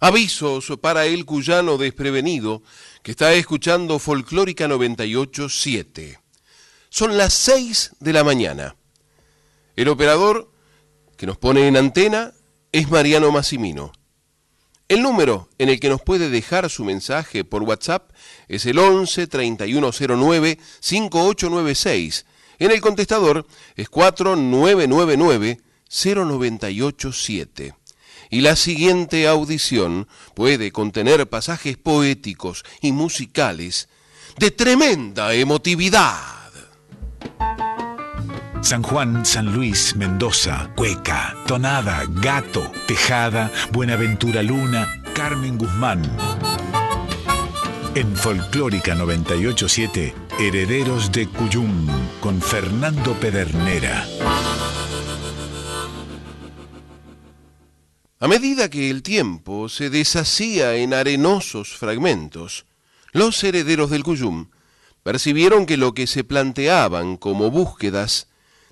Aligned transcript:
Avisos 0.00 0.72
para 0.80 1.06
el 1.06 1.24
cuyano 1.24 1.76
desprevenido 1.76 2.62
que 3.02 3.10
está 3.10 3.32
escuchando 3.32 3.98
Folclórica 3.98 4.68
98.7. 4.68 6.20
Son 6.88 7.16
las 7.16 7.34
6 7.34 7.96
de 7.98 8.12
la 8.12 8.22
mañana. 8.22 8.76
El 9.74 9.88
operador 9.88 10.52
que 11.16 11.26
nos 11.26 11.36
pone 11.36 11.66
en 11.66 11.76
antena 11.76 12.32
es 12.70 12.88
Mariano 12.88 13.32
Massimino. 13.32 13.90
El 14.86 15.02
número 15.02 15.48
en 15.58 15.68
el 15.68 15.80
que 15.80 15.88
nos 15.88 16.00
puede 16.00 16.30
dejar 16.30 16.70
su 16.70 16.84
mensaje 16.84 17.42
por 17.42 17.64
WhatsApp 17.64 18.12
es 18.46 18.66
el 18.66 18.78
11 18.78 19.26
3109 19.26 20.60
5896. 20.78 22.24
En 22.60 22.70
el 22.70 22.80
contestador 22.80 23.48
es 23.74 23.88
4999 23.88 25.60
0987 25.90 27.74
y 28.30 28.40
la 28.40 28.56
siguiente 28.56 29.26
audición 29.26 30.08
puede 30.34 30.72
contener 30.72 31.28
pasajes 31.28 31.76
poéticos 31.76 32.64
y 32.80 32.92
musicales 32.92 33.88
de 34.38 34.50
tremenda 34.50 35.34
emotividad. 35.34 36.38
San 38.60 38.82
Juan, 38.82 39.24
San 39.24 39.54
Luis, 39.54 39.94
Mendoza, 39.96 40.70
Cueca, 40.76 41.34
Tonada, 41.46 42.04
Gato, 42.08 42.70
Tejada, 42.86 43.50
Buenaventura 43.72 44.42
Luna, 44.42 45.02
Carmen 45.14 45.56
Guzmán. 45.56 46.02
En 47.94 48.14
Folclórica 48.16 48.94
987, 48.94 50.14
Herederos 50.38 51.10
de 51.12 51.28
Cuyum, 51.28 51.86
con 52.20 52.42
Fernando 52.42 53.14
Pedernera. 53.14 54.06
A 58.20 58.26
medida 58.26 58.68
que 58.68 58.90
el 58.90 59.04
tiempo 59.04 59.68
se 59.68 59.90
deshacía 59.90 60.74
en 60.74 60.92
arenosos 60.92 61.76
fragmentos, 61.76 62.66
los 63.12 63.44
herederos 63.44 63.90
del 63.90 64.02
Cuyum 64.02 64.48
percibieron 65.04 65.66
que 65.66 65.76
lo 65.76 65.94
que 65.94 66.08
se 66.08 66.24
planteaban 66.24 67.16
como 67.16 67.52
búsquedas 67.52 68.26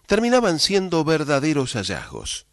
terminaban 0.06 0.58
siendo 0.58 1.04
verdaderos 1.04 1.74
hallazgos. 1.74 2.46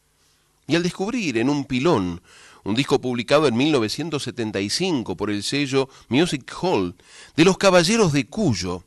Y 0.67 0.75
al 0.75 0.83
descubrir 0.83 1.39
en 1.39 1.49
un 1.49 1.65
pilón 1.65 2.21
un 2.63 2.75
disco 2.75 3.01
publicado 3.01 3.47
en 3.47 3.57
1975 3.57 5.17
por 5.17 5.31
el 5.31 5.41
sello 5.41 5.89
Music 6.09 6.53
Hall 6.61 6.95
de 7.35 7.43
los 7.43 7.57
Caballeros 7.57 8.13
de 8.13 8.27
Cuyo, 8.27 8.83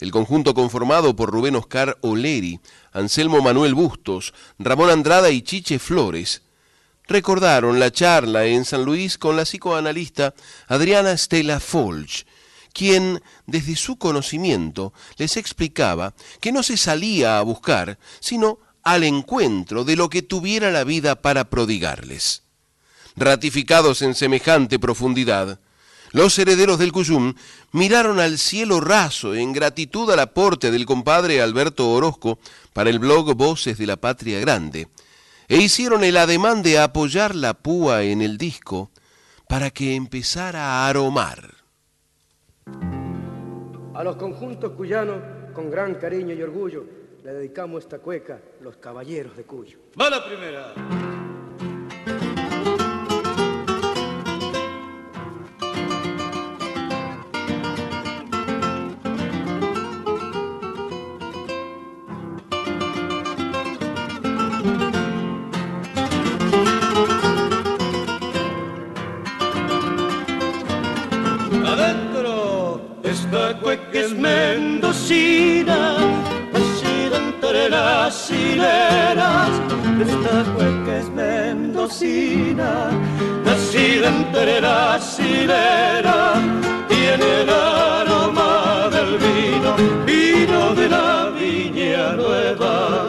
el 0.00 0.10
conjunto 0.10 0.54
conformado 0.54 1.14
por 1.14 1.30
Rubén 1.30 1.56
Oscar 1.56 1.98
Oleri, 2.00 2.60
Anselmo 2.92 3.42
Manuel 3.42 3.74
Bustos, 3.74 4.32
Ramón 4.58 4.88
Andrada 4.88 5.28
y 5.28 5.42
Chiche 5.42 5.78
Flores, 5.78 6.40
recordaron 7.06 7.80
la 7.80 7.90
charla 7.90 8.46
en 8.46 8.64
San 8.64 8.84
Luis 8.84 9.18
con 9.18 9.36
la 9.36 9.44
psicoanalista 9.44 10.34
Adriana 10.68 11.16
Stella 11.16 11.60
Folch, 11.60 12.24
quien 12.72 13.22
desde 13.46 13.76
su 13.76 13.96
conocimiento 13.96 14.92
les 15.16 15.36
explicaba 15.36 16.14
que 16.40 16.52
no 16.52 16.62
se 16.62 16.76
salía 16.76 17.38
a 17.38 17.42
buscar, 17.42 17.98
sino 18.20 18.58
al 18.82 19.04
encuentro 19.04 19.84
de 19.84 19.96
lo 19.96 20.08
que 20.08 20.22
tuviera 20.22 20.70
la 20.70 20.84
vida 20.84 21.20
para 21.20 21.50
prodigarles. 21.50 22.42
Ratificados 23.14 24.02
en 24.02 24.14
semejante 24.14 24.78
profundidad, 24.78 25.60
los 26.12 26.38
herederos 26.38 26.78
del 26.78 26.92
Cuyum 26.92 27.34
miraron 27.72 28.20
al 28.20 28.38
cielo 28.38 28.80
raso 28.80 29.34
en 29.34 29.52
gratitud 29.52 30.10
al 30.10 30.20
aporte 30.20 30.70
del 30.70 30.84
compadre 30.84 31.40
Alberto 31.40 31.90
Orozco 31.90 32.38
para 32.72 32.90
el 32.90 32.98
blog 32.98 33.34
Voces 33.34 33.78
de 33.78 33.86
la 33.86 33.96
Patria 33.96 34.38
Grande, 34.40 34.88
e 35.52 35.58
hicieron 35.58 36.02
el 36.02 36.16
ademán 36.16 36.62
de 36.62 36.78
apoyar 36.78 37.34
la 37.34 37.52
púa 37.52 38.04
en 38.04 38.22
el 38.22 38.38
disco 38.38 38.90
para 39.46 39.68
que 39.68 39.94
empezara 39.94 40.62
a 40.62 40.88
aromar. 40.88 41.56
A 43.94 44.02
los 44.02 44.16
conjuntos 44.16 44.72
cuyanos, 44.72 45.18
con 45.52 45.70
gran 45.70 45.96
cariño 45.96 46.34
y 46.34 46.40
orgullo, 46.40 46.86
le 47.22 47.34
dedicamos 47.34 47.82
esta 47.82 47.98
cueca, 47.98 48.40
Los 48.62 48.78
Caballeros 48.78 49.36
de 49.36 49.44
Cuyo. 49.44 49.78
Va 50.00 50.08
la 50.08 50.24
primera. 50.24 50.72
Esta 80.02 80.42
cueca 80.54 80.98
es 80.98 81.08
mendocina, 81.10 82.90
nacida 83.44 84.08
entre 84.08 84.60
las 84.60 85.20
hileras. 85.20 86.40
Tiene 86.88 87.42
el 87.42 87.48
aroma 87.48 88.90
del 88.90 89.16
vino, 89.18 89.76
vino 90.04 90.74
de 90.74 90.88
la 90.88 91.30
viña 91.30 92.14
nueva. 92.14 93.06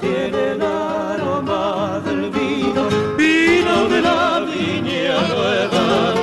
Tiene 0.00 0.64
aroma 0.64 2.00
del 2.04 2.30
vino, 2.30 2.82
vino 3.18 3.88
de 3.88 4.00
la 4.00 4.40
viña 4.46 5.18
nueva. 5.34 6.14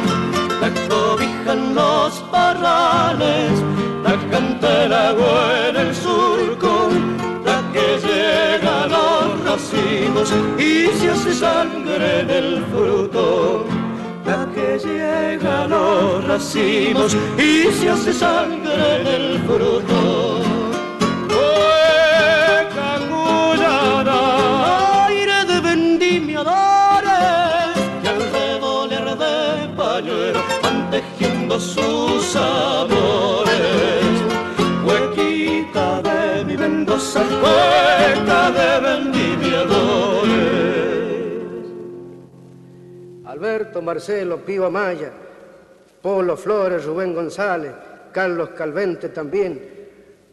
La 0.62 0.70
cobijan 0.88 1.76
los 1.76 2.24
la 4.04 4.16
canta 4.32 4.86
el 4.86 4.94
agua 4.94 5.68
y 10.58 10.88
se 10.98 11.10
hace 11.10 11.34
sangre 11.34 12.22
en 12.22 12.30
el 12.30 12.66
fruto. 12.66 13.66
La 14.26 14.48
que 14.54 14.80
llega 14.80 15.68
los 15.68 16.26
racimos 16.26 17.16
y 17.38 17.72
se 17.74 17.90
hace 17.90 18.14
sangre 18.14 19.02
en 19.02 19.08
el 19.08 19.40
fruto. 19.44 20.42
aire 25.08 25.46
de 25.46 25.60
vendimiadores 25.62 27.12
y 28.04 28.08
el 28.08 28.32
revoler 28.32 29.18
de 29.18 29.68
pañuelo 29.76 30.40
van 30.64 30.90
tejiendo 30.92 31.60
sus 31.60 32.36
amores. 32.36 34.06
Huequita 34.86 36.02
de 36.02 36.46
mi 36.46 36.56
Mendoza, 36.58 37.22
hueca 37.42 38.52
de 38.52 38.80
vendimiadores. 38.80 39.17
Alberto, 43.38 43.84
Marcelo, 43.84 44.38
Pío 44.38 44.72
Maya, 44.72 45.12
Polo 46.02 46.36
Flores, 46.36 46.84
Rubén 46.86 47.14
González, 47.14 47.72
Carlos 48.12 48.50
Calvente 48.50 49.10
también, 49.10 49.78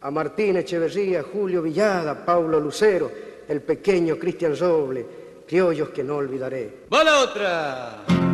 a 0.01 0.09
Martín 0.09 0.57
Echeverría, 0.57 1.21
Julio 1.21 1.61
Villada, 1.61 2.25
Paulo 2.25 2.59
Lucero, 2.59 3.11
el 3.47 3.61
pequeño 3.61 4.17
Cristian 4.17 4.57
Roble, 4.57 5.05
criollos 5.47 5.89
que 5.89 6.03
no 6.03 6.15
olvidaré. 6.15 6.85
¡Va 6.91 7.03
la 7.03 7.19
otra! 7.19 8.24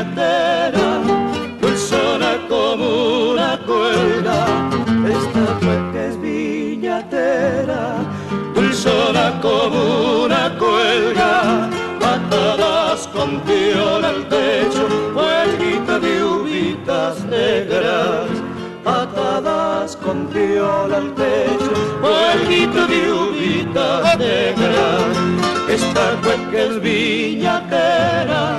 Viñatera, 0.00 1.02
dulzona 1.60 2.32
como 2.48 3.30
una 3.32 3.58
cuerda. 3.66 4.46
Esta 5.06 5.58
cueca 5.60 6.06
es 6.08 6.20
viñatera, 6.20 7.96
dulzona 8.54 9.40
como 9.42 10.24
una 10.24 10.56
cuelga. 10.58 11.68
Atadas 12.00 13.06
con 13.08 13.40
piola 13.40 14.08
al 14.08 14.28
techo, 14.28 14.88
huelguita 15.14 15.98
de 15.98 16.24
uvitas 16.24 17.24
negras. 17.26 18.28
Atadas 18.84 19.96
con 19.96 20.26
piola 20.28 20.96
al 20.96 21.14
techo, 21.14 21.72
huelguita 22.02 22.86
de 22.86 23.12
uvitas 23.12 24.18
negras. 24.18 25.02
Esta 25.68 26.16
cueca 26.22 26.62
es 26.62 26.80
viñatera, 26.80 28.58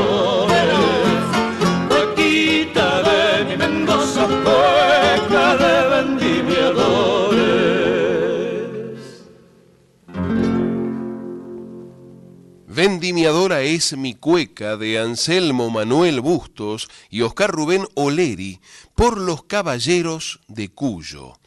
Vendimiadora 12.83 13.61
es 13.61 13.95
mi 13.95 14.15
cueca 14.15 14.75
de 14.75 14.97
Anselmo 14.97 15.69
Manuel 15.69 16.19
Bustos 16.19 16.89
y 17.11 17.21
Oscar 17.21 17.51
Rubén 17.51 17.87
Oleri 17.93 18.59
por 18.95 19.19
los 19.19 19.43
caballeros 19.43 20.39
de 20.47 20.69
Cuyo, 20.69 21.37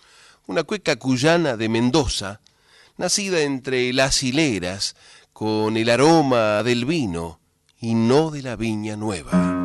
una 0.47 0.63
cueca 0.63 0.95
cuyana 0.95 1.57
de 1.57 1.69
Mendoza, 1.69 2.41
nacida 2.99 3.41
entre 3.41 3.93
las 3.93 4.23
hileras, 4.23 4.95
con 5.33 5.77
el 5.77 5.91
aroma 5.91 6.63
del 6.63 6.85
vino 6.85 7.41
y 7.81 7.95
no 7.95 8.31
de 8.31 8.43
la 8.43 8.55
viña 8.55 8.95
nueva. 8.95 9.65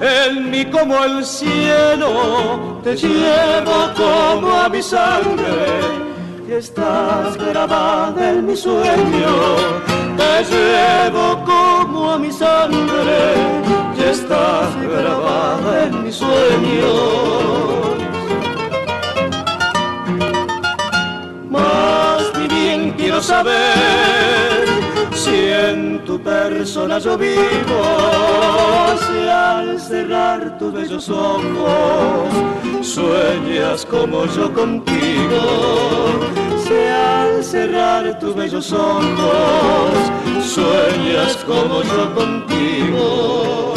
En 0.00 0.50
mí 0.50 0.64
como 0.66 1.02
el 1.04 1.24
cielo, 1.24 2.80
te 2.82 2.96
llevo 2.96 3.90
como 3.96 4.52
a 4.52 4.68
mi 4.68 4.82
sangre 4.82 6.04
y 6.48 6.52
estás 6.52 7.36
grabada 7.36 8.30
en 8.30 8.46
mi 8.46 8.56
sueño, 8.56 9.34
te 10.16 10.44
llevo 10.44 11.44
como 11.44 12.12
a 12.12 12.18
mi 12.18 12.30
sangre 12.32 13.34
y 13.96 14.02
estás 14.02 14.68
grabada 14.82 15.84
en 15.84 16.04
mi 16.04 16.12
sueño. 16.12 16.92
Más 21.50 22.22
bien 22.48 22.92
quiero 22.96 23.22
saber 23.22 24.63
si 25.12 25.48
en 25.48 26.04
tu 26.04 26.18
persona 26.20 26.98
yo 26.98 27.16
vivo, 27.18 27.82
si 29.06 29.28
al 29.28 29.80
cerrar 29.80 30.58
tus 30.58 30.72
bellos 30.72 31.08
ojos 31.08 32.28
sueñas 32.80 33.86
como 33.86 34.26
yo 34.26 34.52
contigo, 34.52 35.40
si 36.64 36.74
al 36.74 37.44
cerrar 37.44 38.18
tus 38.18 38.34
bellos 38.34 38.72
ojos 38.72 39.94
sueñas 40.42 41.36
como 41.46 41.82
yo 41.82 42.14
contigo. 42.14 43.73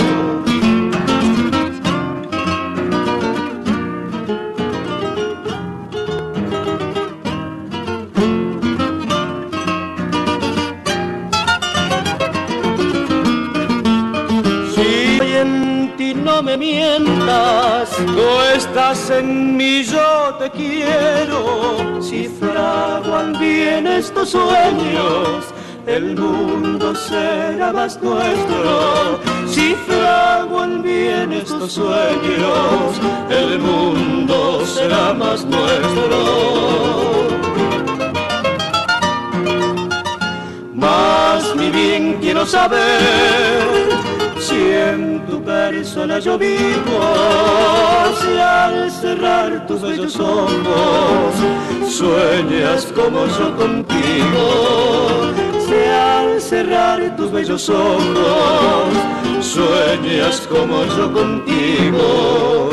Mientas, 16.58 17.90
tú 17.96 18.42
estás 18.56 19.10
en 19.10 19.56
mí, 19.56 19.84
yo 19.84 20.36
te 20.40 20.50
quiero. 20.50 22.02
Si 22.02 22.28
fraguan 22.28 23.38
bien 23.40 23.88
estos 23.88 24.30
sueños, 24.30 25.46
el 25.86 26.16
mundo 26.16 26.96
será 26.96 27.72
más 27.72 28.02
nuestro. 28.02 29.20
Si 29.48 29.76
fraguan 29.88 30.82
bien 30.82 31.34
estos 31.34 31.74
sueños, 31.74 33.00
el 33.30 33.60
mundo 33.60 34.66
será 34.66 35.14
más 35.14 35.46
nuestro. 35.46 37.47
Bien 41.78 42.18
quiero 42.20 42.44
saber 42.44 43.62
si 44.40 44.56
en 44.56 45.24
tu 45.28 45.40
persona 45.44 46.18
yo 46.18 46.36
vivo, 46.36 47.00
si 48.20 48.40
al 48.40 48.90
cerrar 48.90 49.68
tus 49.68 49.84
bellos 49.84 50.20
ojos 50.20 51.36
sueñas 51.88 52.88
como 52.96 53.28
yo 53.28 53.56
contigo, 53.56 55.34
si 55.68 55.80
al 55.88 56.42
cerrar 56.42 57.16
tus 57.16 57.32
bellos 57.32 57.70
ojos 57.70 58.94
sueñas 59.40 60.48
como 60.50 60.84
yo 60.84 61.14
contigo. 61.14 62.72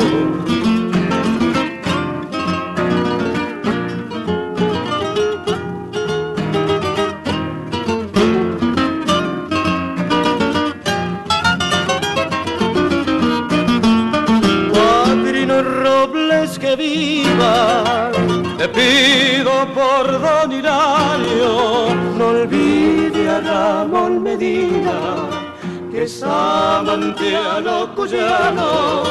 Lo 27.63 27.93
cuyano, 27.95 29.03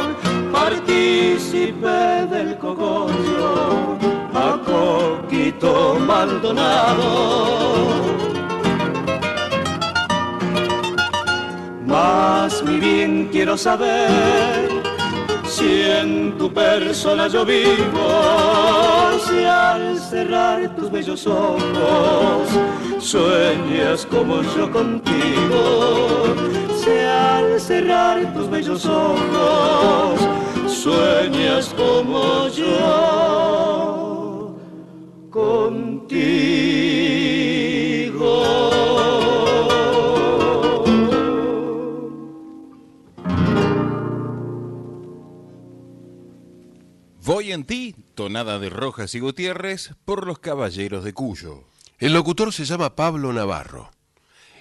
partícipe 0.52 2.26
del 2.30 2.56
cogollo, 2.58 3.96
a 4.34 4.58
Coquito 4.64 5.96
Maldonado. 6.06 7.86
Más 11.86 12.62
mi 12.64 12.78
bien 12.78 13.28
quiero 13.30 13.56
saber 13.56 14.82
si 15.46 15.82
en 15.82 16.36
tu 16.36 16.52
persona 16.52 17.28
yo 17.28 17.44
vivo, 17.44 18.08
si 19.26 19.44
al 19.44 19.98
cerrar 19.98 20.74
tus 20.74 20.90
bellos 20.90 21.26
ojos 21.26 22.48
sueñas 22.98 24.06
como 24.10 24.42
yo 24.56 24.70
contigo, 24.70 26.34
al 26.90 27.60
cerrar 27.60 28.32
tus 28.34 28.50
bellos 28.50 28.84
ojos 28.86 30.20
sueñas 30.66 31.74
como 31.76 32.48
yo 32.48 33.54
contigo. 35.30 36.44
Voy 47.24 47.52
en 47.52 47.64
ti, 47.64 47.94
tonada 48.14 48.58
de 48.58 48.68
Rojas 48.68 49.14
y 49.14 49.20
Gutiérrez, 49.20 49.94
por 50.04 50.26
los 50.26 50.38
caballeros 50.38 51.04
de 51.04 51.14
Cuyo. 51.14 51.64
El 51.98 52.12
locutor 52.12 52.52
se 52.52 52.66
llama 52.66 52.94
Pablo 52.94 53.32
Navarro. 53.32 53.93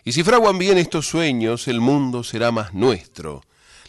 Y 0.05 0.12
si 0.12 0.24
fraguan 0.24 0.57
bien 0.57 0.77
estos 0.77 1.07
sueños, 1.07 1.67
el 1.67 1.79
mundo 1.79 2.24
será 2.24 2.51
más 2.51 2.74
nuestro. 2.74 3.41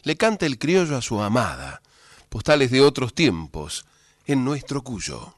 Le 0.05 0.17
canta 0.17 0.47
el 0.47 0.59
criollo 0.59 0.97
a 0.97 1.03
su 1.03 1.21
amada, 1.21 1.83
postales 2.29 2.71
de 2.71 2.81
otros 2.81 3.15
tiempos, 3.15 3.85
en 4.27 4.45
nuestro 4.45 4.83
Cuyo. 4.83 5.35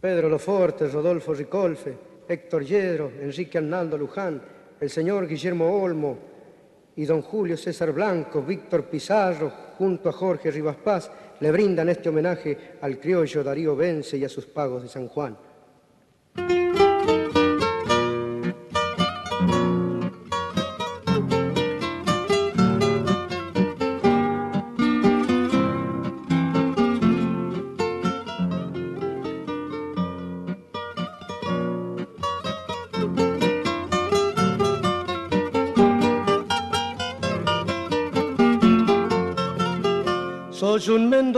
Pedro 0.00 0.28
Loforte, 0.28 0.88
Rodolfo 0.88 1.34
Ricolfe, 1.34 1.96
Héctor 2.26 2.64
Yedro, 2.64 3.12
Enrique 3.20 3.58
Arnaldo 3.58 3.98
Luján, 3.98 4.42
el 4.80 4.90
señor 4.90 5.28
Guillermo 5.28 5.82
Olmo, 5.82 6.18
y 6.96 7.04
don 7.04 7.22
Julio 7.22 7.56
César 7.56 7.92
Blanco, 7.92 8.42
Víctor 8.42 8.84
Pizarro, 8.84 9.52
junto 9.78 10.08
a 10.08 10.12
Jorge 10.12 10.50
Rivas 10.50 10.76
Paz, 10.76 11.10
le 11.40 11.50
brindan 11.50 11.88
este 11.88 12.08
homenaje 12.08 12.78
al 12.80 12.98
criollo 12.98 13.44
Darío 13.44 13.76
Vence 13.76 14.16
y 14.16 14.24
a 14.24 14.28
sus 14.28 14.46
pagos 14.46 14.82
de 14.82 14.88
San 14.88 15.08
Juan. 15.08 15.36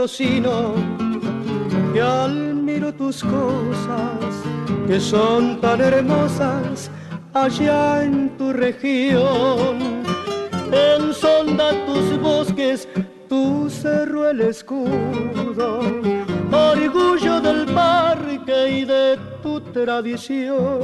Mendocino 0.05 0.73
que 1.93 2.01
al 2.01 2.53
miro 2.53 2.93
tus 2.93 3.23
cosas, 3.23 4.19
que 4.87 4.99
son 4.99 5.59
tan 5.59 5.81
hermosas 5.81 6.91
allá 7.33 8.03
en 8.03 8.37
tu 8.37 8.53
región. 8.53 10.03
En 10.71 11.13
sonda 11.13 11.71
tus 11.87 12.19
bosques, 12.19 12.87
tu 13.27 13.67
cerro 13.69 14.29
el 14.29 14.41
escudo, 14.41 15.79
orgullo 16.51 17.41
del 17.41 17.65
parque 17.73 18.81
y 18.81 18.85
de 18.85 19.17
tu 19.41 19.59
tradición. 19.73 20.81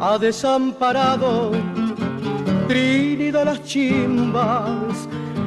Ha 0.00 0.18
desamparado 0.18 1.52
Trinidad 2.66 3.44
las 3.44 3.62
chimbas, 3.64 4.91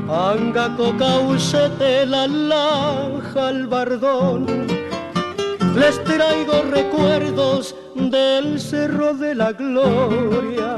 Angaco, 0.09 0.95
Caucete, 0.97 2.05
la 2.05 2.27
laja, 2.27 3.49
el 3.49 3.67
bardón. 3.67 4.45
Les 5.75 6.01
traigo 6.03 6.61
recuerdos 6.71 7.75
del 7.95 8.59
Cerro 8.59 9.13
de 9.13 9.33
la 9.35 9.51
Gloria, 9.51 10.75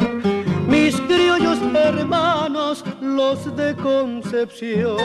mis 0.67 0.95
criollos 1.01 1.59
hermanos, 1.75 2.83
los 3.01 3.55
de 3.55 3.75
Concepción. 3.75 4.97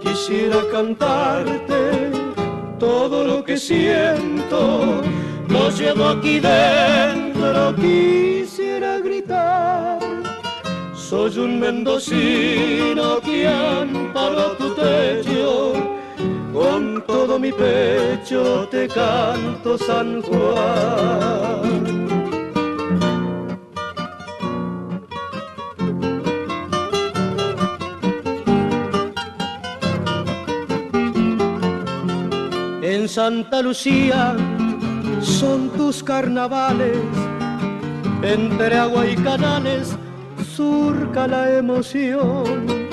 Quisiera 0.00 0.58
cantarte 0.70 2.12
todo 2.78 3.24
lo 3.24 3.44
que 3.44 3.56
siento, 3.56 5.02
lo 5.54 5.70
llevo 5.70 6.04
aquí 6.08 6.40
dentro, 6.40 7.74
quisiera 7.76 8.98
gritar. 8.98 10.00
Soy 10.94 11.38
un 11.38 11.60
mendocino 11.60 13.20
que 13.20 13.46
amparo 13.46 14.56
tu 14.58 14.74
techo, 14.74 15.72
con 16.52 17.04
todo 17.06 17.38
mi 17.38 17.52
pecho 17.52 18.66
te 18.68 18.88
canto 18.88 19.78
San 19.78 20.22
Juan. 20.22 21.84
En 32.82 33.08
Santa 33.08 33.62
Lucía 33.62 34.34
son 35.24 35.70
tus 35.70 36.02
carnavales, 36.02 36.98
entre 38.22 38.76
agua 38.78 39.06
y 39.06 39.16
canales 39.16 39.96
surca 40.54 41.26
la 41.26 41.58
emoción. 41.58 42.88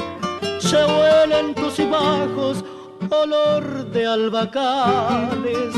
Se 0.59 0.77
huelen 0.77 1.53
tus 1.55 1.77
bajos, 1.89 2.63
olor 3.09 3.91
de 3.91 4.05
albacales, 4.05 5.73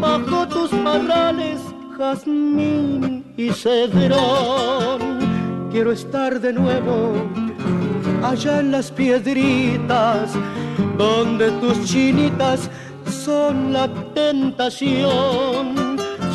bajo 0.00 0.46
tus 0.48 0.70
parrales, 0.70 1.60
jazmín 1.96 3.24
y 3.36 3.50
cedrón. 3.50 5.18
Quiero 5.70 5.92
estar 5.92 6.40
de 6.40 6.52
nuevo 6.52 7.12
allá 8.22 8.60
en 8.60 8.72
las 8.72 8.90
piedritas, 8.90 10.32
donde 10.98 11.50
tus 11.52 11.84
chinitas 11.84 12.70
son 13.10 13.72
la 13.72 13.88
tentación, 14.14 15.74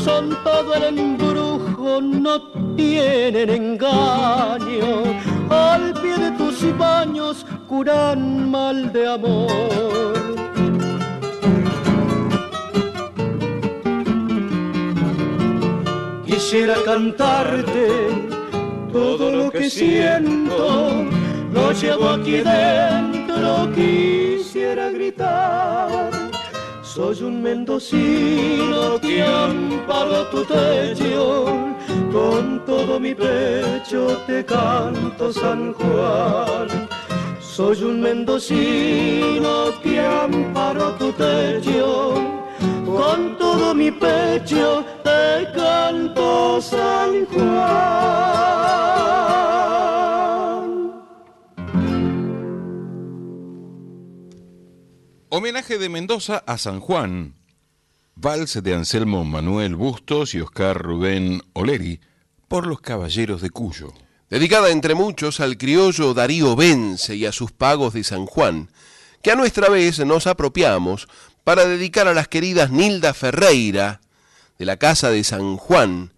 son 0.04 0.36
todo 0.44 0.74
el 0.74 0.98
embrujo, 0.98 2.02
no 2.02 2.42
tienen 2.76 3.50
engaño. 3.50 4.88
Al 5.50 5.94
pie 6.02 6.18
de 6.18 6.32
tus 6.32 6.78
baños 6.78 7.46
curan 7.68 8.50
mal 8.50 8.92
de 8.92 9.08
amor. 9.08 9.52
Quisiera 16.26 16.76
cantarte 16.84 17.88
todo 18.92 19.32
lo 19.32 19.52
que 19.52 19.70
siento, 19.70 21.06
lo 21.54 21.72
llevo 21.72 22.10
aquí 22.10 22.42
dentro, 22.44 23.72
quisiera 23.74 24.90
gritar 24.90 26.11
soy 26.94 27.24
un 27.24 27.42
mendocino 27.42 29.00
que 29.00 29.24
amparo 29.24 30.28
tu 30.28 30.44
techo, 30.44 31.46
con 32.12 32.66
todo 32.66 33.00
mi 33.00 33.16
pecho 33.16 34.18
te 34.28 34.44
canto 34.44 35.32
San 35.32 35.74
Juan. 35.74 36.68
Soy 37.40 37.82
un 37.84 38.02
mendocino 38.02 39.72
que 39.82 40.00
amparo 40.02 40.92
tu 41.00 41.14
techo, 41.14 42.16
con 42.86 43.38
todo 43.38 43.74
mi 43.74 43.90
pecho 43.90 44.84
te 45.04 45.48
canto 45.56 46.60
San 46.62 47.26
Juan. 47.28 48.91
Homenaje 55.34 55.78
de 55.78 55.88
Mendoza 55.88 56.44
a 56.46 56.58
San 56.58 56.82
Juan. 56.82 57.36
Vals 58.16 58.62
de 58.62 58.76
Anselmo 58.76 59.24
Manuel 59.24 59.78
Bustos 59.78 60.36
y 60.36 60.42
Oscar 60.42 60.78
Rubén 60.78 61.42
Oleri 61.54 62.02
por 62.50 62.68
los 62.68 62.82
Caballeros 62.82 63.42
de 63.42 63.50
Cuyo. 63.50 63.94
Dedicada 64.30 64.72
entre 64.72 64.94
muchos 64.94 65.40
al 65.40 65.58
criollo 65.58 66.14
Darío 66.14 66.58
Vence 66.58 67.16
y 67.16 67.26
a 67.26 67.32
sus 67.32 67.54
pagos 67.54 67.94
de 67.94 68.04
San 68.04 68.26
Juan, 68.26 68.72
que 69.24 69.32
a 69.32 69.38
nuestra 69.38 69.70
vez 69.70 70.00
nos 70.06 70.28
apropiamos 70.28 71.08
para 71.46 71.66
dedicar 71.66 72.10
a 72.10 72.14
las 72.14 72.28
queridas 72.28 72.70
Nilda 72.70 73.14
Ferreira, 73.14 74.02
de 74.60 74.66
la 74.66 74.76
Casa 74.76 75.12
de 75.12 75.24
San 75.24 75.56
Juan, 75.56 76.12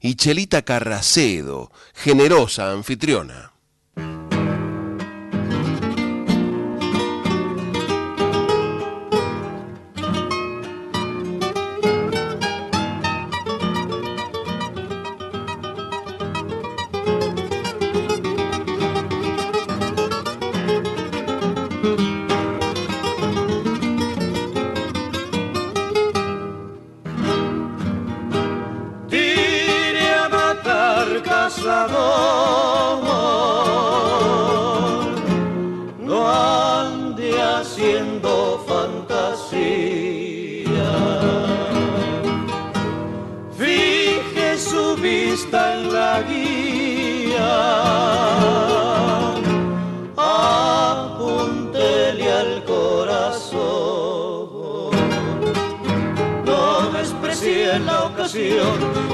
y 0.00 0.14
Chelita 0.14 0.62
Carracedo, 0.62 1.72
generosa 1.92 2.70
anfitriona. 2.70 3.49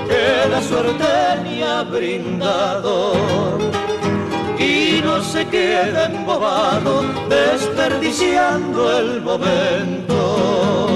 Que 0.08 0.48
la 0.50 0.62
suerte 0.62 1.04
me 1.42 1.64
ha 1.64 1.82
brindado 1.82 3.12
y 4.58 5.00
no 5.02 5.22
se 5.22 5.46
queda 5.46 6.06
embobado 6.06 7.04
desperdiciando 7.28 8.98
el 8.98 9.20
momento. 9.22 10.88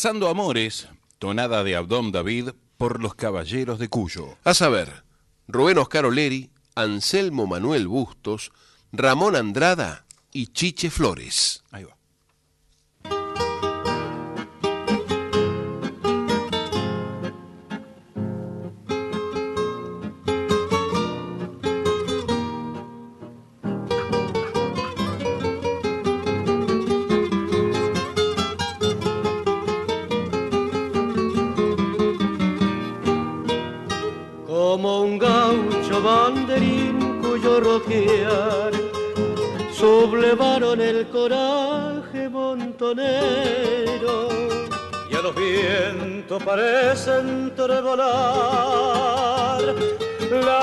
Cazando 0.01 0.31
Amores, 0.31 0.89
tonada 1.19 1.63
de 1.63 1.77
Abdón 1.77 2.11
David 2.11 2.53
por 2.79 3.03
los 3.03 3.15
Caballeros 3.15 3.79
de 3.79 3.91
Cuyo. 3.91 4.39
A 4.45 4.55
saber, 4.55 5.05
Rubén 5.47 5.77
Oscar 5.77 6.07
Oleri, 6.07 6.49
Anselmo 6.75 7.47
Manuel 7.47 7.87
Bustos, 7.87 8.51
Ramón 8.93 9.37
Andrada 9.37 10.07
y 10.33 10.47
Chiche 10.47 10.89
Flores. 10.89 11.60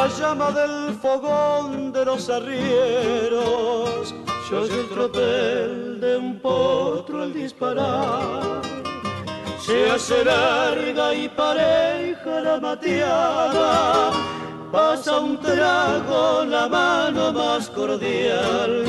La 0.07 0.13
llama 0.17 0.51
del 0.51 0.93
fogón 1.01 1.91
de 1.91 2.05
los 2.05 2.29
arrieros. 2.29 4.15
Yo 4.49 4.65
soy 4.65 4.79
el 4.79 4.87
tropel 4.87 5.99
de 5.99 6.15
un 6.17 6.39
potro 6.39 7.23
al 7.23 7.33
disparar. 7.33 8.61
Se 9.59 9.89
hace 9.89 10.23
larga 10.23 11.13
y 11.13 11.27
pareja 11.27 12.39
la 12.41 12.57
mateada, 12.57 14.11
pasa 14.71 15.19
un 15.19 15.37
trago 15.41 16.45
la 16.45 16.69
mano 16.69 17.33
más 17.33 17.69
cordial, 17.69 18.85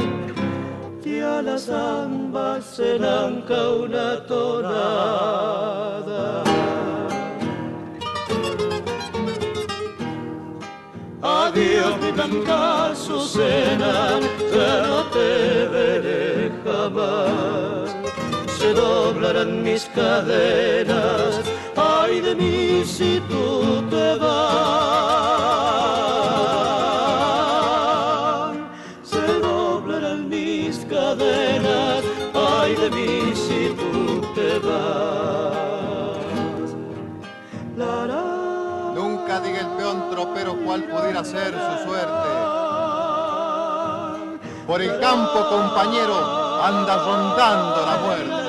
y 1.05 1.19
a 1.19 1.43
las 1.43 1.69
ambas 1.69 2.65
se 2.65 2.97
lanca 2.97 3.71
una 3.71 4.25
tonada. 4.25 5.49
Blanca 12.19 12.91
Azucena, 12.91 14.19
ya 14.53 14.73
no 14.87 15.05
te 15.15 15.69
veré 15.69 16.51
jamás 16.65 17.95
se 18.59 18.73
doblarán 18.75 19.63
mis 19.63 19.85
cadenas, 19.95 21.41
ay 21.77 22.21
de 22.21 22.35
mí 22.35 22.83
si 22.85 23.21
tú 23.29 23.85
te 23.89 24.17
vas. 24.17 25.38
Pudiera 40.77 41.25
ser 41.25 41.55
su 41.55 41.89
suerte. 41.89 42.29
Por 44.67 44.83
el 44.83 45.01
campo, 45.01 45.49
compañero, 45.49 46.63
anda 46.63 46.97
rondando 47.05 47.87
la 47.87 47.97
muerte. 48.05 48.49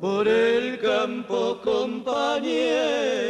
por 0.00 0.28
el 0.28 0.78
campo 0.80 1.60
compañero 1.62 3.29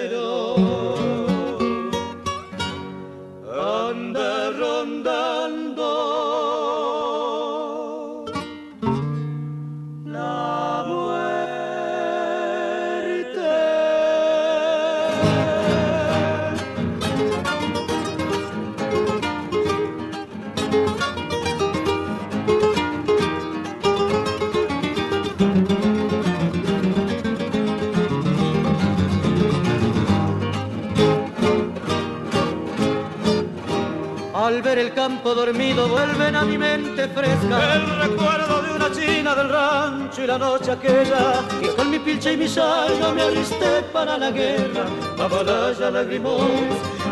dormido 35.35 35.88
vuelven 35.88 36.37
a 36.37 36.43
mi 36.43 36.59
mente 36.59 37.09
fresca 37.09 37.75
el 37.75 38.01
recuerdo 38.01 38.62
de 38.62 38.73
una 38.73 38.90
china 38.93 39.35
del 39.35 39.49
rancho 39.49 40.23
y 40.23 40.27
la 40.27 40.38
noche 40.38 40.73
aquella, 40.73 41.43
y 41.61 41.66
con 41.77 41.90
mi 41.90 41.99
pilcha 41.99 42.33
y 42.33 42.37
mi 42.37 42.49
salga 42.49 43.12
me 43.12 43.23
alisté 43.23 43.83
para 43.93 44.19
la 44.19 44.31
guerra. 44.31 44.85
Babalaya 45.16 45.90
lagrimón, 45.90 46.51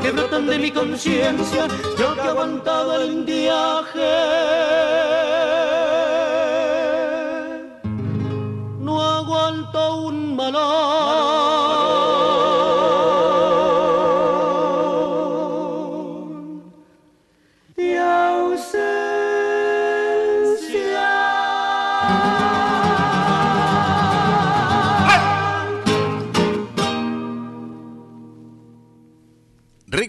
que 0.03 0.11
brotan 0.11 0.47
de 0.47 0.59
mi 0.59 0.71
conciencia, 0.71 1.67
yo 1.99 2.15
que 2.15 2.21
he 2.21 2.31
aguantado 2.31 3.01
el 3.01 3.25
viaje. 3.25 4.15
No 8.81 9.03
aguanto 9.03 9.97
un 9.97 10.37
malón 10.37 11.58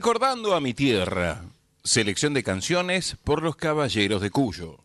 Recordando 0.09 0.55
a 0.55 0.59
mi 0.59 0.73
tierra. 0.73 1.43
Selección 1.83 2.33
de 2.33 2.41
canciones 2.41 3.15
por 3.23 3.43
los 3.43 3.55
caballeros 3.55 4.23
de 4.23 4.31
Cuyo. 4.31 4.79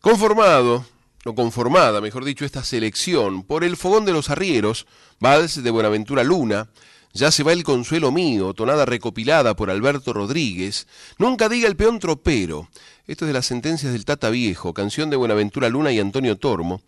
Conformado, 0.00 0.86
o 1.24 1.34
conformada, 1.34 2.00
mejor 2.00 2.24
dicho, 2.24 2.44
esta 2.44 2.62
selección 2.62 3.42
por 3.42 3.64
el 3.64 3.76
Fogón 3.76 4.04
de 4.04 4.12
los 4.12 4.30
Arrieros, 4.30 4.86
Vals 5.18 5.60
de 5.60 5.70
Buenaventura 5.72 6.22
Luna, 6.22 6.68
Ya 7.12 7.32
se 7.32 7.42
va 7.42 7.52
el 7.52 7.64
consuelo 7.64 8.12
mío, 8.12 8.54
tonada 8.54 8.84
recopilada 8.84 9.56
por 9.56 9.70
Alberto 9.70 10.12
Rodríguez, 10.12 10.86
Nunca 11.18 11.48
diga 11.48 11.66
el 11.66 11.74
peón 11.74 11.98
tropero, 11.98 12.68
esto 13.08 13.24
es 13.24 13.30
de 13.30 13.34
las 13.34 13.46
sentencias 13.46 13.92
del 13.92 14.04
Tata 14.04 14.30
Viejo, 14.30 14.72
canción 14.72 15.10
de 15.10 15.16
Buenaventura 15.16 15.68
Luna 15.68 15.90
y 15.90 15.98
Antonio 15.98 16.36
Tormo, 16.36 16.80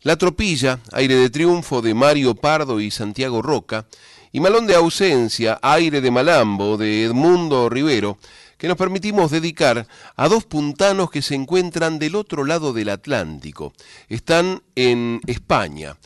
La 0.00 0.16
Tropilla, 0.16 0.80
aire 0.92 1.16
de 1.16 1.28
triunfo 1.28 1.82
de 1.82 1.92
Mario 1.92 2.34
Pardo 2.36 2.80
y 2.80 2.90
Santiago 2.90 3.42
Roca, 3.42 3.84
y 4.32 4.40
Malón 4.40 4.66
de 4.66 4.74
ausencia, 4.74 5.58
aire 5.62 6.00
de 6.00 6.10
Malambo 6.10 6.76
de 6.76 7.04
Edmundo 7.04 7.68
Rivero, 7.68 8.18
que 8.58 8.68
nos 8.68 8.76
permitimos 8.76 9.30
dedicar 9.30 9.86
a 10.16 10.28
dos 10.28 10.44
puntanos 10.44 11.10
que 11.10 11.22
se 11.22 11.34
encuentran 11.34 11.98
del 11.98 12.14
otro 12.14 12.44
lado 12.44 12.72
del 12.72 12.88
Atlántico. 12.88 13.72
Están 14.08 14.62
en 14.74 15.20
España. 15.26 15.96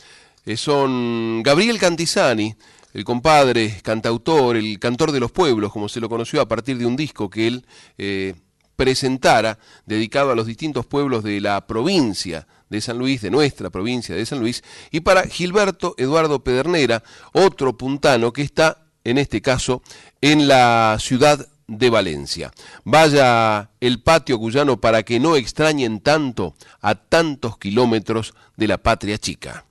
Eh, 0.44 0.56
Son 0.56 1.42
Gabriel 1.42 1.78
Cantizani, 1.78 2.54
el 2.92 3.04
compadre, 3.04 3.80
cantautor, 3.83 4.56
el 4.56 4.78
cantor 4.78 5.12
de 5.12 5.20
los 5.20 5.30
pueblos, 5.30 5.72
como 5.72 5.88
se 5.88 6.00
lo 6.00 6.09
conoció 6.09 6.40
a 6.40 6.48
partir 6.48 6.76
de 6.78 6.87
un 6.87 6.96
disco 6.96 7.30
que 7.30 7.46
él 7.46 7.64
eh, 7.98 8.35
presentara, 8.74 9.59
dedicado 9.87 10.33
a 10.33 10.35
los 10.35 10.46
distintos 10.46 10.87
pueblos 10.87 11.22
de 11.22 11.40
la 11.40 11.66
provincia 11.66 12.46
de 12.70 12.80
San 12.80 12.98
Luis, 12.98 13.20
de 13.20 13.30
nuestra 13.30 13.68
provincia 13.68 14.14
de 14.14 14.24
San 14.24 14.38
Luis, 14.38 14.62
y 14.90 15.00
para 15.00 15.24
Gilberto 15.24 15.94
Eduardo 15.98 16.42
Pedernera, 16.42 17.02
otro 17.33 17.76
puntano 17.76 18.33
que 18.33 18.42
está, 18.42 18.87
en 19.04 19.18
este 19.18 19.42
caso, 19.42 19.83
en 20.20 20.48
la 20.48 20.96
ciudad 20.98 21.46
de 21.66 21.90
Valencia. 21.90 22.52
Vaya 22.85 23.70
el 23.80 24.02
patio 24.02 24.38
cuyano 24.38 24.80
para 24.80 25.02
que 25.02 25.20
no 25.20 25.37
extrañen 25.37 26.00
tanto 26.00 26.54
a 26.80 26.94
tantos 26.94 27.59
kilómetros 27.59 28.35
de 28.56 28.68
la 28.68 28.78
patria 28.78 29.18
chica. 29.18 29.66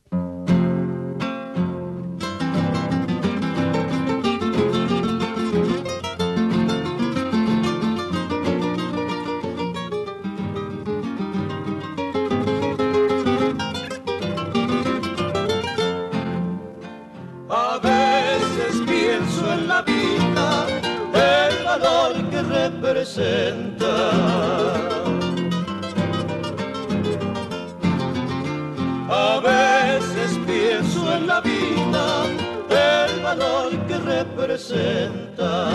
A 29.12 29.40
veces 29.40 30.38
pienso 30.46 31.16
en 31.16 31.26
la 31.26 31.42
vida, 31.42 32.26
el 32.70 33.22
valor 33.22 33.72
que 33.88 33.98
representa. 33.98 35.72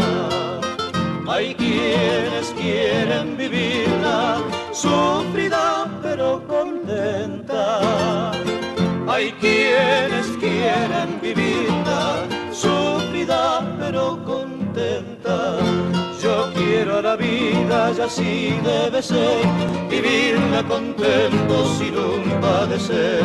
Hay 1.27 1.55
quienes 1.57 2.55
quieren 2.61 3.37
vivirla, 3.37 4.39
sufrida 4.73 5.87
pero 6.01 6.47
contenta. 6.47 8.31
Hay 9.09 9.33
quienes 9.33 10.27
quieren 10.39 11.21
vivirla, 11.21 12.25
sufrida 12.53 13.63
pero 13.81 14.23
contenta. 14.25 15.59
Quiero 16.85 17.01
la 17.01 17.17
vida 17.17 17.93
y 17.97 18.01
así 18.03 18.61
debe 18.63 19.01
ser, 19.01 19.43
vivirla 19.89 20.63
contento 20.69 21.67
sin 21.79 21.97
un 21.97 22.41
padecer. 22.43 23.23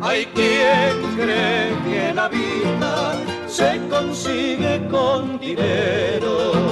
Hay 0.00 0.24
quien 0.34 0.96
cree 1.14 1.76
que 1.84 2.14
la 2.14 2.28
vida 2.28 3.16
se 3.46 3.78
consigue 3.90 4.88
con 4.90 5.38
dinero. 5.38 6.67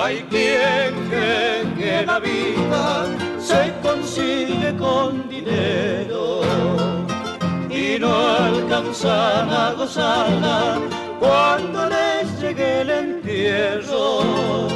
Hay 0.00 0.22
quien 0.30 0.94
cree 1.10 1.74
que 1.76 2.06
la 2.06 2.20
vida 2.20 3.06
se 3.40 3.72
consigue 3.82 4.72
con 4.76 5.28
dinero 5.28 6.42
y 7.68 7.98
no 7.98 8.14
alcanzan 8.16 9.50
a 9.50 9.72
gozarla 9.76 10.78
cuando 11.18 11.88
les 11.88 12.40
llegue 12.40 12.82
el 12.82 12.90
entierro 12.90 14.68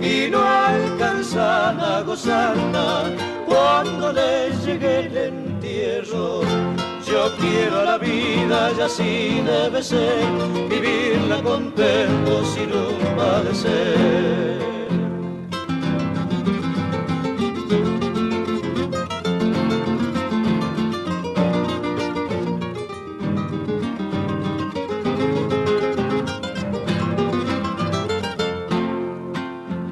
y 0.00 0.30
no 0.30 0.40
alcanzan 0.40 1.80
a 1.80 2.02
gozarla 2.02 3.10
cuando 3.46 4.12
les 4.12 4.64
llegue 4.64 5.00
el 5.06 5.16
entierro. 5.16 6.83
Yo 7.14 7.30
quiero 7.36 7.84
la 7.84 7.96
vida 7.96 8.72
y 8.76 8.80
así 8.80 9.40
debe 9.46 9.80
ser, 9.84 10.26
vivirla 10.68 11.40
contento 11.44 12.44
sin 12.44 12.72
un 12.72 13.16
padecer. 13.16 14.58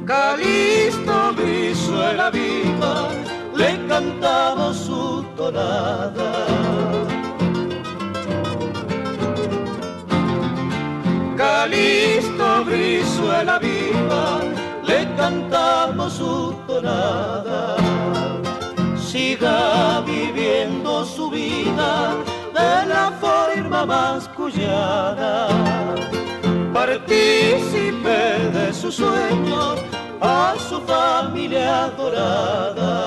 Calisto 0.04 1.34
Brizuela 1.36 2.30
viva, 2.30 3.10
le 3.54 3.86
cantamos 3.86 4.76
su 4.76 5.24
tonada. 5.36 7.11
Calisto 11.42 12.64
Brizuela 12.64 13.58
viva, 13.58 14.40
le 14.84 15.12
cantamos 15.16 16.12
su 16.12 16.54
tonada. 16.68 17.76
Siga 18.96 20.02
viviendo 20.06 21.04
su 21.04 21.28
vida 21.30 22.14
de 22.54 22.86
la 22.86 23.10
forma 23.20 23.84
más 23.84 24.28
cuyana 24.28 25.48
partícipe 26.72 28.20
de 28.56 28.72
sus 28.72 28.94
sueños 28.94 29.80
a 30.20 30.54
su 30.68 30.80
familia 30.82 31.86
adorada. 31.86 33.06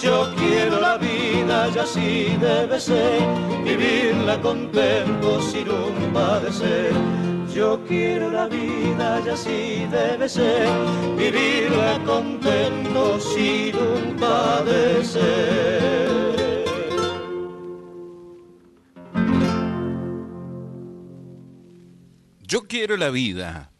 Yo 0.00 0.32
quiero 0.36 0.80
la 0.80 0.96
vida 0.96 1.68
y 1.74 1.78
así 1.78 2.36
debe 2.40 2.78
ser, 2.78 3.20
vivirla 3.64 4.40
contento 4.40 5.42
sin 5.42 5.68
un 5.68 6.12
padecer. 6.12 7.33
Yo 7.54 7.80
quiero 7.86 8.30
la 8.30 8.48
vida 8.48 9.22
y 9.24 9.28
así 9.28 9.86
debe 9.88 10.28
ser, 10.28 10.68
vivirla 11.16 12.02
contento 12.04 13.20
sin 13.20 13.76
un 13.76 14.16
padecer. 14.16 15.24
Yo 22.40 22.66
quiero 22.66 22.96
la 22.96 23.10
vida. 23.10 23.70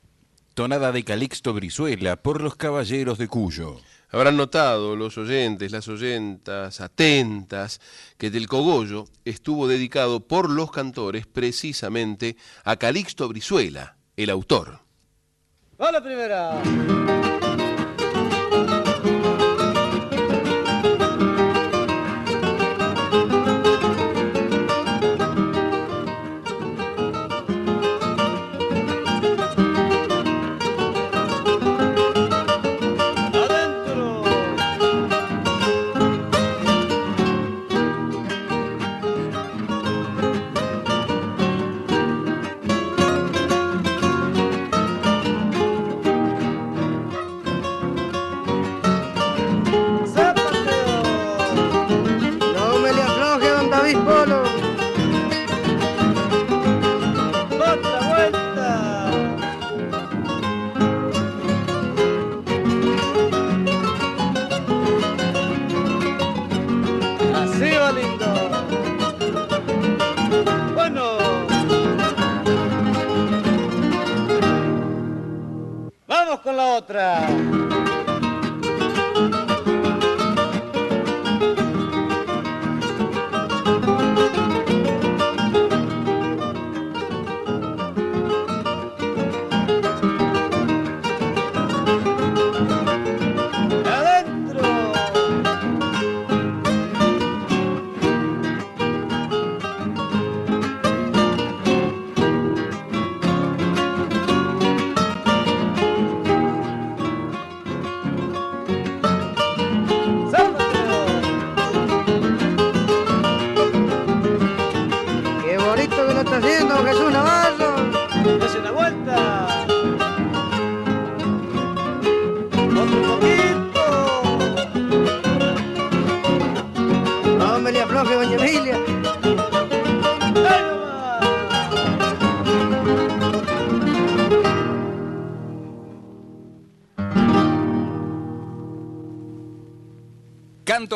tonada 0.55 0.93
de 0.93 1.03
Calixto 1.03 1.53
Brizuela 1.53 2.15
por 2.15 2.41
los 2.41 2.55
Caballeros 2.55 3.19
de 3.19 3.27
Cuyo. 3.27 3.81
Habrán 4.11 4.37
notado 4.37 4.97
los 4.97 5.19
oyentes, 5.19 5.73
las 5.73 5.88
oyentas 5.88 6.81
atentas, 6.81 7.81
que 8.17 8.31
del 8.31 8.47
cogollo 8.47 9.07
estuvo 9.25 9.67
dedicado 9.67 10.21
por 10.21 10.51
los 10.51 10.71
cantores 10.71 11.27
precisamente 11.27 12.37
a 12.64 12.77
Calixto 12.77 13.29
Brizuela, 13.29 13.97
el 14.17 14.31
autor. 14.31 14.81
¡Va 15.81 15.90
la 15.90 16.03
primera! 16.03 16.62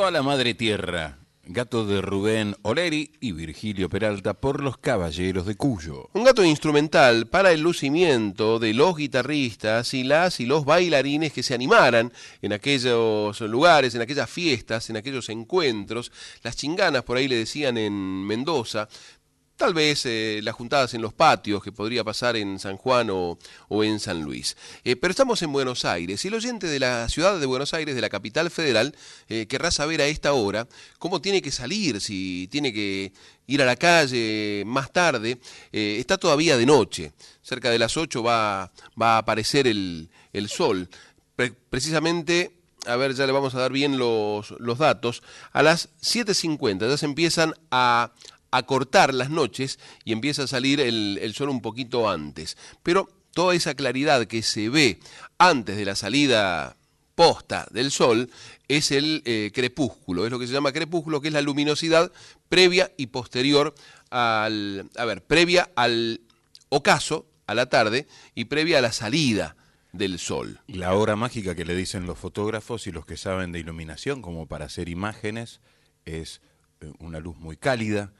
A 0.09 0.11
la 0.11 0.23
Madre 0.23 0.55
Tierra, 0.55 1.19
gato 1.45 1.85
de 1.85 2.01
Rubén 2.01 2.57
Oleri 2.63 3.13
y 3.21 3.33
Virgilio 3.33 3.91
Peralta 3.91 4.33
por 4.33 4.63
los 4.63 4.79
Caballeros 4.79 5.45
de 5.45 5.55
Cuyo. 5.55 6.09
Un 6.15 6.25
gato 6.25 6.43
instrumental 6.43 7.27
para 7.27 7.53
el 7.53 7.61
lucimiento 7.61 8.59
de 8.59 8.73
los 8.73 8.97
guitarristas 8.97 9.93
y 9.93 10.05
las 10.05 10.41
y 10.41 10.47
los 10.47 10.65
bailarines 10.65 11.35
que 11.35 11.43
se 11.43 11.53
animaran 11.53 12.11
en 12.41 12.55
aquellos 12.55 13.39
lugares, 13.43 13.95
en 13.95 14.01
aquellas 14.01 14.31
fiestas, 14.31 14.89
en 14.89 14.97
aquellos 14.97 15.29
encuentros. 15.29 16.11
Las 16.43 16.57
chinganas, 16.57 17.03
por 17.03 17.19
ahí 17.19 17.29
le 17.29 17.37
decían 17.37 17.77
en 17.77 17.93
Mendoza. 18.27 18.89
Tal 19.59 19.75
vez 19.75 20.07
eh, 20.07 20.39
las 20.45 20.55
juntadas 20.55 20.95
en 20.95 21.03
los 21.03 21.13
patios 21.13 21.65
que 21.65 21.73
podría 21.73 22.05
pasar 22.05 22.37
en 22.37 22.61
San 22.61 22.77
Juan 22.77 23.11
o, 23.11 23.37
o 23.67 23.83
en 23.83 23.99
San 23.99 24.23
Luis. 24.23 24.57
Eh, 24.85 24.95
pero 24.95 25.11
estamos 25.11 25.43
en 25.43 25.51
Buenos 25.51 25.85
Aires 25.85 26.25
y 26.25 26.29
el 26.29 26.35
oyente 26.35 26.69
de 26.69 26.79
la 26.79 27.09
ciudad 27.09 27.41
de 27.41 27.45
Buenos 27.45 27.75
Aires, 27.75 27.97
de 27.97 28.01
la 28.01 28.09
capital 28.09 28.53
federal, 28.53 28.95
eh, 29.29 29.47
querrá 29.49 29.73
saber 29.73 30.01
a 30.01 30.07
esta 30.07 30.33
hora 30.33 30.69
cómo 31.01 31.21
tiene 31.21 31.43
que 31.43 31.51
salir, 31.51 32.01
si 32.01 32.47
tiene 32.53 32.73
que 32.73 33.13
ir 33.49 33.61
a 33.61 33.65
la 33.65 33.75
calle 33.75 34.63
más 34.65 34.93
tarde. 34.93 35.41
Está 35.73 36.19
todavía 36.19 36.57
de 36.57 36.65
noche, 36.65 37.13
cerca 37.43 37.69
de 37.71 37.81
las 37.81 37.97
8 37.97 38.23
va, 38.23 38.71
va 39.01 39.17
a 39.17 39.19
aparecer 39.19 39.67
el, 39.67 40.09
el 40.33 40.49
sol. 40.49 40.89
Pre- 41.35 41.53
precisamente 41.69 42.53
a 42.87 42.95
ver, 42.95 43.13
ya 43.13 43.27
le 43.27 43.33
vamos 43.33 43.55
a 43.55 43.59
dar 43.59 43.73
bien 43.73 43.99
los, 43.99 44.53
los 44.61 44.79
datos, 44.79 45.23
a 45.53 45.63
las 45.63 45.91
7.50 46.01 46.89
ya 46.89 46.97
se 46.97 47.05
empiezan 47.07 47.53
a, 47.71 48.13
a 48.51 48.63
cortar 48.65 49.15
las 49.15 49.31
noches 49.31 49.79
y 50.05 50.13
empieza 50.13 50.45
a 50.45 50.47
salir 50.47 50.81
el, 50.81 51.33
sol 51.35 51.51
un 51.51 51.61
poquito 51.61 52.09
antes. 52.09 52.57
Pero 52.83 53.09
toda 53.35 53.55
esa 53.55 53.75
claridad 53.75 54.27
que 54.27 54.43
se 54.43 54.69
ve 54.69 55.01
antes 55.39 55.77
de 55.77 55.85
la 55.85 55.95
salida 55.95 56.77
posta 57.15 57.67
del 57.71 57.91
sol 57.91 58.31
es 58.69 58.93
el 58.93 59.23
eh, 59.25 59.51
crepúsculo, 59.53 60.25
es 60.25 60.31
lo 60.31 60.39
que 60.39 60.47
se 60.47 60.53
llama 60.53 60.73
crepúsculo, 60.73 61.21
que 61.21 61.29
es 61.29 61.35
la 61.35 61.43
luminosidad 61.43 62.13
previa 62.49 62.93
y 62.97 63.07
posterior 63.07 63.75
al, 64.11 64.89
a 64.97 65.05
ver, 65.05 65.23
previa 65.23 65.71
al 65.75 66.21
ocaso, 66.69 67.27
a 67.47 67.55
la 67.55 67.67
tarde, 67.67 68.07
y 68.35 68.47
previa 68.47 68.79
a 68.79 68.83
la 68.83 68.93
salida 68.93 69.57
del 69.93 70.19
sol. 70.19 70.61
La 70.67 70.95
hora 70.95 71.17
mágica 71.17 71.55
que 71.55 71.65
le 71.65 71.75
dicen 71.75 72.07
los 72.07 72.19
fotógrafos 72.19 72.87
y 72.87 72.93
los 72.93 73.07
que 73.07 73.17
saben 73.17 73.53
de 73.53 73.61
iluminación, 73.61 74.23
como 74.23 74.47
para 74.47 74.67
hacer 74.67 74.89
imágenes, 74.89 75.61
es 76.05 76.41
eh, 76.81 76.93
una 76.99 77.21
luz 77.21 77.37
muy 77.37 77.57
cálida, 77.57 78.13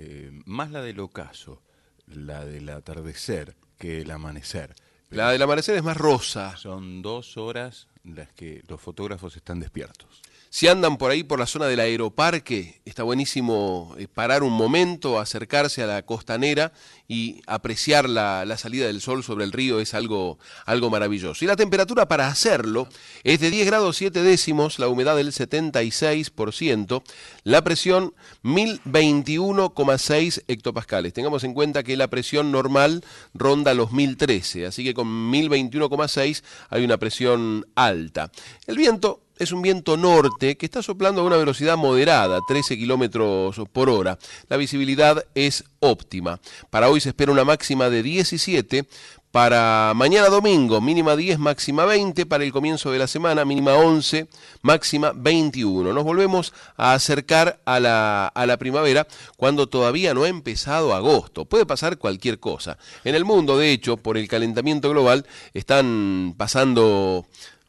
eh, 0.00 0.30
más 0.46 0.70
la 0.70 0.80
del 0.80 1.00
ocaso, 1.00 1.60
la 2.06 2.44
del 2.44 2.68
atardecer 2.68 3.56
que 3.78 4.00
el 4.00 4.10
amanecer. 4.12 4.74
Pero 5.08 5.22
La 5.22 5.32
del 5.32 5.42
amanecer 5.42 5.76
es 5.76 5.82
más 5.82 5.96
rosa. 5.96 6.56
Son 6.56 7.02
dos 7.02 7.36
horas 7.36 7.88
las 8.04 8.32
que 8.32 8.62
los 8.68 8.80
fotógrafos 8.80 9.36
están 9.36 9.58
despiertos. 9.58 10.22
Si 10.50 10.66
andan 10.66 10.96
por 10.96 11.10
ahí 11.10 11.24
por 11.24 11.38
la 11.38 11.46
zona 11.46 11.66
del 11.66 11.78
aeroparque, 11.78 12.80
está 12.86 13.02
buenísimo 13.02 13.94
eh, 13.98 14.08
parar 14.08 14.42
un 14.42 14.54
momento, 14.54 15.20
acercarse 15.20 15.82
a 15.82 15.86
la 15.86 16.06
costanera 16.06 16.72
y 17.06 17.42
apreciar 17.46 18.08
la, 18.08 18.46
salida 18.56 18.86
del 18.86 19.02
sol 19.02 19.22
sobre 19.22 19.44
el 19.44 19.52
río 19.52 19.78
es 19.78 19.92
algo, 19.92 20.38
algo 20.64 20.88
maravilloso. 20.88 21.44
Y 21.44 21.48
la 21.48 21.56
temperatura 21.56 22.08
para 22.08 22.28
hacerlo 22.28 22.88
es 23.24 23.40
de 23.40 23.50
10 23.50 23.66
grados 23.66 23.98
7 23.98 24.22
décimos, 24.22 24.78
la 24.78 24.88
humedad 24.88 25.16
del 25.16 25.32
76%, 25.32 27.02
la 27.44 27.62
presión 27.62 28.14
1021,6 28.42 30.44
hectopascales. 30.48 31.12
Tengamos 31.12 31.44
en 31.44 31.52
cuenta 31.52 31.82
que 31.82 31.98
la 31.98 32.08
presión 32.08 32.52
normal 32.52 33.04
ronda 33.34 33.74
los 33.74 33.92
1013, 33.92 34.64
así 34.64 34.82
que 34.82 34.94
con 34.94 35.30
1021,6 35.30 36.42
hay 36.70 36.84
una 36.84 36.96
presión 36.96 37.66
alta. 37.74 38.30
El 38.66 38.78
viento 38.78 39.27
es 39.38 39.52
un 39.52 39.62
viento 39.62 39.96
norte 39.96 40.56
que 40.56 40.66
está 40.66 40.82
soplando 40.82 41.20
a 41.20 41.24
una 41.24 41.36
velocidad 41.36 41.76
moderada, 41.76 42.40
13 42.46 42.76
kilómetros 42.76 43.60
por 43.72 43.88
hora. 43.88 44.18
La 44.48 44.56
visibilidad 44.56 45.24
es 45.34 45.64
óptima. 45.80 46.40
Para 46.70 46.88
hoy 46.88 47.00
se 47.00 47.10
espera 47.10 47.32
una 47.32 47.44
máxima 47.44 47.88
de 47.90 48.02
17. 48.02 48.86
Para 49.30 49.92
mañana 49.94 50.30
domingo, 50.30 50.80
mínima 50.80 51.14
10, 51.14 51.38
máxima 51.38 51.84
20. 51.84 52.24
Para 52.24 52.44
el 52.44 52.52
comienzo 52.52 52.90
de 52.90 52.98
la 52.98 53.06
semana, 53.06 53.44
mínima 53.44 53.74
11, 53.74 54.26
máxima 54.62 55.12
21. 55.14 55.92
Nos 55.92 56.02
volvemos 56.02 56.54
a 56.78 56.94
acercar 56.94 57.60
a 57.66 57.78
la, 57.78 58.26
a 58.28 58.46
la 58.46 58.56
primavera 58.56 59.06
cuando 59.36 59.68
todavía 59.68 60.14
no 60.14 60.24
ha 60.24 60.28
empezado 60.28 60.94
agosto. 60.94 61.44
Puede 61.44 61.66
pasar 61.66 61.98
cualquier 61.98 62.40
cosa. 62.40 62.78
En 63.04 63.14
el 63.14 63.26
mundo, 63.26 63.58
de 63.58 63.70
hecho, 63.70 63.98
por 63.98 64.16
el 64.16 64.28
calentamiento 64.28 64.88
global, 64.88 65.26
están 65.52 66.34
pasando 66.38 67.26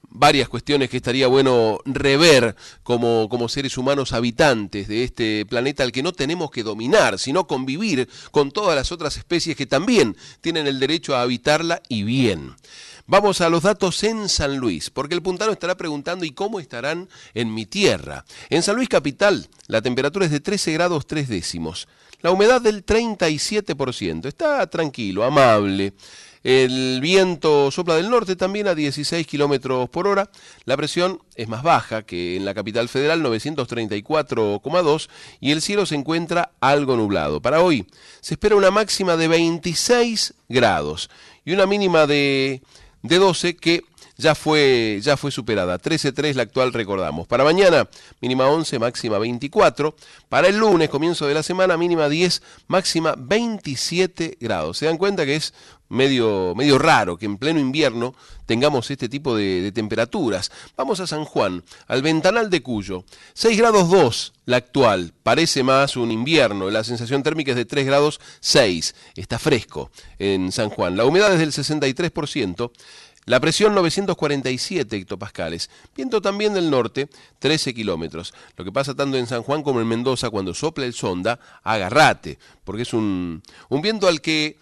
varias 0.10 0.50
cuestiones 0.50 0.90
que 0.90 0.98
estaría 0.98 1.28
bueno 1.28 1.80
rever 1.86 2.56
como, 2.84 3.30
como 3.30 3.50
seres 3.50 3.78
humanos 3.78 4.14
habitantes 4.14 4.88
de 4.88 5.04
este 5.04 5.46
planeta 5.46 5.84
al 5.84 5.92
que 5.92 6.04
no 6.04 6.14
tenemos 6.14 6.52
que 6.52 6.64
dominar, 6.64 7.20
sino 7.20 7.48
convivir 7.48 8.10
con 8.32 8.52
todas 8.52 8.76
las 8.76 8.92
otras 8.92 9.18
especies 9.18 9.56
que 9.56 9.66
también 9.66 10.18
tienen 10.42 10.68
el 10.68 10.80
derecho 10.80 11.16
a 11.16 11.22
habitarla 11.22 11.82
y 11.88 12.04
bien. 12.04 12.56
Vamos 13.12 13.42
a 13.42 13.50
los 13.50 13.64
datos 13.64 14.04
en 14.04 14.30
San 14.30 14.58
Luis, 14.58 14.92
porque 14.92 15.16
el 15.16 15.24
puntano 15.24 15.52
estará 15.52 15.76
preguntando 15.76 16.26
¿y 16.26 16.32
cómo 16.32 16.60
estarán 16.60 17.10
en 17.34 17.52
mi 17.52 17.66
tierra? 17.66 18.24
En 18.52 18.62
San 18.62 18.76
Luis 18.76 18.88
Capital, 18.88 19.48
la 19.66 19.82
temperatura 19.82 20.26
es 20.26 20.32
de 20.32 20.40
13 20.40 20.74
grados 20.74 21.08
3 21.08 21.28
décimos, 21.28 21.88
la 22.22 22.32
humedad 22.32 22.62
del 22.62 22.86
37%, 22.86 24.28
está 24.28 24.70
tranquilo, 24.70 25.24
amable. 25.24 25.94
El 26.44 27.00
viento 27.02 27.70
sopla 27.70 27.96
del 27.96 28.10
norte 28.10 28.36
también 28.38 28.68
a 28.68 28.76
16 28.76 29.28
kilómetros 29.28 29.90
por 29.90 30.08
hora. 30.08 30.30
La 30.66 30.78
presión 30.78 31.22
es 31.36 31.50
más 31.50 31.64
baja 31.64 32.04
que 32.04 32.38
en 32.38 32.46
la 32.46 32.54
capital 32.54 32.88
federal, 32.88 33.22
934,2, 33.22 35.10
y 35.42 35.52
el 35.52 35.62
cielo 35.62 35.86
se 35.86 35.96
encuentra 35.96 36.52
algo 36.62 36.96
nublado. 36.96 37.42
Para 37.42 37.62
hoy 37.62 37.86
se 38.22 38.36
espera 38.36 38.56
una 38.56 38.72
máxima 38.72 39.18
de 39.18 39.28
26 39.28 40.34
grados 40.48 41.10
y 41.44 41.52
una 41.52 41.66
mínima 41.66 42.08
de, 42.08 42.62
de 43.02 43.18
12 43.18 43.58
que 43.58 43.84
ya 44.20 44.36
fue, 44.36 45.00
ya 45.02 45.16
fue 45.16 45.32
superada. 45.32 45.80
13.3 45.80 46.34
la 46.34 46.44
actual 46.44 46.74
recordamos. 46.74 47.26
Para 47.26 47.46
mañana, 47.46 47.88
mínima 48.20 48.48
11, 48.48 48.78
máxima 48.78 49.18
24. 49.18 49.96
Para 50.28 50.50
el 50.50 50.58
lunes, 50.58 50.90
comienzo 50.90 51.26
de 51.26 51.34
la 51.34 51.42
semana, 51.42 51.78
mínima 51.78 52.10
10, 52.10 52.42
máxima 52.68 53.16
27 53.18 54.38
grados. 54.42 54.78
Se 54.78 54.88
dan 54.88 54.98
cuenta 54.98 55.26
que 55.26 55.38
es 55.38 55.54
medio, 55.88 56.54
medio 56.54 56.78
raro 56.78 57.18
que 57.18 57.26
en 57.26 57.38
pleno 57.38 57.62
invierno 57.62 58.14
tengamos 58.46 58.92
este 58.92 59.08
tipo 59.08 59.38
de, 59.38 59.62
de, 59.62 59.72
temperaturas. 59.72 60.52
Vamos 60.76 61.00
a 61.00 61.08
San 61.08 61.24
Juan, 61.24 61.64
al 61.88 62.02
ventanal 62.02 62.50
de 62.50 62.62
Cuyo. 62.62 63.06
6 63.34 63.58
grados 63.58 63.90
2 63.90 64.34
la 64.50 64.58
actual, 64.58 65.14
parece 65.22 65.62
más 65.62 65.96
un 65.96 66.12
invierno, 66.12 66.72
la 66.72 66.84
sensación 66.84 67.22
térmica 67.22 67.52
es 67.52 67.58
de 67.58 67.66
3 67.66 67.86
grados 67.86 68.20
6, 68.40 68.96
está 69.16 69.38
fresco 69.38 69.92
en 70.18 70.52
San 70.52 70.70
Juan. 70.70 70.98
La 70.98 71.06
humedad 71.06 71.32
es 71.32 71.38
del 71.38 71.52
63%. 71.52 72.72
La 73.30 73.40
presión 73.40 73.76
947 73.76 74.96
hectopascales. 74.96 75.70
Viento 75.96 76.20
también 76.20 76.56
del 76.56 76.72
norte, 76.72 77.10
13 77.38 77.76
kilómetros. 77.76 78.34
Lo 78.58 78.66
que 78.66 78.72
pasa 78.72 78.96
tanto 78.96 79.18
en 79.18 79.28
San 79.28 79.44
Juan 79.44 79.62
como 79.62 79.80
en 79.80 79.88
Mendoza, 79.88 80.32
cuando 80.32 80.56
sopla 80.56 80.86
el 80.86 80.96
sonda, 80.96 81.40
agarrate, 81.62 82.40
porque 82.64 82.82
es 82.82 82.92
un, 82.92 83.44
un 83.70 83.82
viento 83.84 84.08
al 84.08 84.22
que 84.22 84.58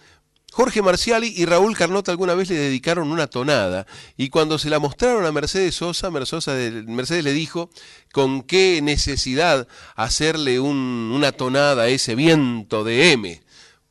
Jorge 0.52 0.82
Marciali 0.82 1.34
y 1.34 1.46
Raúl 1.46 1.78
Carnota 1.78 2.12
alguna 2.12 2.34
vez 2.34 2.50
le 2.50 2.58
dedicaron 2.58 3.10
una 3.10 3.28
tonada 3.28 3.88
y 4.18 4.28
cuando 4.28 4.60
se 4.60 4.70
la 4.70 4.80
mostraron 4.80 5.26
a 5.26 5.32
Mercedes 5.32 5.74
Sosa, 5.76 6.12
Mercedes 6.12 7.24
le 7.24 7.32
dijo 7.32 7.70
con 8.12 8.42
qué 8.42 8.82
necesidad 8.82 9.66
hacerle 9.96 10.60
un, 10.60 11.14
una 11.16 11.32
tonada 11.32 11.84
a 11.84 11.88
ese 11.88 12.16
viento 12.16 12.84
de 12.84 13.14
M, 13.14 13.42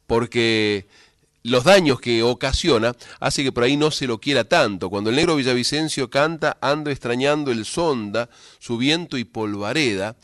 porque 0.07 0.87
los 1.47 1.63
daños 1.65 2.01
que 2.01 2.23
ocasiona 2.25 2.95
hace 3.21 3.45
que 3.45 3.53
por 3.53 3.63
ahí 3.63 3.77
no 3.77 3.91
se 3.91 4.07
lo 4.07 4.19
quiera 4.19 4.45
tanto. 4.45 4.91
Cuando 4.91 5.11
el 5.11 5.17
negro 5.17 5.37
Villavicencio 5.37 6.11
canta 6.11 6.59
Ando 6.61 6.91
extrañando 6.91 7.53
el 7.53 7.65
sonda, 7.65 8.29
su 8.59 8.77
viento 8.77 9.17
y 9.17 9.25
polvareda, 9.25 10.17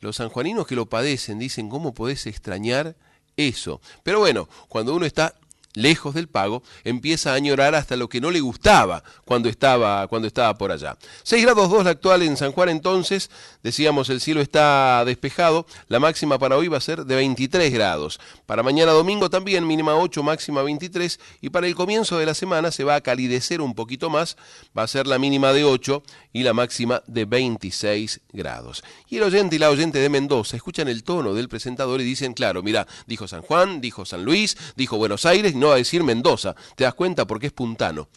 los 0.00 0.16
sanjuaninos 0.16 0.66
que 0.66 0.74
lo 0.74 0.86
padecen 0.86 1.38
dicen, 1.38 1.70
¿cómo 1.70 1.94
podés 1.94 2.26
extrañar 2.26 2.94
eso? 3.36 3.80
Pero 4.02 4.18
bueno, 4.18 4.48
cuando 4.68 4.94
uno 4.94 5.06
está 5.06 5.34
lejos 5.76 6.14
del 6.14 6.26
pago, 6.26 6.62
empieza 6.82 7.30
a 7.30 7.34
añorar 7.34 7.74
hasta 7.74 7.96
lo 7.96 8.08
que 8.08 8.20
no 8.20 8.30
le 8.30 8.40
gustaba 8.40 9.04
cuando 9.24 9.48
estaba, 9.48 10.08
cuando 10.08 10.26
estaba 10.26 10.56
por 10.58 10.72
allá. 10.72 10.96
6 11.22 11.44
grados 11.44 11.70
2 11.70 11.84
la 11.84 11.90
actual 11.90 12.22
en 12.22 12.36
San 12.36 12.50
Juan 12.50 12.70
entonces, 12.70 13.30
decíamos 13.62 14.08
el 14.08 14.20
cielo 14.20 14.40
está 14.40 15.04
despejado, 15.04 15.66
la 15.88 16.00
máxima 16.00 16.38
para 16.38 16.56
hoy 16.56 16.68
va 16.68 16.78
a 16.78 16.80
ser 16.80 17.04
de 17.04 17.14
23 17.14 17.72
grados. 17.72 18.18
Para 18.46 18.62
mañana 18.62 18.92
domingo 18.92 19.28
también 19.30 19.66
mínima 19.66 19.94
8, 19.94 20.22
máxima 20.22 20.62
23 20.62 21.20
y 21.42 21.50
para 21.50 21.66
el 21.66 21.74
comienzo 21.74 22.18
de 22.18 22.26
la 22.26 22.34
semana 22.34 22.72
se 22.72 22.84
va 22.84 22.94
a 22.94 23.02
calidecer 23.02 23.60
un 23.60 23.74
poquito 23.74 24.08
más, 24.08 24.36
va 24.76 24.82
a 24.82 24.88
ser 24.88 25.06
la 25.06 25.18
mínima 25.18 25.52
de 25.52 25.64
8 25.64 26.02
y 26.32 26.42
la 26.42 26.54
máxima 26.54 27.02
de 27.06 27.26
26 27.26 28.20
grados. 28.32 28.82
Y 29.10 29.18
el 29.18 29.24
oyente 29.24 29.56
y 29.56 29.58
la 29.58 29.70
oyente 29.70 29.98
de 29.98 30.08
Mendoza 30.08 30.56
escuchan 30.56 30.88
el 30.88 31.04
tono 31.04 31.34
del 31.34 31.50
presentador 31.50 32.00
y 32.00 32.04
dicen, 32.04 32.32
claro, 32.32 32.62
mira, 32.62 32.86
dijo 33.06 33.28
San 33.28 33.42
Juan, 33.42 33.82
dijo 33.82 34.06
San 34.06 34.24
Luis, 34.24 34.56
dijo 34.74 34.96
Buenos 34.96 35.26
Aires, 35.26 35.54
no 35.54 35.65
a 35.72 35.76
decir 35.76 36.02
Mendoza, 36.02 36.54
te 36.74 36.84
das 36.84 36.94
cuenta 36.94 37.26
porque 37.26 37.46
es 37.48 37.52
puntano. 37.52 38.08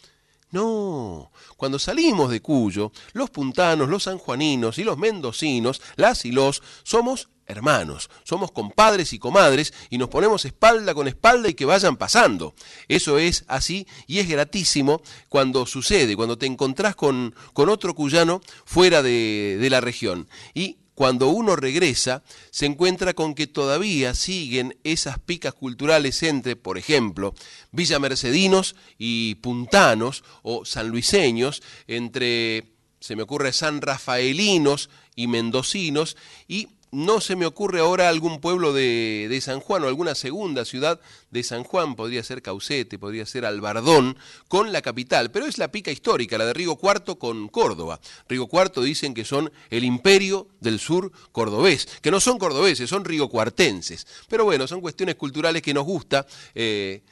No, 0.52 1.30
cuando 1.56 1.78
salimos 1.78 2.30
de 2.30 2.42
Cuyo, 2.42 2.90
los 3.12 3.30
puntanos, 3.30 3.88
los 3.88 4.04
sanjuaninos 4.04 4.78
y 4.78 4.84
los 4.84 4.98
mendocinos, 4.98 5.80
las 5.94 6.24
y 6.24 6.32
los, 6.32 6.60
somos 6.82 7.28
hermanos, 7.46 8.10
somos 8.24 8.50
compadres 8.50 9.12
y 9.12 9.18
comadres 9.18 9.72
y 9.90 9.98
nos 9.98 10.08
ponemos 10.08 10.44
espalda 10.44 10.92
con 10.94 11.06
espalda 11.06 11.48
y 11.48 11.54
que 11.54 11.64
vayan 11.64 11.96
pasando. 11.96 12.54
Eso 12.88 13.18
es 13.18 13.44
así 13.46 13.86
y 14.08 14.18
es 14.18 14.28
gratísimo 14.28 15.02
cuando 15.28 15.66
sucede, 15.66 16.16
cuando 16.16 16.36
te 16.36 16.46
encontrás 16.46 16.96
con, 16.96 17.34
con 17.52 17.68
otro 17.68 17.94
cuyano 17.94 18.40
fuera 18.64 19.02
de, 19.02 19.56
de 19.60 19.70
la 19.70 19.80
región. 19.80 20.28
Y 20.52 20.78
cuando 21.00 21.28
uno 21.28 21.56
regresa, 21.56 22.22
se 22.50 22.66
encuentra 22.66 23.14
con 23.14 23.34
que 23.34 23.46
todavía 23.46 24.12
siguen 24.12 24.76
esas 24.84 25.18
picas 25.18 25.54
culturales 25.54 26.22
entre, 26.22 26.56
por 26.56 26.76
ejemplo, 26.76 27.34
villamercedinos 27.72 28.76
y 28.98 29.36
puntanos 29.36 30.24
o 30.42 30.66
sanluiseños, 30.66 31.62
entre, 31.86 32.74
se 33.00 33.16
me 33.16 33.22
ocurre, 33.22 33.54
san 33.54 33.80
rafaelinos 33.80 34.90
y 35.16 35.26
mendocinos, 35.26 36.18
y 36.46 36.68
no 36.92 37.20
se 37.20 37.36
me 37.36 37.46
ocurre 37.46 37.80
ahora 37.80 38.08
algún 38.08 38.40
pueblo 38.40 38.72
de, 38.72 39.26
de, 39.28 39.40
San 39.40 39.60
Juan 39.60 39.84
o 39.84 39.88
alguna 39.88 40.14
segunda 40.14 40.64
ciudad 40.64 41.00
de 41.30 41.42
San 41.42 41.64
Juan, 41.64 41.94
podría 41.94 42.22
ser 42.22 42.42
Caucete, 42.42 42.98
podría 42.98 43.26
ser 43.26 43.44
Albardón, 43.44 44.16
con 44.48 44.72
la 44.72 44.82
capital, 44.82 45.30
pero 45.30 45.46
es 45.46 45.58
la 45.58 45.70
pica 45.70 45.90
histórica, 45.90 46.38
la 46.38 46.46
de 46.46 46.54
Rigo 46.54 46.78
IV 46.82 47.18
con 47.18 47.48
Córdoba. 47.48 48.00
Rigo 48.28 48.48
IV 48.52 48.82
dicen 48.82 49.14
que 49.14 49.24
son 49.24 49.52
el 49.70 49.84
imperio 49.84 50.48
del 50.60 50.80
sur 50.80 51.12
cordobés, 51.32 51.86
que 52.02 52.10
no 52.10 52.20
son 52.20 52.38
cordobeses, 52.38 52.90
son 52.90 53.04
rigocuartenses. 53.04 54.06
Pero 54.28 54.44
bueno, 54.44 54.66
son 54.66 54.80
cuestiones 54.80 55.14
culturales 55.14 55.62
que 55.62 55.74
nos 55.74 55.84
gusta. 55.84 56.26
Eh, 56.54 57.02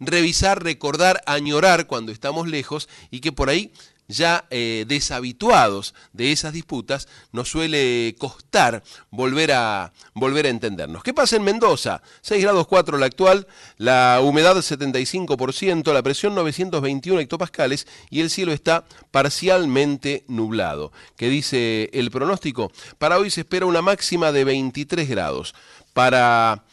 revisar, 0.00 0.62
recordar, 0.62 1.22
añorar 1.26 1.86
cuando 1.86 2.12
estamos 2.12 2.48
lejos 2.48 2.88
y 3.10 3.20
que 3.20 3.32
por 3.32 3.48
ahí 3.48 3.72
ya 4.08 4.44
eh, 4.50 4.84
deshabituados 4.86 5.94
de 6.12 6.32
esas 6.32 6.52
disputas, 6.52 7.08
nos 7.32 7.48
suele 7.48 8.14
costar 8.18 8.82
volver 9.10 9.52
a, 9.52 9.92
volver 10.14 10.46
a 10.46 10.50
entendernos. 10.50 11.02
¿Qué 11.02 11.14
pasa 11.14 11.36
en 11.36 11.44
Mendoza? 11.44 12.02
6 12.22 12.42
grados 12.42 12.66
4 12.66 12.98
la 12.98 13.06
actual, 13.06 13.46
la 13.76 14.20
humedad 14.22 14.56
75%, 14.56 15.92
la 15.92 16.02
presión 16.02 16.34
921 16.34 17.20
hectopascales 17.20 17.86
y 18.10 18.20
el 18.20 18.30
cielo 18.30 18.52
está 18.52 18.84
parcialmente 19.10 20.24
nublado. 20.28 20.92
¿Qué 21.16 21.28
dice 21.28 21.90
el 21.92 22.10
pronóstico? 22.10 22.70
Para 22.98 23.18
hoy 23.18 23.30
se 23.30 23.40
espera 23.42 23.66
una 23.66 23.82
máxima 23.82 24.32
de 24.32 24.44
23 24.44 25.08
grados. 25.08 25.54
Para 25.92 26.64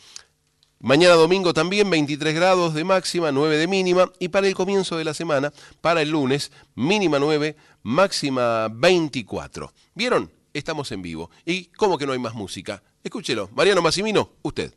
Mañana 0.84 1.14
domingo 1.14 1.54
también 1.54 1.92
23 1.92 2.34
grados 2.34 2.74
de 2.74 2.84
máxima, 2.84 3.32
9 3.32 3.56
de 3.56 3.68
mínima 3.68 4.12
y 4.18 4.30
para 4.30 4.48
el 4.48 4.56
comienzo 4.56 4.98
de 4.98 5.04
la 5.04 5.14
semana, 5.14 5.54
para 5.80 6.02
el 6.02 6.10
lunes, 6.10 6.52
mínima 6.74 7.20
9, 7.20 7.56
máxima 7.84 8.68
24. 8.68 9.72
¿Vieron? 9.94 10.32
Estamos 10.52 10.92
en 10.92 11.04
vivo. 11.04 11.30
¿Y 11.46 11.66
cómo 11.66 12.00
que 12.00 12.08
no 12.08 12.14
hay 12.14 12.20
más 12.20 12.34
música? 12.34 12.82
Escúchelo. 13.04 13.50
Mariano 13.54 13.84
Massimino, 13.84 14.32
usted. 14.42 14.74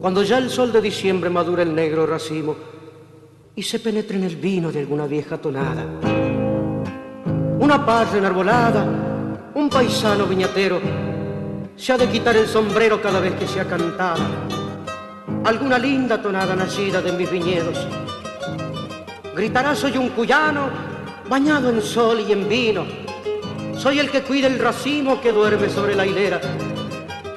Cuando 0.00 0.22
ya 0.22 0.38
el 0.38 0.48
sol 0.48 0.72
de 0.72 0.80
diciembre 0.80 1.28
madura 1.28 1.64
el 1.64 1.74
negro 1.74 2.06
racimo 2.06 2.56
y 3.54 3.62
se 3.62 3.78
penetra 3.78 4.16
en 4.16 4.24
el 4.24 4.36
vino 4.36 4.72
de 4.72 4.80
alguna 4.80 5.06
vieja 5.06 5.36
tonada, 5.36 5.84
una 7.60 7.84
parra 7.84 8.16
enarbolada, 8.16 9.52
un 9.54 9.68
paisano 9.68 10.26
viñatero, 10.26 11.13
se 11.76 11.92
ha 11.92 11.98
de 11.98 12.08
quitar 12.08 12.36
el 12.36 12.46
sombrero 12.46 13.02
cada 13.02 13.20
vez 13.20 13.34
que 13.34 13.46
se 13.46 13.60
ha 13.60 13.64
cantado 13.64 14.22
alguna 15.44 15.78
linda 15.78 16.20
tonada 16.22 16.56
nacida 16.56 17.02
de 17.02 17.12
mis 17.12 17.30
viñedos. 17.30 17.76
Gritará 19.36 19.74
soy 19.74 19.98
un 19.98 20.08
cuyano 20.10 20.70
bañado 21.28 21.68
en 21.68 21.82
sol 21.82 22.20
y 22.26 22.32
en 22.32 22.48
vino. 22.48 22.84
Soy 23.76 23.98
el 23.98 24.10
que 24.10 24.22
cuida 24.22 24.46
el 24.46 24.58
racimo 24.58 25.20
que 25.20 25.32
duerme 25.32 25.68
sobre 25.68 25.94
la 25.94 26.06
hilera 26.06 26.40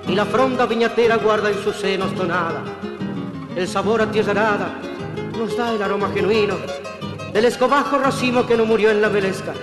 y 0.07 0.15
la 0.15 0.25
fronda 0.25 0.65
viñatera 0.65 1.17
guarda 1.17 1.49
en 1.49 1.61
sus 1.61 1.75
senos 1.75 2.13
tonada. 2.15 2.63
El 3.55 3.67
sabor 3.67 4.01
atierrada 4.03 4.79
nos 5.37 5.57
da 5.57 5.73
el 5.73 5.81
aroma 5.81 6.09
genuino 6.13 6.55
del 7.33 7.45
escobajo 7.45 7.97
racimo 7.97 8.45
que 8.45 8.55
no 8.55 8.65
murió 8.65 8.89
en 8.89 9.01
la 9.01 9.09
velesca, 9.09 9.53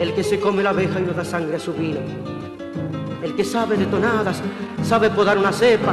el 0.00 0.14
que 0.14 0.24
se 0.24 0.40
come 0.40 0.62
la 0.62 0.70
abeja 0.70 0.98
y 0.98 1.02
nos 1.02 1.16
da 1.16 1.24
sangre 1.24 1.56
a 1.56 1.60
su 1.60 1.74
vino. 1.74 2.00
El 3.26 3.34
que 3.34 3.42
sabe 3.44 3.76
de 3.76 3.86
tonadas, 3.86 4.40
sabe 4.84 5.10
podar 5.10 5.36
una 5.36 5.52
cepa, 5.52 5.92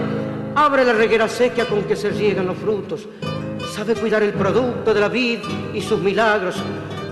abre 0.53 0.85
la 0.85 0.93
reguera 0.93 1.27
seca 1.27 1.65
con 1.65 1.81
que 1.81 1.95
se 1.95 2.11
riegan 2.11 2.45
los 2.45 2.55
frutos, 2.55 3.07
sabe 3.73 3.95
cuidar 3.95 4.21
el 4.21 4.33
producto 4.33 4.93
de 4.93 4.99
la 4.99 5.07
vid 5.07 5.39
y 5.73 5.81
sus 5.81 5.99
milagros. 5.99 6.57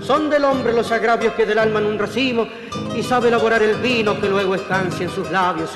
Son 0.00 0.30
del 0.30 0.44
hombre 0.44 0.72
los 0.72 0.92
agravios 0.92 1.34
que 1.34 1.44
del 1.44 1.58
alma 1.58 1.80
en 1.80 1.86
un 1.86 1.98
racimo 1.98 2.46
y 2.96 3.02
sabe 3.02 3.28
elaborar 3.30 3.64
el 3.64 3.74
vino 3.78 4.20
que 4.20 4.28
luego 4.28 4.54
estancia 4.54 5.06
en 5.06 5.10
sus 5.10 5.28
labios. 5.28 5.70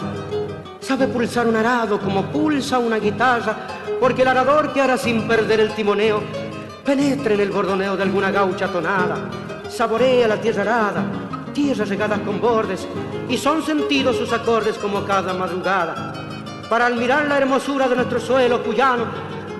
Sabe 0.78 1.08
pulsar 1.08 1.48
un 1.48 1.56
arado 1.56 1.98
como 1.98 2.26
pulsa 2.26 2.78
una 2.78 2.98
guitarra, 2.98 3.56
porque 3.98 4.22
el 4.22 4.28
arador 4.28 4.72
que 4.72 4.80
hará 4.80 4.96
sin 4.96 5.26
perder 5.26 5.58
el 5.58 5.74
timoneo 5.74 6.22
penetre 6.84 7.34
en 7.34 7.40
el 7.40 7.50
bordoneo 7.50 7.96
de 7.96 8.04
alguna 8.04 8.30
gaucha 8.30 8.68
tonada, 8.68 9.28
saborea 9.68 10.28
la 10.28 10.40
tierra 10.40 10.62
arada, 10.62 11.04
tierras 11.56 11.88
regadas 11.88 12.20
con 12.20 12.38
bordes, 12.38 12.86
y 13.30 13.38
son 13.38 13.62
sentidos 13.62 14.16
sus 14.16 14.30
acordes 14.30 14.76
como 14.76 15.06
cada 15.06 15.32
madrugada. 15.32 16.12
Para 16.68 16.84
admirar 16.84 17.26
la 17.26 17.38
hermosura 17.38 17.88
de 17.88 17.96
nuestro 17.96 18.20
suelo 18.20 18.62
cuyano, 18.62 19.06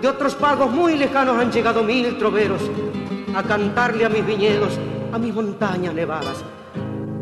de 0.02 0.06
otros 0.06 0.34
pagos 0.34 0.70
muy 0.70 0.98
lejanos 0.98 1.38
han 1.38 1.50
llegado 1.50 1.82
mil 1.82 2.18
troveros 2.18 2.60
a 3.34 3.42
cantarle 3.42 4.04
a 4.04 4.10
mis 4.10 4.26
viñedos, 4.26 4.78
a 5.10 5.18
mis 5.18 5.32
montañas 5.32 5.94
nevadas. 5.94 6.44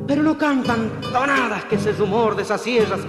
Pero 0.09 0.25
no 0.25 0.37
cantan 0.37 0.91
tonadas 1.01 1.67
que 1.67 1.77
ese 1.77 1.93
rumor 1.93 2.35
de 2.35 2.43
esas 2.43 2.61
sierras. 2.61 3.01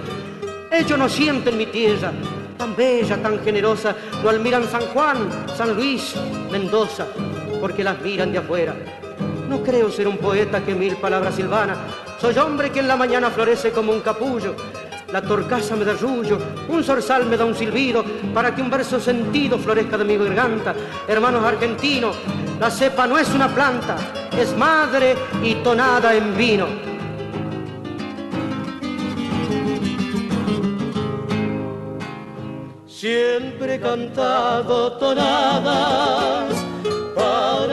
Ellos 0.70 0.96
no 0.96 1.08
sienten 1.08 1.58
mi 1.58 1.66
tierra, 1.66 2.12
tan 2.56 2.76
bella, 2.76 3.20
tan 3.20 3.42
generosa, 3.42 3.96
lo 4.22 4.30
admiran 4.30 4.68
San 4.68 4.82
Juan, 4.92 5.16
San 5.56 5.74
Luis, 5.74 6.14
Mendoza, 6.48 7.06
porque 7.60 7.82
las 7.82 8.00
miran 8.02 8.30
de 8.30 8.38
afuera. 8.38 8.76
No 9.48 9.62
creo 9.62 9.90
ser 9.90 10.08
un 10.08 10.18
poeta 10.18 10.64
que 10.64 10.74
mil 10.74 10.96
palabras 10.96 11.36
silvana, 11.36 11.76
soy 12.20 12.36
hombre 12.38 12.70
que 12.70 12.80
en 12.80 12.88
la 12.88 12.96
mañana 12.96 13.30
florece 13.30 13.70
como 13.70 13.92
un 13.92 14.00
capullo. 14.00 14.56
La 15.12 15.22
torcaza 15.22 15.76
me 15.76 15.84
da 15.84 15.94
rullo, 15.94 16.36
un 16.68 16.82
zorzal 16.82 17.26
me 17.26 17.36
da 17.36 17.44
un 17.44 17.54
silbido, 17.54 18.04
para 18.34 18.52
que 18.54 18.60
un 18.60 18.68
verso 18.68 18.98
sentido 18.98 19.56
florezca 19.56 19.96
de 19.96 20.04
mi 20.04 20.16
garganta. 20.16 20.74
Hermanos 21.06 21.44
argentinos, 21.44 22.16
la 22.58 22.70
cepa 22.70 23.06
no 23.06 23.16
es 23.16 23.32
una 23.32 23.48
planta, 23.48 23.96
es 24.36 24.56
madre 24.56 25.14
y 25.42 25.54
tonada 25.56 26.12
en 26.14 26.36
vino. 26.36 26.66
Siempre 32.86 33.76
he 33.76 33.80
cantado 33.80 34.92
tonadas 34.98 36.65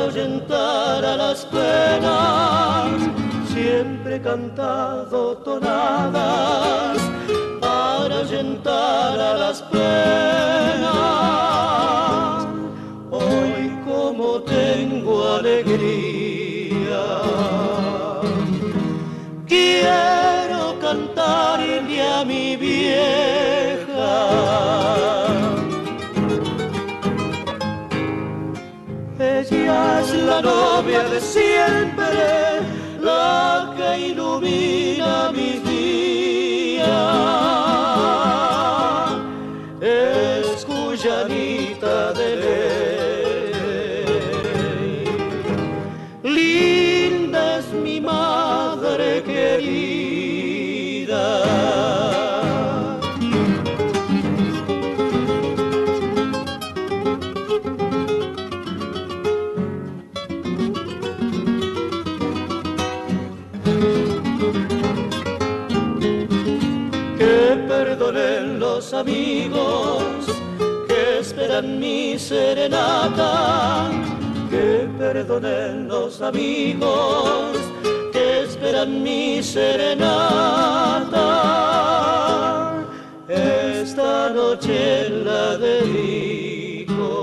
ahuyentar 0.04 1.06
a 1.06 1.16
las 1.16 1.46
penas. 1.46 3.02
Siempre 3.48 4.16
he 4.18 4.22
cantado 4.22 5.38
tonadas 5.38 6.98
para 7.62 8.16
ahuyentar 8.20 9.20
a 9.20 9.34
las 9.38 9.62
penas. 9.64 10.94
Hoy 13.12 13.80
como 13.86 14.42
tengo 14.42 15.36
alegría, 15.38 17.06
quiero 19.48 20.80
cantarle 20.80 22.02
a 22.02 22.26
mi 22.26 22.56
vieja. 22.58 23.54
Ella 29.52 30.00
es 30.00 30.14
la 30.14 30.42
novia 30.42 31.04
de 31.04 31.20
siempre, 31.20 32.62
la 33.02 33.74
que 33.76 34.08
ilumina 34.08 34.73
serenata, 72.34 73.92
que 74.50 74.90
perdonen 74.98 75.88
los 75.88 76.20
amigos 76.20 77.52
que 78.12 78.44
esperan 78.46 79.04
mi 79.04 79.44
serenata. 79.44 81.30
Esta 83.28 84.30
noche 84.30 85.10
la 85.28 85.58
dedico 85.58 87.22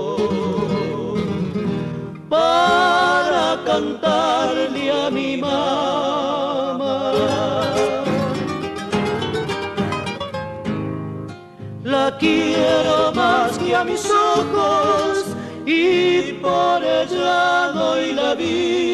para 2.29 3.59
cantarle 3.65 4.85
a 4.91 5.09
mi 5.09 5.35
mamá. 5.35 7.11
La 11.83 12.17
quiero 12.17 13.11
más 13.13 13.57
que 13.57 13.75
a 13.75 13.83
mis 13.83 14.05
y 15.65 16.33
por 16.41 16.83
ella 16.83 17.71
doy 17.73 18.13
la 18.13 18.35
vida. 18.35 18.90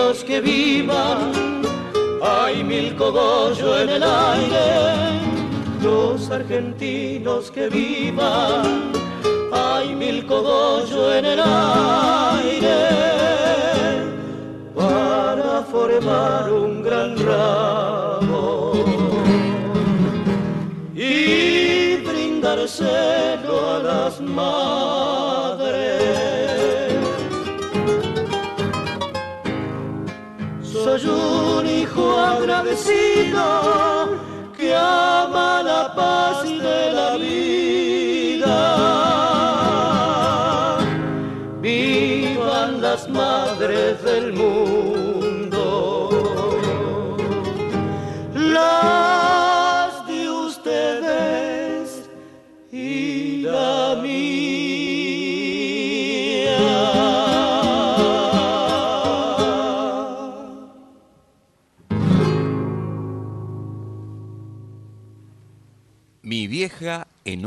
Argentinos 0.00 0.24
que 0.24 0.40
vivan, 0.40 1.62
hay 2.22 2.64
mil 2.64 2.96
cogollos 2.96 3.80
en 3.82 3.88
el 3.90 4.02
aire. 4.02 5.20
Los 5.82 6.30
argentinos 6.30 7.50
que 7.50 7.68
vivan, 7.68 8.92
hay 9.52 9.94
mil 9.94 10.26
cogollos 10.26 11.14
en 11.14 11.24
el 11.24 11.40
aire. 11.40 12.78
Para 14.74 15.62
formar 15.70 16.50
un 16.50 16.82
gran 16.82 17.16
ramo 17.18 17.79
agradecido 32.60 34.19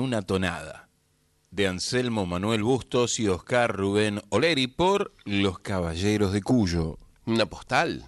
una 0.04 0.22
tonada. 0.22 0.90
De 1.50 1.68
Anselmo 1.68 2.26
Manuel 2.26 2.62
Bustos 2.62 3.20
y 3.20 3.30
Oscar 3.30 3.76
Rubén 3.76 4.22
Oleri 4.30 4.68
por 4.68 5.14
Los 5.24 5.60
Caballeros 5.60 6.34
de 6.34 6.42
Cuyo. 6.42 6.98
Una 7.26 7.46
postal, 7.46 8.04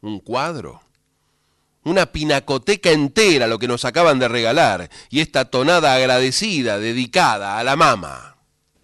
un 0.00 0.18
cuadro, 0.18 0.80
una 1.84 2.06
pinacoteca 2.06 2.90
entera 2.90 3.46
lo 3.46 3.58
que 3.58 3.68
nos 3.68 3.84
acaban 3.84 4.18
de 4.18 4.26
regalar 4.26 4.90
y 5.08 5.20
esta 5.20 5.44
tonada 5.44 5.94
agradecida 5.94 6.80
dedicada 6.80 7.58
a 7.58 7.64
la 7.64 7.76
mama. 7.76 8.36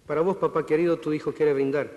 Para 0.05 0.21
vos, 0.21 0.37
papá 0.37 0.65
querido, 0.65 0.99
tu 0.99 1.11
hijo 1.11 1.33
quiere 1.33 1.53
brindar 1.53 1.91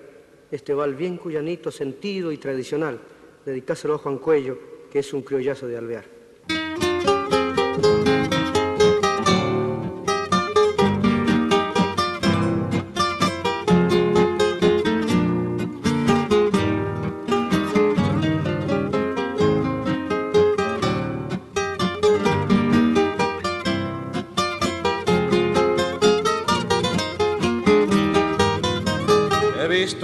este 0.51 0.75
val 0.75 0.97
bien 0.97 1.17
cuyanito, 1.17 1.71
sentido 1.71 2.33
y 2.33 2.39
tradicional. 2.39 3.01
Dedicáselo 3.47 3.95
a 3.95 3.99
Juan 3.99 4.19
Cuello, 4.19 4.59
que 4.91 4.99
es 4.99 5.13
un 5.13 5.23
criollazo 5.23 5.69
de 5.69 5.79
alvear. 5.79 6.07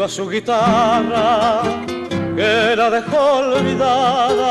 A 0.03 0.09
su 0.09 0.29
guitarra 0.29 1.63
que 2.37 2.75
la 2.77 2.91
dejó 2.91 3.39
olvidada. 3.39 4.51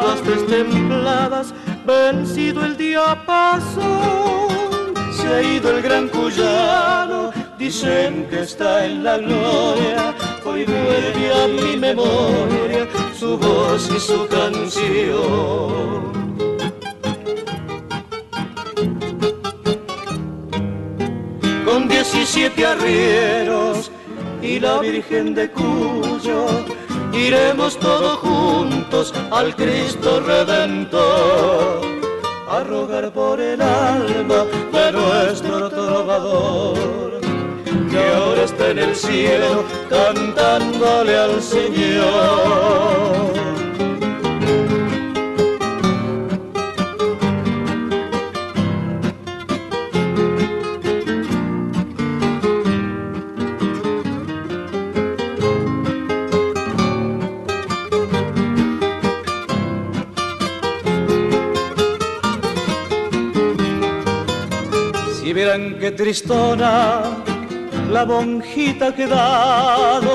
Cuerdas 0.00 0.26
destempladas, 0.26 1.54
vencido 1.86 2.64
el 2.64 2.76
diapasón, 2.76 3.84
se 5.12 5.28
ha 5.28 5.42
ido 5.42 5.70
el 5.70 5.82
gran 5.82 6.08
cuyano, 6.08 7.30
dicen 7.58 8.26
que 8.28 8.40
está 8.42 8.84
en 8.84 9.02
la 9.02 9.16
gloria, 9.18 10.14
hoy 10.44 10.64
vuelve 10.64 11.32
a 11.32 11.48
mi 11.48 11.76
memoria 11.76 12.86
su 13.18 13.38
voz 13.38 13.90
y 13.94 14.00
su 14.00 14.26
canción. 14.28 16.18
con 21.64 21.86
17 21.86 22.66
arrieros 22.66 23.90
y 24.42 24.60
la 24.60 24.78
Virgen 24.78 25.34
de 25.34 25.50
Cuyo, 25.50 26.46
iremos 27.12 27.78
todos 27.78 28.18
juntos 28.18 29.12
al 29.30 29.54
Cristo 29.56 30.20
Redentor 30.20 31.80
a 32.48 32.64
rogar 32.64 33.12
por 33.12 33.40
el 33.40 33.60
alma 33.60 34.44
de 34.72 34.92
nuestro 34.92 35.68
trovador, 35.68 37.20
que 37.90 37.98
ahora 37.98 38.44
está 38.44 38.70
en 38.70 38.78
el 38.78 38.96
cielo 38.96 39.64
cantándole 39.90 41.16
al 41.16 41.42
Señor. 41.42 42.88
Si 65.58 65.64
vieran 65.64 65.80
qué 65.80 65.90
tristona 65.90 67.02
la 67.90 68.04
monjita 68.04 68.88
ha 68.88 68.94
quedado, 68.94 70.12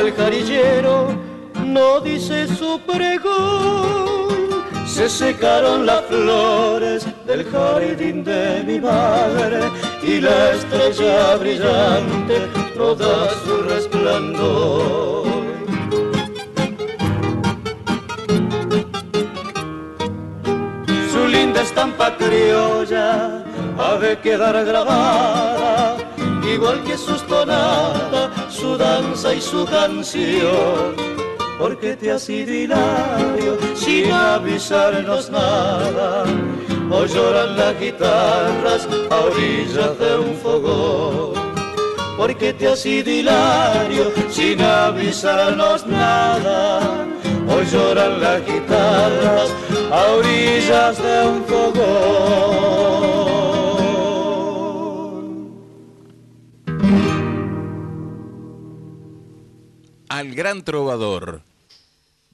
el 0.00 0.12
jarillero 0.12 1.14
no 1.64 2.00
dice 2.00 2.46
su 2.48 2.78
pregón. 2.80 4.26
Se 4.86 5.08
secaron 5.08 5.86
las 5.86 6.02
flores 6.06 7.06
del 7.26 7.44
jardín 7.44 8.24
de 8.24 8.62
mi 8.66 8.78
madre 8.80 9.70
y 10.02 10.20
la 10.20 10.52
estrella 10.52 11.36
brillante 11.36 12.48
toda 12.76 13.30
su 13.44 13.62
resplandor. 13.62 15.24
su 21.12 21.26
linda 21.28 21.62
estampa 21.62 22.14
criolla 22.16 23.45
ha 23.78 23.96
de 23.96 24.18
quedar 24.18 24.64
grabada, 24.64 25.96
igual 26.54 26.82
que 26.84 26.96
sus 26.96 27.22
tonadas, 27.26 28.30
su 28.48 28.76
danza 28.76 29.34
y 29.34 29.40
su 29.40 29.64
canción. 29.66 30.94
Porque 31.58 31.96
te 31.96 32.12
has 32.12 32.28
ido 32.28 32.52
hilario 32.52 33.56
sin 33.74 34.12
avisarnos 34.12 35.30
nada, 35.30 36.24
o 36.90 37.04
lloran 37.06 37.56
las 37.56 37.80
guitarras 37.80 38.88
a 39.10 39.16
orillas 39.16 39.98
de 39.98 40.18
un 40.18 40.34
fogón. 40.36 41.34
Porque 42.18 42.52
te 42.52 42.68
has 42.68 42.84
ido 42.84 43.10
hilario 43.10 44.12
sin 44.30 44.60
avisarnos 44.60 45.86
nada, 45.86 47.06
Hoy 47.48 47.64
lloran 47.66 48.20
las 48.20 48.44
guitarras 48.44 49.50
a 49.92 50.04
orillas 50.18 51.00
de 51.00 51.26
un 51.28 51.44
fogón. 51.44 53.35
Al 60.08 60.36
gran 60.36 60.62
trovador, 60.62 61.42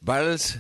vals 0.03 0.59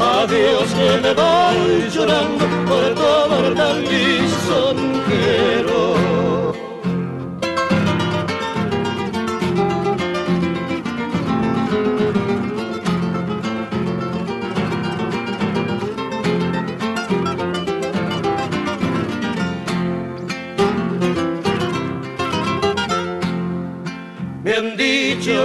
adiós 0.00 0.72
que 0.72 1.00
me 1.02 1.12
voy 1.12 1.90
llorando 1.90 2.46
por 2.66 2.94
tu 2.94 3.02
amor 3.02 3.54
tan 3.54 3.82
lisonjero. 3.82 5.72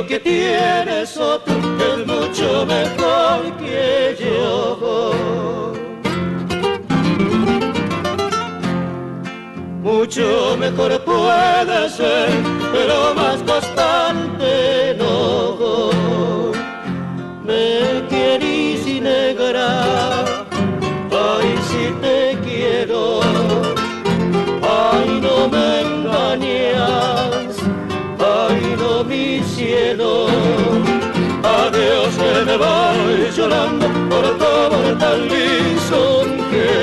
Que 0.08 0.20
tienes 0.20 1.18
otro 1.18 1.54
que 1.78 1.94
es 1.94 2.08
mucho 2.08 2.66
mejor 2.66 3.58
que 3.58 4.16
yo. 4.20 5.74
Mucho 9.82 10.56
mejor 10.58 11.04
puede 11.04 11.90
ser, 11.90 12.30
pero 12.72 13.14
más 13.16 13.44
constante 13.44 13.97
me 32.58 32.66
voy 32.66 33.32
llorando 33.36 33.88
por 34.10 34.38
todo 34.38 34.98
tan 34.98 35.28
lisonjero. 35.28 36.78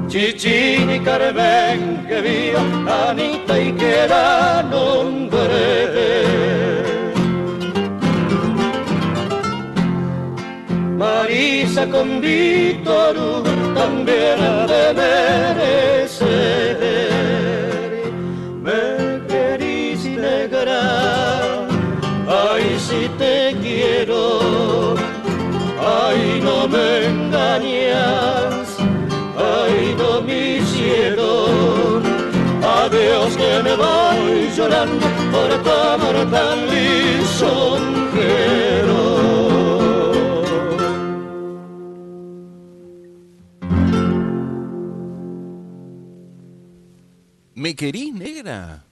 Chichín 0.08 0.90
y 0.90 1.00
Carmen 1.00 2.04
que 2.08 2.20
viva 2.20 2.62
Anita 3.10 3.49
nombre. 4.70 5.90
Marisa 10.96 11.86
con 11.86 12.20
Víctor 12.20 13.16
también 13.74 14.36
ha 14.40 14.66
de 14.66 14.84
merecer. 15.00 16.78
Me 18.62 18.80
querís 19.28 20.00
ay 22.30 22.64
si 22.78 23.08
te 23.18 23.56
quiero, 23.62 24.94
ay 25.80 26.40
no 26.42 26.68
me 26.68 27.06
engañas, 27.06 28.29
Adiós 33.10 33.36
que 33.36 33.62
me 33.64 33.74
voy 33.74 34.50
llorando 34.56 35.06
por 35.32 35.62
tu 35.64 35.70
amor 35.70 36.30
tan 36.30 36.70
lisonjero. 36.70 37.80
Me 47.54 47.74
querís 47.74 48.14
negra. 48.14 48.84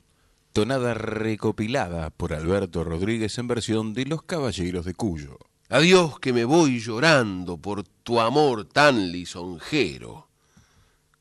Tonada 0.53 0.95
recopilada 0.95 2.11
por 2.11 2.35
Alberto 2.35 2.83
Rodríguez 2.83 3.39
en 3.39 3.47
versión 3.47 3.95
de 3.95 4.05
Los 4.05 4.25
Caballeros 4.25 4.85
de 4.85 4.95
Cuyo. 4.95 5.39
Adiós 5.69 6.19
que 6.19 6.33
me 6.33 6.45
voy 6.45 6.81
llorando 6.81 7.59
por 7.59 7.85
tu 7.85 8.19
amor 8.19 8.65
tan 8.65 9.13
lisonjero. 9.13 10.27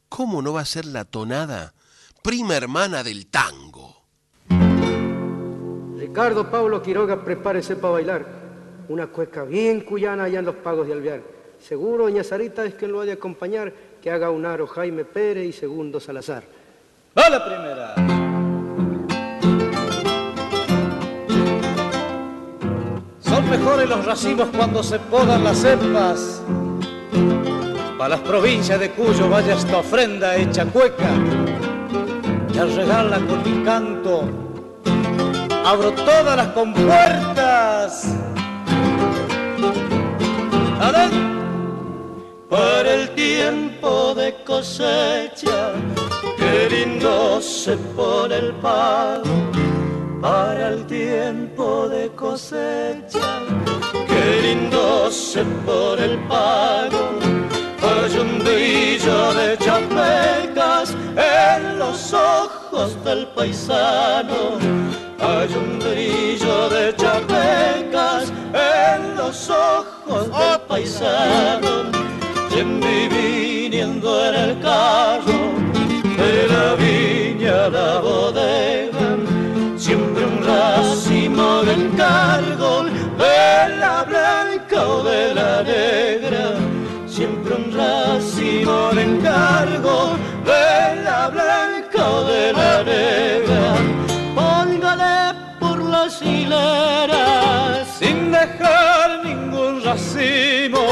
¿Cómo 0.09 0.41
no 0.41 0.53
va 0.53 0.61
a 0.61 0.65
ser 0.65 0.85
la 0.85 1.05
tonada 1.05 1.75
prima 2.27 2.57
hermana 2.57 3.03
del 3.03 3.27
tango? 3.27 4.03
Ricardo 5.97 6.51
Pablo 6.51 6.81
Quiroga, 6.81 7.23
prepárese 7.23 7.77
para 7.77 7.93
bailar. 7.93 8.25
Una 8.89 9.07
cueca 9.07 9.45
bien 9.45 9.79
cuyana 9.79 10.25
allá 10.25 10.39
en 10.39 10.45
los 10.45 10.55
pagos 10.55 10.87
de 10.87 10.93
Alvear. 10.93 11.21
Seguro, 11.57 12.03
doña 12.03 12.25
Sarita 12.25 12.65
es 12.65 12.73
que 12.73 12.85
lo 12.85 12.99
ha 12.99 13.05
de 13.05 13.13
acompañar, 13.13 13.71
que 14.01 14.11
haga 14.11 14.29
un 14.29 14.45
aro 14.45 14.67
Jaime 14.67 15.05
Pérez 15.05 15.45
y 15.45 15.53
segundo 15.53 16.01
Salazar. 16.01 16.43
Va 17.17 17.29
la 17.29 17.45
primera. 17.45 17.95
Son 23.21 23.49
mejores 23.49 23.87
los 23.87 24.05
racimos 24.05 24.49
cuando 24.49 24.83
se 24.83 24.99
podan 24.99 25.45
las 25.45 25.59
cepas. 25.59 26.43
Para 27.97 28.09
las 28.09 28.19
provincias 28.19 28.81
de 28.81 28.91
Cuyo 28.91 29.29
vaya 29.29 29.55
esta 29.55 29.77
ofrenda 29.77 30.35
hecha 30.35 30.65
cueca. 30.65 31.09
Y 32.57 32.59
al 32.59 32.75
regarla 32.75 33.19
con 33.19 33.43
mi 33.43 33.63
canto, 33.63 34.23
abro 35.63 35.91
todas 35.91 36.37
las 36.37 36.47
compuertas. 36.47 38.15
Adentro. 40.81 41.19
para 42.49 42.93
el 42.95 43.09
tiempo 43.13 44.15
de 44.15 44.33
cosecha, 44.43 45.73
qué 46.35 46.67
lindo 46.71 47.39
se 47.41 47.77
pone 47.95 48.37
el 48.37 48.53
pago. 48.53 49.51
Para 50.19 50.69
el 50.69 50.87
tiempo 50.87 51.87
de 51.87 52.09
cosecha, 52.15 53.43
qué 54.07 54.41
lindo 54.41 55.11
se 55.11 55.43
pone 55.63 56.05
el 56.05 56.17
pago. 56.27 57.46
Hay 57.87 58.17
un 58.17 58.39
brillo 58.39 59.33
de 59.33 59.57
chapecas 59.57 60.95
en 61.15 61.79
los 61.79 62.13
ojos 62.13 63.03
del 63.03 63.27
paisano. 63.27 64.57
Hay 65.19 65.49
un 65.55 65.79
brillo 65.79 66.69
de 66.69 66.95
chapecas 66.95 68.31
en 68.53 69.15
los 69.15 69.49
ojos 69.49 70.27
del 70.27 70.59
paisano. 70.67 71.91
Quien 72.49 72.79
vi 72.79 73.07
viniendo 73.07 74.25
en 74.25 74.35
el 74.35 74.59
carro 74.61 75.39
de 76.17 76.47
la 76.47 76.75
viña 76.75 77.65
a 77.65 77.69
la 77.69 77.99
bodega, 77.99 79.17
siempre 79.77 80.25
un 80.25 80.43
racimo 80.43 81.61
de 81.63 81.73
encargo 81.73 82.83
de 82.83 83.77
la 83.77 84.03
blanca 84.03 84.87
o 84.87 85.03
de 85.03 85.35
la 85.35 85.63
negra, 85.63 86.56
racimo 87.77 88.89
de 88.93 89.03
encargo 89.03 90.17
de 90.43 91.03
la 91.03 91.29
blanca 91.29 92.09
o 92.09 92.23
de 92.25 92.53
la 92.53 92.83
negra. 92.83 93.63
Póngale 94.35 95.37
por 95.59 95.77
las 95.83 96.21
hileras 96.21 97.87
sin 97.99 98.31
dejar 98.31 99.23
ningún 99.23 99.83
racimo. 99.83 100.85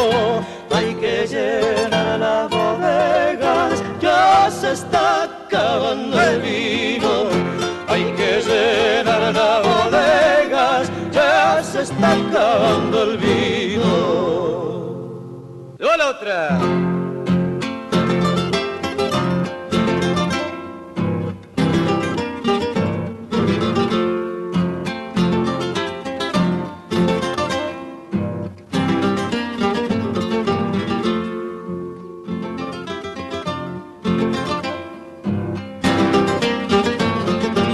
Hay 0.72 0.94
que 0.96 1.28
llenar 1.28 2.20
las 2.20 2.50
bodegas, 2.50 3.84
ya 4.00 4.50
se 4.52 4.74
está 4.74 5.24
acabando 5.24 6.22
el 6.22 6.42
vino. 6.42 7.14
Hay 7.88 8.04
que 8.20 8.42
llenar 8.48 9.34
las 9.34 9.62
bodegas, 9.64 10.92
ya 11.12 11.64
se 11.64 11.82
está 11.84 12.12
acabando 12.14 13.04
el 13.04 13.18
vino. 13.18 13.65
Otra. 16.08 16.60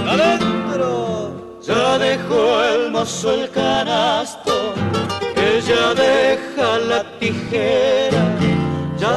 Adentro. 0.08 1.60
Ya 1.60 1.98
dejó 1.98 2.64
el 2.64 2.90
mozo 2.92 3.34
el 3.34 3.50
canasto, 3.50 4.72
ella 5.36 5.92
deja 5.94 6.78
la 6.78 7.18
tijera. 7.18 8.11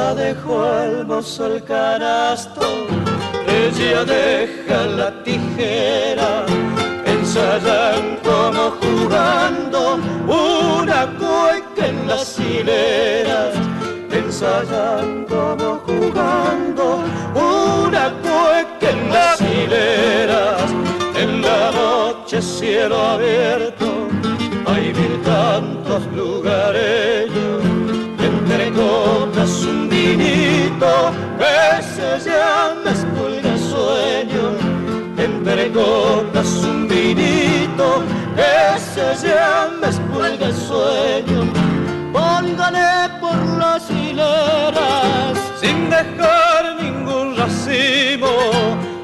Ya 0.06 0.14
dejó 0.14 0.64
el 0.84 1.04
mozo 1.04 1.46
el 1.46 1.64
canasto, 1.64 2.60
ella 3.48 4.04
deja 4.04 4.86
la 4.98 5.24
tijera. 5.24 6.46
Ensayan 7.04 8.16
como 8.22 8.70
jugando 8.80 9.98
una 10.28 11.06
cueca 11.18 11.88
en 11.88 12.06
las 12.06 12.38
hileras. 12.38 13.56
Ensayan 14.12 15.24
como 15.24 15.80
jugando 15.88 17.02
una 17.34 18.04
cueca 18.22 18.88
en 18.88 19.10
las 19.12 19.40
hileras. 19.40 20.70
En 21.16 21.42
la 21.42 21.72
noche 21.72 22.40
cielo 22.40 22.96
abierto 22.96 23.86
hay 24.66 24.94
mil 24.94 25.20
cantos 25.24 26.06
lugareños. 26.14 27.55
Vinito 30.06 31.10
que 31.36 31.82
se 31.82 32.30
llama 32.30 32.90
espulga 32.92 33.58
sueño. 33.58 34.44
Entre 35.18 35.72
copas 35.72 36.46
un 36.62 36.86
vinito 36.86 38.04
que 38.36 38.78
se 38.92 39.26
llama 39.26 39.88
espulga 39.88 40.52
sueño. 40.68 41.40
Póngale 42.12 43.10
por 43.20 43.36
las 43.58 43.90
hileras 43.90 45.36
sin 45.60 45.90
dejar 45.90 46.62
ningún 46.80 47.36
racimo. 47.36 48.30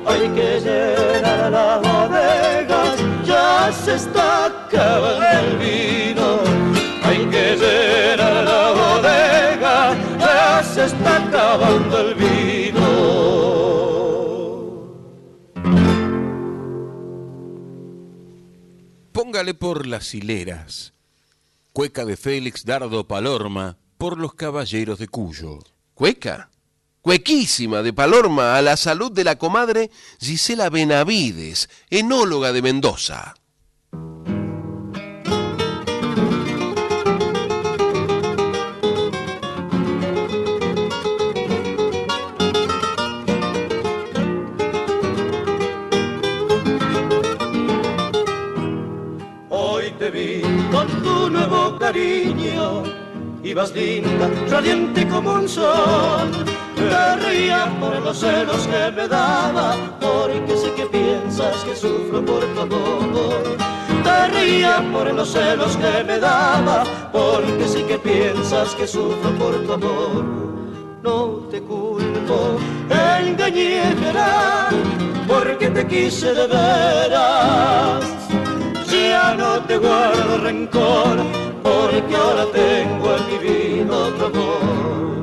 Hay 0.06 0.28
que 0.36 0.60
llenar 0.60 1.50
las 1.50 1.80
bodegas, 1.82 2.96
ya 3.24 3.72
se 3.72 3.96
está 3.96 4.46
acabando 4.46 5.26
el 5.40 5.56
vino. 5.58 6.28
Hay 7.04 7.26
que 7.26 7.56
llenar 7.56 8.44
la 8.44 8.61
bodega, 8.61 8.61
ya 8.61 8.61
se 10.88 10.96
está 10.96 11.24
acabando 11.24 11.98
el 12.00 12.14
vino. 12.14 12.82
Póngale 19.12 19.54
por 19.54 19.86
las 19.86 20.14
hileras. 20.14 20.94
Cueca 21.72 22.04
de 22.04 22.16
Félix 22.16 22.64
Dardo 22.64 23.06
Palorma 23.06 23.78
por 23.96 24.18
los 24.18 24.34
Caballeros 24.34 24.98
de 24.98 25.08
Cuyo. 25.08 25.60
Cueca, 25.94 26.50
cuequísima 27.00 27.82
de 27.82 27.92
Palorma 27.92 28.56
a 28.56 28.62
la 28.62 28.76
salud 28.76 29.12
de 29.12 29.24
la 29.24 29.38
comadre 29.38 29.90
Gisela 30.20 30.68
Benavides, 30.68 31.68
enóloga 31.90 32.52
de 32.52 32.62
Mendoza. 32.62 33.34
Cariño 51.92 52.84
ibas 53.44 53.72
linda, 53.72 54.30
radiante 54.48 55.06
como 55.08 55.32
un 55.34 55.48
sol. 55.48 56.30
Te 56.74 57.16
reía 57.16 57.70
por 57.80 58.00
los 58.00 58.18
celos 58.18 58.66
que 58.66 58.90
me 58.92 59.08
daba, 59.08 59.76
porque 60.00 60.56
sé 60.56 60.72
que 60.74 60.86
piensas 60.86 61.56
que 61.64 61.76
sufro 61.76 62.24
por 62.24 62.44
tu 62.54 62.60
amor. 62.60 63.56
Te 64.04 64.28
reía 64.28 64.82
por 64.92 65.12
los 65.12 65.32
celos 65.32 65.76
que 65.76 66.04
me 66.04 66.18
daba, 66.18 66.84
porque 67.12 67.68
sé 67.68 67.84
que 67.84 67.98
piensas 67.98 68.74
que 68.74 68.86
sufro 68.86 69.30
por 69.38 69.54
tu 69.66 69.72
amor. 69.72 70.24
No 71.02 71.48
te 71.50 71.60
culpo, 71.60 72.56
engañé, 73.20 73.82
porque 75.28 75.68
te 75.68 75.86
quise 75.86 76.32
de 76.32 76.46
veras. 76.46 78.12
Ya 78.92 79.34
no 79.34 79.58
te 79.62 79.78
guardo 79.78 80.36
rencor, 80.36 81.16
porque 81.62 82.14
ahora 82.14 82.44
tengo 82.52 83.16
en 83.16 83.26
mi 83.30 83.38
vida 83.38 83.96
amor. 84.26 85.22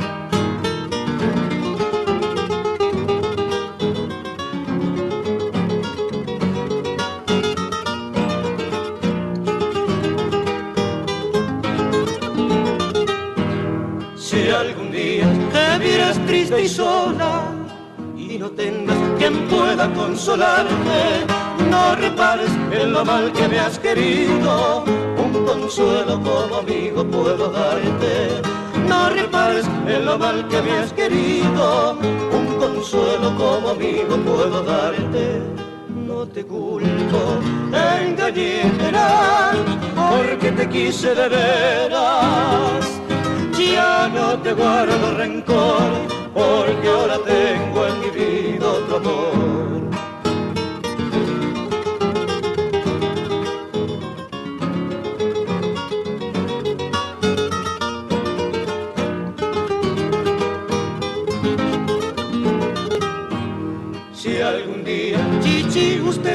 Si 14.18 14.50
algún 14.50 14.92
día 14.92 15.28
te 15.54 15.78
vieras 15.78 16.18
triste 16.26 16.64
y 16.64 16.68
sola 16.68 17.44
y 18.18 18.40
no 18.40 18.50
tengas 18.50 18.98
quien 19.20 19.48
pueda 19.48 19.94
consolarte, 19.94 21.19
no 21.70 21.96
repares 21.96 22.52
en 22.72 22.94
lo 22.94 23.06
mal 23.06 23.32
que 23.32 23.48
me 23.48 23.60
has 23.60 23.78
querido, 23.80 24.84
un 25.18 25.46
consuelo 25.46 26.20
como 26.22 26.58
amigo 26.58 27.04
puedo 27.06 27.52
darte. 27.52 28.42
No 28.88 29.10
repares 29.10 29.66
en 29.88 30.06
lo 30.06 30.18
mal 30.18 30.48
que 30.48 30.62
me 30.62 30.72
has 30.80 30.92
querido, 30.94 31.98
un 32.32 32.48
consuelo 32.58 33.36
como 33.36 33.70
amigo 33.70 34.18
puedo 34.18 34.64
darte. 34.64 35.42
No 36.08 36.26
te 36.28 36.44
culpo, 36.44 37.22
engañé, 38.02 38.64
porque 39.96 40.52
te 40.52 40.70
quise 40.70 41.14
de 41.14 41.30
veras. 41.30 42.86
Ya 43.58 44.10
no 44.10 44.38
te 44.40 44.54
guardo 44.54 45.16
rencor, 45.16 45.92
porque 46.34 46.88
ahora 46.88 47.18
tengo 47.26 47.86
en 47.88 48.00
mi 48.00 48.10
vida 48.10 48.68
otro 48.68 48.98
amor. 48.98 49.89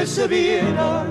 Se 0.05 0.27
viera 0.27 1.03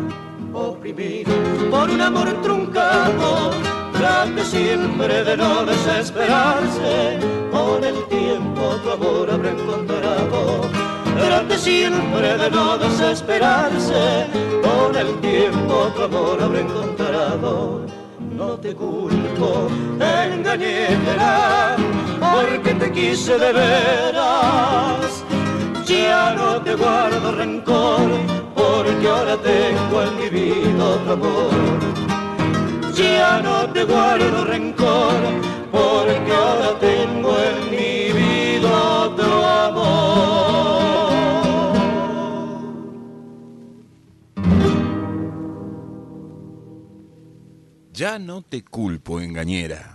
oprimido 0.52 1.32
por 1.70 1.90
un 1.90 2.00
amor 2.00 2.32
truncado, 2.42 3.50
trate 3.92 4.44
siempre 4.44 5.24
de 5.24 5.36
no 5.36 5.66
desesperarse, 5.66 7.18
con 7.50 7.82
el 7.84 8.06
tiempo 8.06 8.76
tu 8.82 8.90
amor 8.92 9.30
habrá 9.30 9.50
encontrado. 9.50 10.70
Trate 11.18 11.58
siempre 11.58 12.38
de 12.38 12.50
no 12.50 12.78
desesperarse, 12.78 14.26
con 14.62 14.96
el 14.96 15.20
tiempo 15.20 15.92
tu 15.96 16.02
amor 16.04 16.40
habrá 16.40 16.60
encontrado. 16.60 17.86
No 18.30 18.50
te 18.58 18.74
culpo, 18.74 19.68
engañé, 20.00 20.96
porque 22.20 22.74
te 22.74 22.92
quise 22.92 23.38
de 23.38 23.52
veras. 23.52 25.24
Ya 25.84 26.34
no 26.34 26.62
te 26.62 26.74
guardo 26.76 27.32
rencor, 27.32 28.43
porque 28.54 29.08
ahora 29.08 29.36
tengo 29.36 30.02
en 30.02 30.16
mi 30.18 30.28
vida 30.28 30.84
otro 30.84 31.12
amor. 31.12 31.50
Ya 32.94 33.40
no 33.42 33.68
te 33.72 33.84
guardo 33.84 34.44
rencor, 34.44 35.20
porque 35.72 36.32
ahora 36.32 36.78
tengo 36.78 37.36
en 37.36 37.70
mi 37.70 38.12
vida 38.12 38.70
otro 39.06 39.44
amor. 39.44 40.14
Ya 47.92 48.18
no 48.18 48.42
te 48.42 48.64
culpo, 48.64 49.20
engañera. 49.20 49.93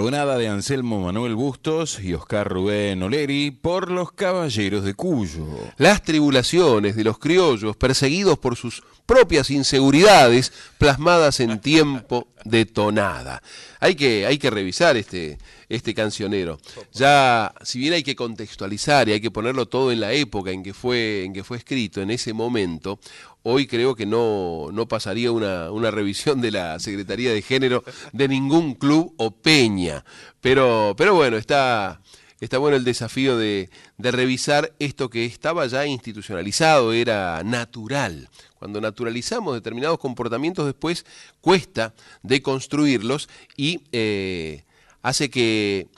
Tonada 0.00 0.38
de 0.38 0.46
Anselmo 0.46 1.00
Manuel 1.00 1.34
Bustos 1.34 1.98
y 1.98 2.14
Oscar 2.14 2.48
Rubén 2.48 3.02
Oleri 3.02 3.50
por 3.50 3.90
los 3.90 4.12
Caballeros 4.12 4.84
de 4.84 4.94
Cuyo. 4.94 5.44
Las 5.76 6.04
tribulaciones 6.04 6.94
de 6.94 7.02
los 7.02 7.18
criollos 7.18 7.76
perseguidos 7.76 8.38
por 8.38 8.54
sus 8.54 8.84
propias 9.08 9.48
inseguridades 9.48 10.52
plasmadas 10.76 11.40
en 11.40 11.60
tiempo 11.60 12.28
de 12.44 12.66
tonada. 12.66 13.42
Hay 13.80 13.94
que, 13.94 14.26
hay 14.26 14.36
que 14.36 14.50
revisar 14.50 14.98
este, 14.98 15.38
este 15.70 15.94
cancionero. 15.94 16.60
Ya, 16.92 17.54
si 17.62 17.78
bien 17.78 17.94
hay 17.94 18.02
que 18.02 18.14
contextualizar 18.14 19.08
y 19.08 19.12
hay 19.12 19.20
que 19.22 19.30
ponerlo 19.30 19.64
todo 19.64 19.92
en 19.92 20.00
la 20.00 20.12
época 20.12 20.50
en 20.50 20.62
que 20.62 20.74
fue, 20.74 21.24
en 21.24 21.32
que 21.32 21.42
fue 21.42 21.56
escrito, 21.56 22.02
en 22.02 22.10
ese 22.10 22.34
momento, 22.34 23.00
hoy 23.44 23.66
creo 23.66 23.94
que 23.94 24.04
no, 24.04 24.68
no 24.74 24.86
pasaría 24.86 25.32
una, 25.32 25.70
una 25.70 25.90
revisión 25.90 26.42
de 26.42 26.50
la 26.50 26.78
Secretaría 26.78 27.32
de 27.32 27.40
Género 27.40 27.84
de 28.12 28.28
ningún 28.28 28.74
club 28.74 29.14
o 29.16 29.30
peña. 29.30 30.04
Pero, 30.42 30.94
pero 30.98 31.14
bueno, 31.14 31.38
está, 31.38 32.02
está 32.40 32.58
bueno 32.58 32.76
el 32.76 32.84
desafío 32.84 33.38
de, 33.38 33.70
de 33.96 34.10
revisar 34.10 34.74
esto 34.78 35.08
que 35.08 35.24
estaba 35.24 35.66
ya 35.66 35.86
institucionalizado, 35.86 36.92
era 36.92 37.42
natural. 37.42 38.28
Cuando 38.58 38.80
naturalizamos 38.80 39.54
determinados 39.54 39.98
comportamientos, 39.98 40.66
después 40.66 41.06
cuesta 41.40 41.94
deconstruirlos 42.22 43.28
y 43.56 43.82
eh, 43.92 44.64
hace 45.02 45.30
que 45.30 45.88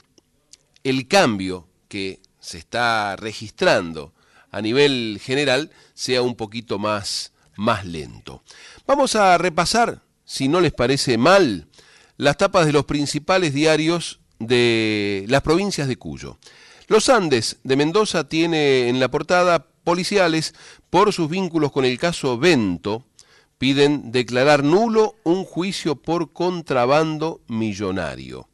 el 0.83 1.07
cambio 1.07 1.67
que 1.87 2.19
se 2.39 2.57
está 2.57 3.15
registrando 3.15 4.13
a 4.51 4.61
nivel 4.61 5.19
general 5.21 5.71
sea 5.93 6.21
un 6.21 6.35
poquito 6.35 6.77
más, 6.77 7.31
más 7.55 7.85
lento. 7.85 8.43
Vamos 8.85 9.15
a 9.15 9.37
repasar, 9.37 10.01
si 10.25 10.47
no 10.47 10.61
les 10.61 10.73
parece 10.73 11.17
mal, 11.17 11.67
las 12.17 12.37
tapas 12.37 12.65
de 12.65 12.73
los 12.73 12.85
principales 12.85 13.53
diarios 13.53 14.19
de 14.39 15.25
las 15.27 15.41
provincias 15.41 15.87
de 15.87 15.97
Cuyo. 15.97 16.37
Los 16.87 17.09
Andes 17.09 17.57
de 17.63 17.75
Mendoza 17.75 18.27
tiene 18.27 18.89
en 18.89 18.99
la 18.99 19.09
portada 19.09 19.67
policiales 19.83 20.53
por 20.89 21.13
sus 21.13 21.29
vínculos 21.29 21.71
con 21.71 21.85
el 21.85 21.97
caso 21.99 22.37
Bento, 22.37 23.05
piden 23.57 24.11
declarar 24.11 24.63
nulo 24.63 25.15
un 25.23 25.43
juicio 25.43 25.95
por 25.95 26.33
contrabando 26.33 27.41
millonario. 27.47 28.47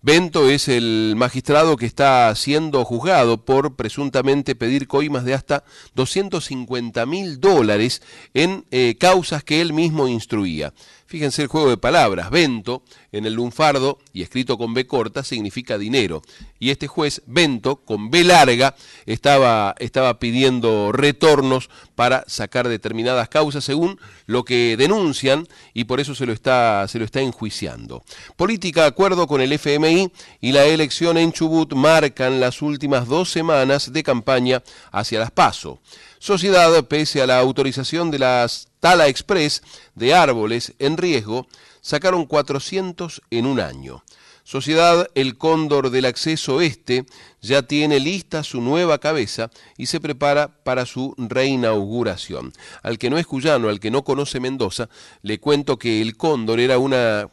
Bento 0.00 0.48
es 0.48 0.68
el 0.68 1.14
magistrado 1.16 1.76
que 1.76 1.84
está 1.84 2.32
siendo 2.36 2.84
juzgado 2.84 3.44
por 3.44 3.74
presuntamente 3.74 4.54
pedir 4.54 4.86
coimas 4.86 5.24
de 5.24 5.34
hasta 5.34 5.64
250 5.96 7.04
mil 7.04 7.40
dólares 7.40 8.00
en 8.32 8.64
eh, 8.70 8.94
causas 9.00 9.42
que 9.42 9.60
él 9.60 9.72
mismo 9.72 10.06
instruía. 10.06 10.72
Fíjense 11.08 11.40
el 11.40 11.48
juego 11.48 11.70
de 11.70 11.78
palabras. 11.78 12.28
Bento, 12.28 12.82
en 13.12 13.24
el 13.24 13.32
lunfardo 13.32 13.98
y 14.12 14.20
escrito 14.20 14.58
con 14.58 14.74
B 14.74 14.86
corta, 14.86 15.24
significa 15.24 15.78
dinero. 15.78 16.20
Y 16.58 16.68
este 16.68 16.86
juez, 16.86 17.22
Bento, 17.24 17.76
con 17.76 18.10
B 18.10 18.24
larga, 18.24 18.74
estaba, 19.06 19.74
estaba 19.78 20.18
pidiendo 20.18 20.92
retornos 20.92 21.70
para 21.94 22.24
sacar 22.26 22.68
determinadas 22.68 23.30
causas 23.30 23.64
según 23.64 23.98
lo 24.26 24.44
que 24.44 24.76
denuncian 24.76 25.48
y 25.72 25.84
por 25.84 25.98
eso 25.98 26.14
se 26.14 26.26
lo 26.26 26.34
está, 26.34 26.86
se 26.88 26.98
lo 26.98 27.06
está 27.06 27.22
enjuiciando. 27.22 28.04
Política, 28.36 28.84
acuerdo 28.84 29.26
con 29.26 29.40
el 29.40 29.54
FMI 29.54 30.12
y 30.42 30.52
la 30.52 30.66
elección 30.66 31.16
en 31.16 31.32
Chubut 31.32 31.72
marcan 31.72 32.38
las 32.38 32.60
últimas 32.60 33.08
dos 33.08 33.30
semanas 33.30 33.94
de 33.94 34.02
campaña 34.02 34.62
hacia 34.92 35.20
las 35.20 35.30
PASO. 35.30 35.80
Sociedad, 36.18 36.84
pese 36.86 37.22
a 37.22 37.26
la 37.26 37.38
autorización 37.38 38.10
de 38.10 38.18
las 38.18 38.68
Tala 38.80 39.06
Express 39.06 39.62
de 39.94 40.14
árboles 40.14 40.74
en 40.78 40.96
riesgo, 40.96 41.46
sacaron 41.80 42.26
400 42.26 43.22
en 43.30 43.46
un 43.46 43.60
año. 43.60 44.02
Sociedad 44.42 45.08
El 45.14 45.36
Cóndor 45.36 45.90
del 45.90 46.06
Acceso 46.06 46.60
Este 46.60 47.04
ya 47.40 47.62
tiene 47.62 48.00
lista 48.00 48.42
su 48.42 48.60
nueva 48.60 48.98
cabeza 48.98 49.50
y 49.76 49.86
se 49.86 50.00
prepara 50.00 50.48
para 50.64 50.86
su 50.86 51.14
reinauguración. 51.18 52.52
Al 52.82 52.98
que 52.98 53.10
no 53.10 53.18
es 53.18 53.26
cuyano, 53.26 53.68
al 53.68 53.78
que 53.78 53.90
no 53.90 54.04
conoce 54.04 54.40
Mendoza, 54.40 54.88
le 55.22 55.38
cuento 55.38 55.78
que 55.78 56.00
El 56.00 56.16
Cóndor 56.16 56.60
era 56.60 56.78
una 56.78 57.28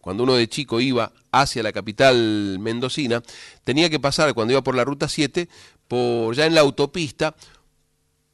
cuando 0.00 0.22
uno 0.22 0.34
de 0.34 0.48
chico 0.48 0.82
iba 0.82 1.12
hacia 1.32 1.62
la 1.62 1.72
capital 1.72 2.58
mendocina, 2.60 3.22
tenía 3.64 3.88
que 3.88 3.98
pasar 3.98 4.34
cuando 4.34 4.52
iba 4.52 4.62
por 4.62 4.74
la 4.74 4.84
ruta 4.84 5.08
7, 5.08 5.48
por 5.88 6.34
ya 6.34 6.44
en 6.44 6.54
la 6.54 6.60
autopista, 6.60 7.34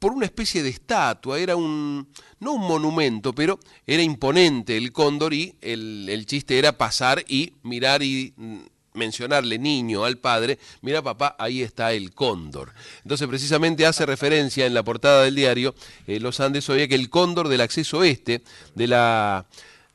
por 0.01 0.13
una 0.13 0.25
especie 0.25 0.63
de 0.63 0.69
estatua, 0.69 1.37
era 1.37 1.55
un, 1.55 2.07
no 2.39 2.53
un 2.53 2.61
monumento, 2.61 3.35
pero 3.35 3.59
era 3.85 4.01
imponente 4.01 4.75
el 4.75 4.91
cóndor 4.91 5.31
y 5.31 5.53
el, 5.61 6.09
el 6.09 6.25
chiste 6.25 6.57
era 6.57 6.75
pasar 6.75 7.23
y 7.27 7.53
mirar 7.61 8.01
y 8.01 8.33
mencionarle 8.95 9.59
niño 9.59 10.03
al 10.03 10.17
padre, 10.17 10.57
mira 10.81 11.03
papá, 11.03 11.35
ahí 11.37 11.61
está 11.61 11.93
el 11.93 12.15
cóndor. 12.15 12.73
Entonces 13.03 13.27
precisamente 13.27 13.85
hace 13.85 14.07
referencia 14.07 14.65
en 14.65 14.73
la 14.73 14.81
portada 14.81 15.23
del 15.23 15.35
diario 15.35 15.75
eh, 16.07 16.19
Los 16.19 16.39
Andes 16.39 16.67
hoy 16.69 16.87
que 16.87 16.95
el 16.95 17.11
cóndor 17.11 17.47
del 17.47 17.61
acceso 17.61 18.03
este 18.03 18.41
de 18.73 18.87
la, 18.87 19.45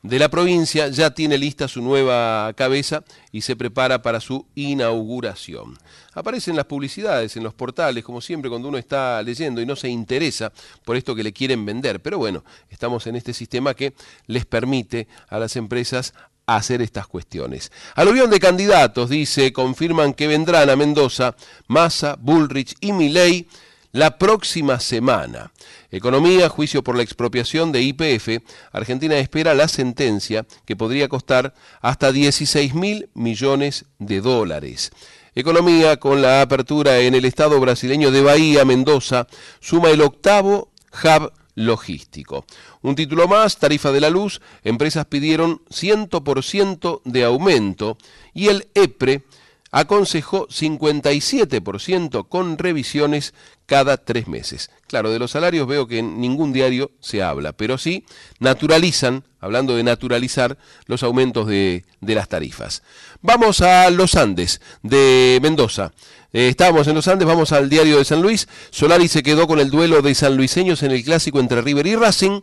de 0.08 0.18
la 0.20 0.28
provincia 0.28 0.88
ya 0.88 1.10
tiene 1.10 1.36
lista 1.36 1.66
su 1.66 1.82
nueva 1.82 2.52
cabeza 2.54 3.02
y 3.32 3.40
se 3.40 3.56
prepara 3.56 4.02
para 4.02 4.20
su 4.20 4.46
inauguración. 4.54 5.76
Aparecen 6.14 6.54
las 6.54 6.66
publicidades 6.66 7.36
en 7.36 7.42
los 7.42 7.54
portales, 7.54 8.04
como 8.04 8.20
siempre 8.20 8.48
cuando 8.48 8.68
uno 8.68 8.78
está 8.78 9.20
leyendo 9.22 9.60
y 9.60 9.66
no 9.66 9.74
se 9.74 9.88
interesa 9.88 10.52
por 10.84 10.96
esto 10.96 11.14
que 11.14 11.24
le 11.24 11.32
quieren 11.32 11.66
vender, 11.66 12.00
pero 12.00 12.18
bueno, 12.18 12.44
estamos 12.70 13.06
en 13.06 13.16
este 13.16 13.34
sistema 13.34 13.74
que 13.74 13.94
les 14.26 14.46
permite 14.46 15.08
a 15.28 15.38
las 15.38 15.56
empresas 15.56 16.14
hacer 16.46 16.82
estas 16.82 17.08
cuestiones. 17.08 17.72
Aluvión 17.96 18.30
de 18.30 18.38
candidatos, 18.38 19.10
dice, 19.10 19.52
confirman 19.52 20.14
que 20.14 20.28
vendrán 20.28 20.70
a 20.70 20.76
Mendoza 20.76 21.34
Massa, 21.66 22.16
Bullrich 22.20 22.76
y 22.80 22.92
Milei 22.92 23.48
la 23.96 24.18
próxima 24.18 24.78
semana. 24.78 25.52
Economía, 25.90 26.50
juicio 26.50 26.84
por 26.84 26.96
la 26.96 27.02
expropiación 27.02 27.72
de 27.72 27.80
IPF. 27.80 28.42
Argentina 28.70 29.16
espera 29.16 29.54
la 29.54 29.68
sentencia 29.68 30.44
que 30.66 30.76
podría 30.76 31.08
costar 31.08 31.54
hasta 31.80 32.12
16 32.12 32.74
mil 32.74 33.08
millones 33.14 33.86
de 33.98 34.20
dólares. 34.20 34.92
Economía, 35.34 35.96
con 35.96 36.20
la 36.20 36.42
apertura 36.42 36.98
en 36.98 37.14
el 37.14 37.24
estado 37.24 37.58
brasileño 37.58 38.10
de 38.10 38.20
Bahía, 38.20 38.66
Mendoza, 38.66 39.28
suma 39.60 39.88
el 39.88 40.02
octavo 40.02 40.72
hub 41.02 41.32
logístico. 41.54 42.44
Un 42.82 42.96
título 42.96 43.26
más, 43.26 43.56
tarifa 43.56 43.92
de 43.92 44.02
la 44.02 44.10
luz, 44.10 44.42
empresas 44.62 45.06
pidieron 45.06 45.62
100% 45.70 47.00
de 47.04 47.24
aumento 47.24 47.96
y 48.34 48.48
el 48.48 48.68
EPRE 48.74 49.24
aconsejó 49.70 50.46
57% 50.48 52.28
con 52.28 52.58
revisiones 52.58 53.34
cada 53.66 53.96
tres 53.96 54.28
meses. 54.28 54.70
Claro, 54.86 55.10
de 55.10 55.18
los 55.18 55.32
salarios 55.32 55.66
veo 55.66 55.86
que 55.86 55.98
en 55.98 56.20
ningún 56.20 56.52
diario 56.52 56.92
se 57.00 57.22
habla, 57.22 57.52
pero 57.52 57.76
sí 57.76 58.04
naturalizan, 58.38 59.24
hablando 59.40 59.76
de 59.76 59.82
naturalizar, 59.82 60.56
los 60.86 61.02
aumentos 61.02 61.46
de, 61.46 61.84
de 62.00 62.14
las 62.14 62.28
tarifas. 62.28 62.82
Vamos 63.22 63.60
a 63.60 63.90
los 63.90 64.14
Andes 64.14 64.60
de 64.82 65.38
Mendoza. 65.42 65.92
Eh, 66.32 66.48
estábamos 66.48 66.86
en 66.86 66.94
los 66.94 67.08
Andes, 67.08 67.26
vamos 67.26 67.52
al 67.52 67.68
diario 67.68 67.98
de 67.98 68.04
San 68.04 68.22
Luis. 68.22 68.48
Solari 68.70 69.08
se 69.08 69.22
quedó 69.22 69.46
con 69.46 69.58
el 69.58 69.70
duelo 69.70 70.02
de 70.02 70.14
sanluiseños 70.14 70.82
en 70.82 70.92
el 70.92 71.02
clásico 71.02 71.40
entre 71.40 71.62
River 71.62 71.86
y 71.86 71.96
Racing. 71.96 72.40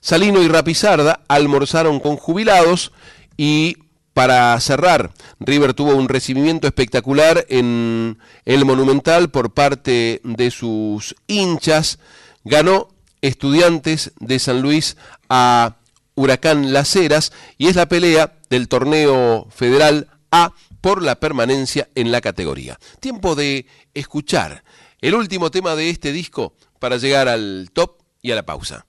Salino 0.00 0.42
y 0.42 0.48
Rapizarda 0.48 1.20
almorzaron 1.28 2.00
con 2.00 2.16
jubilados 2.16 2.92
y 3.36 3.76
para 4.16 4.58
cerrar, 4.60 5.12
River 5.40 5.74
tuvo 5.74 5.94
un 5.94 6.08
recibimiento 6.08 6.66
espectacular 6.66 7.44
en 7.50 8.16
el 8.46 8.64
Monumental 8.64 9.28
por 9.28 9.52
parte 9.52 10.22
de 10.24 10.50
sus 10.50 11.14
hinchas. 11.26 11.98
Ganó 12.42 12.88
Estudiantes 13.20 14.12
de 14.18 14.38
San 14.38 14.62
Luis 14.62 14.96
a 15.28 15.76
Huracán 16.14 16.72
Las 16.72 16.96
Heras 16.96 17.30
y 17.58 17.66
es 17.66 17.76
la 17.76 17.88
pelea 17.88 18.38
del 18.48 18.68
torneo 18.68 19.48
federal 19.50 20.08
A 20.30 20.54
por 20.80 21.02
la 21.02 21.16
permanencia 21.20 21.90
en 21.94 22.10
la 22.10 22.22
categoría. 22.22 22.78
Tiempo 23.00 23.34
de 23.34 23.66
escuchar 23.92 24.64
el 25.02 25.14
último 25.14 25.50
tema 25.50 25.76
de 25.76 25.90
este 25.90 26.12
disco 26.12 26.54
para 26.78 26.96
llegar 26.96 27.28
al 27.28 27.68
top 27.70 28.00
y 28.22 28.30
a 28.30 28.34
la 28.34 28.46
pausa. 28.46 28.86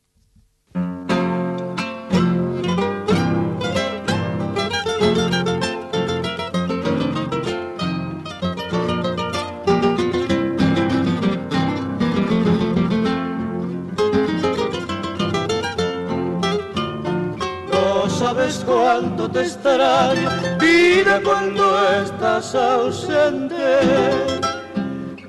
Cuánto 18.66 19.30
te 19.30 19.42
extraño, 19.42 20.30
vida 20.60 21.22
cuando 21.24 21.64
estás 22.02 22.56
ausente. 22.56 23.56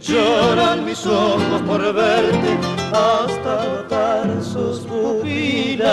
Lloran 0.01 0.85
mis 0.85 1.05
ojos 1.07 1.63
por 1.67 1.93
verte 1.93 2.59
hasta 2.93 3.63
agotar 3.63 4.43
sus 4.43 4.81
pupilas. 4.81 5.89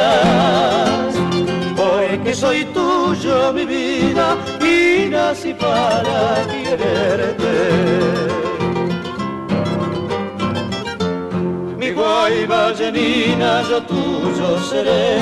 Hoy 1.78 2.18
que 2.24 2.34
soy 2.34 2.66
tuyo, 2.66 3.54
mi 3.54 3.66
vida, 3.66 4.38
y 4.62 5.10
nací 5.10 5.54
para 5.54 6.46
quererte. 6.48 8.55
Guayba 11.96 12.72
llenina, 12.74 13.62
yo 13.70 13.82
tuyo 13.84 14.60
seré, 14.70 15.18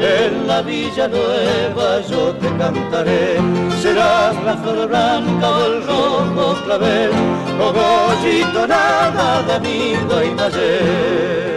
en 0.00 0.46
la 0.46 0.60
villa 0.62 1.08
nueva 1.08 2.00
yo 2.10 2.34
te 2.34 2.48
cantaré, 2.58 3.38
serás 3.80 4.34
la 4.44 4.56
flor 4.56 4.88
blanca 4.88 5.48
o 5.56 5.66
el 5.66 5.82
rojo 5.86 6.54
clavel, 6.64 7.10
cogollito 7.58 8.66
nada 8.66 9.42
de 9.42 9.52
amigo 9.54 10.22
y 10.22 11.55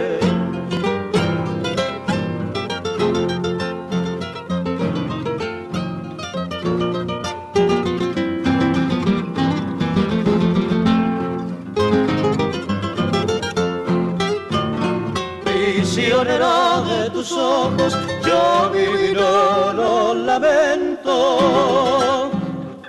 de 16.24 17.10
tus 17.10 17.32
ojos, 17.32 17.96
yo 18.26 18.70
mi 18.74 19.14
no 19.14 20.12
lamento. 20.12 21.16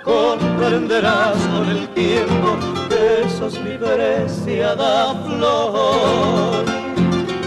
Comprenderás 0.04 1.38
con 1.48 1.68
el 1.70 1.88
tiempo 1.94 2.58
que 2.90 3.26
sos 3.38 3.58
mi 3.60 3.78
preciada 3.78 5.14
flor. 5.14 6.64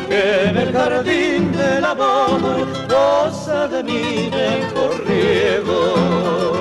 Que 0.07 0.49
en 0.49 0.57
el 0.57 0.73
jardín 0.73 1.51
del 1.51 1.85
amor 1.85 2.65
goza 2.89 3.67
de 3.67 3.83
mi 3.83 4.31
mejor 4.31 5.05
riego 5.05 6.54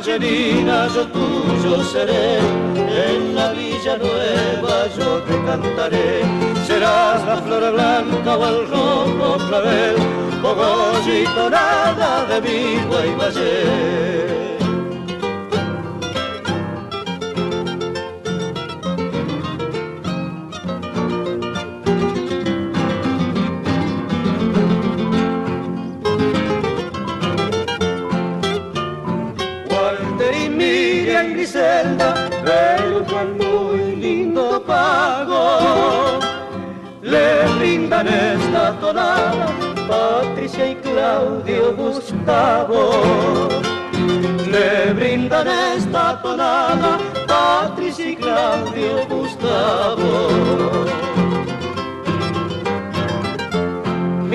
llenina, 0.00 0.88
yo 0.94 1.06
tuyo 1.06 1.82
seré, 1.84 2.38
en 2.76 3.34
la 3.34 3.52
villa 3.52 3.96
nueva 3.96 4.86
yo 4.96 5.22
te 5.22 5.34
cantaré, 5.44 6.22
serás 6.66 7.24
la 7.26 7.36
flor 7.36 7.72
blanca 7.72 8.36
o 8.36 8.46
el 8.46 8.68
rojo 8.68 9.36
clavel, 9.48 9.96
cogollito 10.42 11.50
nada 11.50 12.24
de 12.26 12.40
mi 12.40 12.84
guayma 12.88 13.30
celda 13.30 14.53
pago. 34.66 36.18
Le 37.02 37.46
brindan 37.58 38.06
esta 38.08 38.72
tonada 38.80 39.46
Patricia 39.88 40.70
y 40.70 40.74
Claudio 40.76 41.74
Gustavo. 41.76 42.90
Le 44.50 44.92
brindan 44.94 45.46
esta 45.48 46.20
tonada 46.22 46.98
Patricia 47.26 48.10
y 48.10 48.16
Claudio 48.16 49.06
Gustavo. 49.08 50.28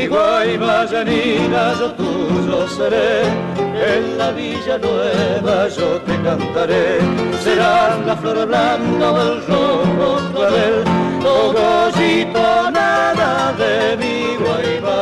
Mi 0.09 0.15
guayma 0.15 0.85
llanina 0.85 1.73
yo 1.79 1.91
tuyo 1.93 2.67
seré, 2.67 3.23
en 3.57 4.17
la 4.17 4.31
villa 4.31 4.77
nueva 4.77 5.67
yo 5.67 6.01
te 6.01 6.15
cantaré, 6.23 6.99
serás 7.43 8.05
la 8.05 8.15
flor 8.17 8.47
blanca 8.47 9.11
o 9.11 9.21
el 9.21 9.45
rojo 9.45 10.31
clavel, 10.33 10.83
o 11.25 11.53
gollito 11.53 12.71
nada 12.71 13.53
de 13.53 13.97
mi 13.97 14.35
guayma 14.37 14.99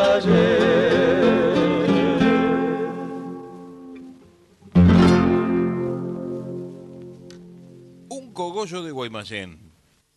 Cogollo 8.33 8.83
de 8.83 8.91
Guaymallén. 8.91 9.66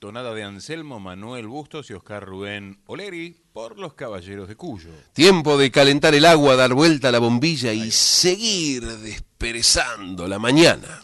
Tonada 0.00 0.32
de 0.32 0.42
Anselmo 0.42 0.98
Manuel 0.98 1.46
Bustos 1.46 1.90
y 1.90 1.92
Oscar 1.92 2.24
Rubén 2.24 2.78
Oleri 2.86 3.36
por 3.52 3.78
los 3.78 3.92
Caballeros 3.92 4.48
de 4.48 4.56
Cuyo. 4.56 4.88
Tiempo 5.12 5.58
de 5.58 5.70
calentar 5.70 6.14
el 6.14 6.24
agua, 6.24 6.56
dar 6.56 6.72
vuelta 6.72 7.08
a 7.10 7.12
la 7.12 7.18
bombilla 7.18 7.74
y 7.74 7.90
seguir 7.90 8.82
desperezando 8.82 10.26
la 10.26 10.38
mañana. 10.38 11.02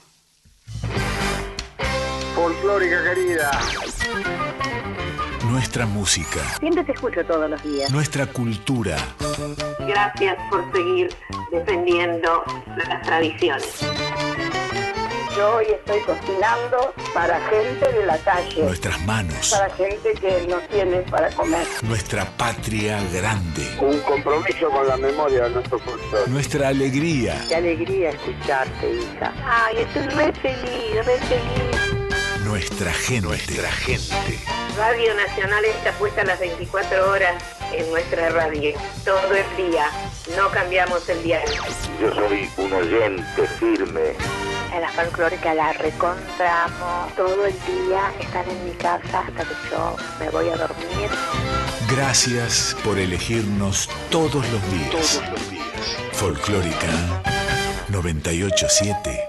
Folclórica 2.35 3.05
querida. 3.05 3.51
Nuestra 5.45 5.85
música, 5.85 6.41
Siempre 6.59 6.83
te 6.83 6.93
escucho 6.93 7.23
todos 7.27 7.51
los 7.51 7.63
días. 7.63 7.91
nuestra 7.93 8.25
cultura, 8.25 8.97
Gracias 9.81 10.37
por 10.51 10.73
seguir 10.73 11.15
defendiendo 11.53 12.43
las 12.89 13.03
tradiciones. 13.03 13.83
Yo 15.37 15.57
hoy 15.57 15.66
estoy 15.66 16.01
cocinando 16.01 16.95
para 17.12 17.39
gente 17.49 17.93
de 17.93 18.07
la 18.07 18.16
calle, 18.18 18.62
nuestras 18.62 18.99
manos, 19.05 19.51
para 19.51 19.68
gente 19.74 20.12
que 20.14 20.47
no 20.49 20.57
tiene 20.70 20.99
para 21.11 21.28
comer. 21.30 21.66
nuestra 21.82 22.24
patria 22.37 22.99
grande, 23.12 23.62
Un 23.80 23.99
compromiso 24.01 24.70
con 24.70 24.87
la 24.89 24.97
memoria 24.97 25.45
de 25.45 25.51
nuestro 25.51 25.78
folclore. 25.78 26.26
nuestra 26.30 26.68
alegría, 26.68 27.39
Qué 27.49 27.57
alegría 27.57 28.11
escucharte, 28.11 28.91
hija. 28.93 29.32
Ay, 29.45 29.78
estoy 29.78 30.07
re 30.09 30.32
feliz, 30.32 31.05
re 31.05 31.18
feliz. 31.18 32.45
nuestra 32.45 32.93
gente, 32.93 33.26
nuestra 33.26 33.70
gente. 33.72 34.39
Radio 34.78 35.14
Nacional 35.14 35.64
está 35.66 35.93
puesta 35.93 36.24
las 36.24 36.39
24 36.41 37.11
horas 37.11 37.34
en 37.72 37.89
nuestra 37.91 38.30
radio, 38.30 38.74
todo 39.05 39.32
el 39.34 39.70
día. 39.70 39.87
No 40.37 40.49
cambiamos 40.51 41.07
el 41.09 41.22
diario. 41.22 41.62
Yo 42.01 42.14
soy 42.14 42.49
un 42.57 42.72
oyente 42.72 43.47
firme. 43.59 44.14
En 44.75 44.81
la 44.81 44.89
folclórica 44.91 45.55
la 45.55 45.73
recontramos. 45.73 47.14
Todo 47.17 47.47
el 47.47 47.53
día 47.53 48.12
están 48.21 48.49
en 48.49 48.64
mi 48.64 48.73
casa 48.73 49.21
hasta 49.21 49.45
que 49.45 49.55
yo 49.71 49.97
me 50.21 50.31
voy 50.31 50.49
a 50.49 50.57
dormir. 50.57 51.11
Gracias 51.91 52.77
por 52.85 52.99
elegirnos 52.99 53.89
todos 54.11 54.47
los 54.51 54.73
días. 54.73 55.23
Folclórica 56.12 57.23
987. 57.89 59.21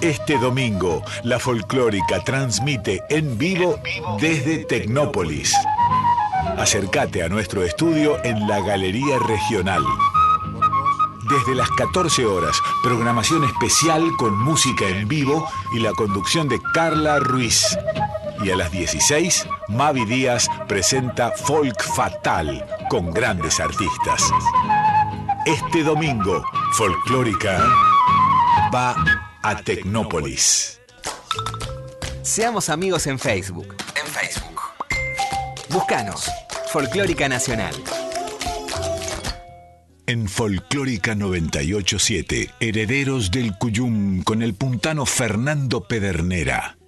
Este 0.00 0.38
domingo, 0.38 1.02
la 1.24 1.38
Folclórica 1.38 2.22
transmite 2.24 3.02
en 3.10 3.36
vivo 3.36 3.80
desde 4.20 4.64
Tecnópolis. 4.64 5.54
Acércate 6.56 7.22
a 7.22 7.28
nuestro 7.28 7.64
estudio 7.64 8.22
en 8.24 8.46
la 8.46 8.60
Galería 8.60 9.18
Regional. 9.18 9.82
Desde 11.28 11.54
las 11.54 11.68
14 11.70 12.24
horas, 12.24 12.56
programación 12.82 13.44
especial 13.44 14.12
con 14.16 14.38
música 14.38 14.88
en 14.88 15.06
vivo 15.08 15.46
y 15.74 15.80
la 15.80 15.92
conducción 15.92 16.48
de 16.48 16.58
Carla 16.72 17.18
Ruiz. 17.18 17.76
Y 18.42 18.50
a 18.50 18.56
las 18.56 18.70
16, 18.70 19.46
Mavi 19.68 20.06
Díaz 20.06 20.48
presenta 20.66 21.30
Folk 21.32 21.82
Fatal 21.82 22.64
con 22.88 23.10
grandes 23.10 23.60
artistas. 23.60 24.22
Este 25.44 25.82
domingo, 25.82 26.42
Folclórica 26.72 27.62
va 28.74 28.94
a 29.42 29.56
Tecnópolis. 29.56 30.80
Seamos 32.22 32.70
amigos 32.70 33.06
en 33.06 33.18
Facebook. 33.18 33.74
En 34.00 34.06
Facebook. 34.06 34.62
Búscanos. 35.68 36.30
Folclórica 36.72 37.28
Nacional. 37.28 37.74
En 40.08 40.26
Folclórica 40.26 41.14
987, 41.14 42.48
Herederos 42.60 43.30
del 43.30 43.58
Cuyum 43.58 44.22
con 44.22 44.40
el 44.40 44.54
puntano 44.54 45.04
Fernando 45.04 45.86
Pedernera. 45.86 46.78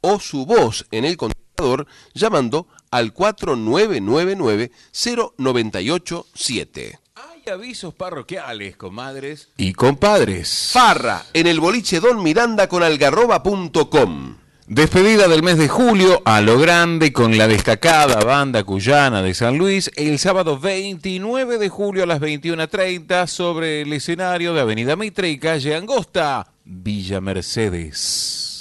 o 0.00 0.20
su 0.20 0.46
voz 0.46 0.86
en 0.90 1.04
el 1.04 1.16
contestador 1.16 1.86
llamando 2.14 2.66
al 2.90 3.12
4999 3.12 4.70
0987. 4.92 6.98
Hay 7.14 7.52
avisos 7.52 7.94
parroquiales, 7.94 8.76
comadres 8.76 9.48
y 9.56 9.72
compadres. 9.72 10.70
Farra 10.72 11.24
en 11.32 11.46
el 11.46 11.60
boliche 11.60 12.00
Don 12.00 12.20
Miranda 12.22 12.68
con 12.68 12.82
algarroba.com. 12.82 14.38
Despedida 14.66 15.28
del 15.28 15.42
mes 15.42 15.58
de 15.58 15.68
julio 15.68 16.22
a 16.24 16.40
lo 16.40 16.58
grande 16.58 17.12
con 17.12 17.36
la 17.36 17.46
destacada 17.46 18.24
banda 18.24 18.64
cuyana 18.64 19.20
de 19.20 19.34
San 19.34 19.58
Luis 19.58 19.90
el 19.94 20.18
sábado 20.18 20.58
29 20.58 21.58
de 21.58 21.68
julio 21.68 22.04
a 22.04 22.06
las 22.06 22.18
21.30 22.18 23.26
sobre 23.26 23.82
el 23.82 23.92
escenario 23.92 24.54
de 24.54 24.62
Avenida 24.62 24.96
Mitre 24.96 25.28
y 25.28 25.38
calle 25.38 25.76
Angosta, 25.76 26.50
Villa 26.64 27.20
Mercedes. 27.20 28.53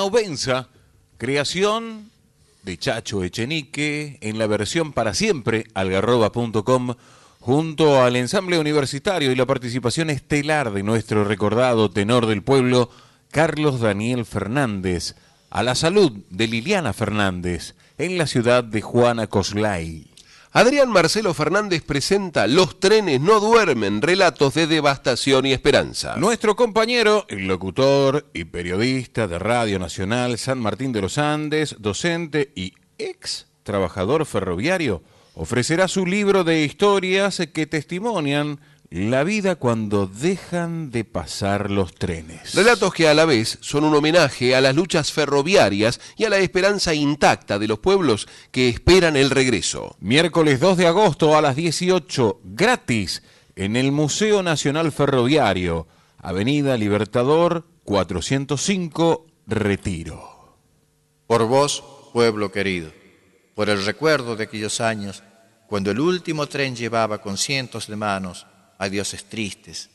Obenza, 0.00 0.68
creación 1.18 2.10
de 2.62 2.78
Chacho 2.78 3.22
Echenique 3.24 4.18
en 4.20 4.38
la 4.38 4.46
versión 4.46 4.92
para 4.92 5.14
siempre 5.14 5.66
algarroba.com 5.74 6.94
junto 7.40 8.02
al 8.02 8.16
ensamble 8.16 8.58
universitario 8.58 9.32
y 9.32 9.34
la 9.34 9.46
participación 9.46 10.10
estelar 10.10 10.72
de 10.72 10.82
nuestro 10.82 11.24
recordado 11.24 11.90
tenor 11.90 12.26
del 12.26 12.42
pueblo 12.42 12.88
Carlos 13.30 13.80
Daniel 13.80 14.24
Fernández 14.24 15.16
a 15.50 15.62
la 15.62 15.74
salud 15.74 16.12
de 16.30 16.46
Liliana 16.46 16.92
Fernández 16.92 17.74
en 17.98 18.16
la 18.16 18.26
ciudad 18.26 18.62
de 18.62 18.80
Juana 18.80 19.26
Coslay. 19.26 20.11
Adrián 20.54 20.90
Marcelo 20.90 21.32
Fernández 21.32 21.82
presenta 21.82 22.46
Los 22.46 22.78
trenes 22.78 23.22
no 23.22 23.40
duermen, 23.40 24.02
relatos 24.02 24.52
de 24.52 24.66
devastación 24.66 25.46
y 25.46 25.54
esperanza. 25.54 26.16
Nuestro 26.16 26.56
compañero, 26.56 27.24
el 27.30 27.46
locutor 27.46 28.28
y 28.34 28.44
periodista 28.44 29.26
de 29.26 29.38
Radio 29.38 29.78
Nacional 29.78 30.36
San 30.36 30.58
Martín 30.58 30.92
de 30.92 31.00
los 31.00 31.16
Andes, 31.16 31.76
docente 31.78 32.52
y 32.54 32.74
ex 32.98 33.46
trabajador 33.62 34.26
ferroviario, 34.26 35.02
ofrecerá 35.34 35.88
su 35.88 36.04
libro 36.04 36.44
de 36.44 36.64
historias 36.64 37.40
que 37.54 37.66
testimonian 37.66 38.60
la 38.92 39.24
vida 39.24 39.56
cuando 39.56 40.06
dejan 40.06 40.90
de 40.90 41.04
pasar 41.04 41.70
los 41.70 41.94
trenes. 41.94 42.54
Relatos 42.54 42.92
que 42.92 43.08
a 43.08 43.14
la 43.14 43.24
vez 43.24 43.56
son 43.62 43.84
un 43.84 43.94
homenaje 43.94 44.54
a 44.54 44.60
las 44.60 44.76
luchas 44.76 45.12
ferroviarias 45.12 45.98
y 46.18 46.24
a 46.24 46.30
la 46.30 46.36
esperanza 46.38 46.92
intacta 46.92 47.58
de 47.58 47.68
los 47.68 47.78
pueblos 47.78 48.28
que 48.50 48.68
esperan 48.68 49.16
el 49.16 49.30
regreso. 49.30 49.96
Miércoles 50.00 50.60
2 50.60 50.76
de 50.76 50.86
agosto 50.86 51.34
a 51.34 51.40
las 51.40 51.56
18, 51.56 52.40
gratis, 52.44 53.22
en 53.56 53.76
el 53.76 53.92
Museo 53.92 54.42
Nacional 54.42 54.92
Ferroviario, 54.92 55.86
Avenida 56.18 56.76
Libertador 56.76 57.64
405, 57.84 59.26
Retiro. 59.46 60.58
Por 61.26 61.46
vos, 61.46 61.82
pueblo 62.12 62.52
querido, 62.52 62.92
por 63.54 63.70
el 63.70 63.86
recuerdo 63.86 64.36
de 64.36 64.44
aquellos 64.44 64.82
años 64.82 65.22
cuando 65.66 65.90
el 65.90 66.00
último 66.00 66.46
tren 66.46 66.76
llevaba 66.76 67.22
con 67.22 67.38
cientos 67.38 67.86
de 67.86 67.96
manos 67.96 68.46
adioses 68.82 69.24
tristes 69.28 69.90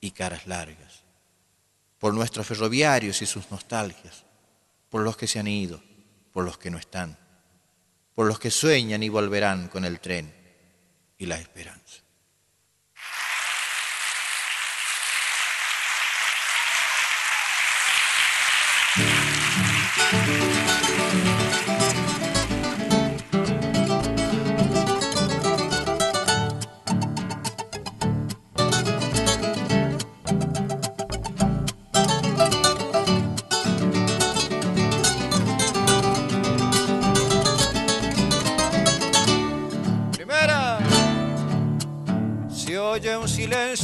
y 0.00 0.10
caras 0.10 0.48
largas, 0.48 1.04
por 1.98 2.12
nuestros 2.12 2.46
ferroviarios 2.46 3.22
y 3.22 3.26
sus 3.26 3.48
nostalgias, 3.52 4.24
por 4.90 5.02
los 5.02 5.16
que 5.16 5.28
se 5.28 5.38
han 5.38 5.46
ido, 5.46 5.80
por 6.32 6.44
los 6.44 6.58
que 6.58 6.70
no 6.70 6.78
están, 6.78 7.16
por 8.16 8.26
los 8.26 8.40
que 8.40 8.50
sueñan 8.50 9.04
y 9.04 9.08
volverán 9.08 9.68
con 9.68 9.84
el 9.84 10.00
tren 10.00 10.34
y 11.16 11.26
la 11.26 11.38
esperanza. 11.38 11.77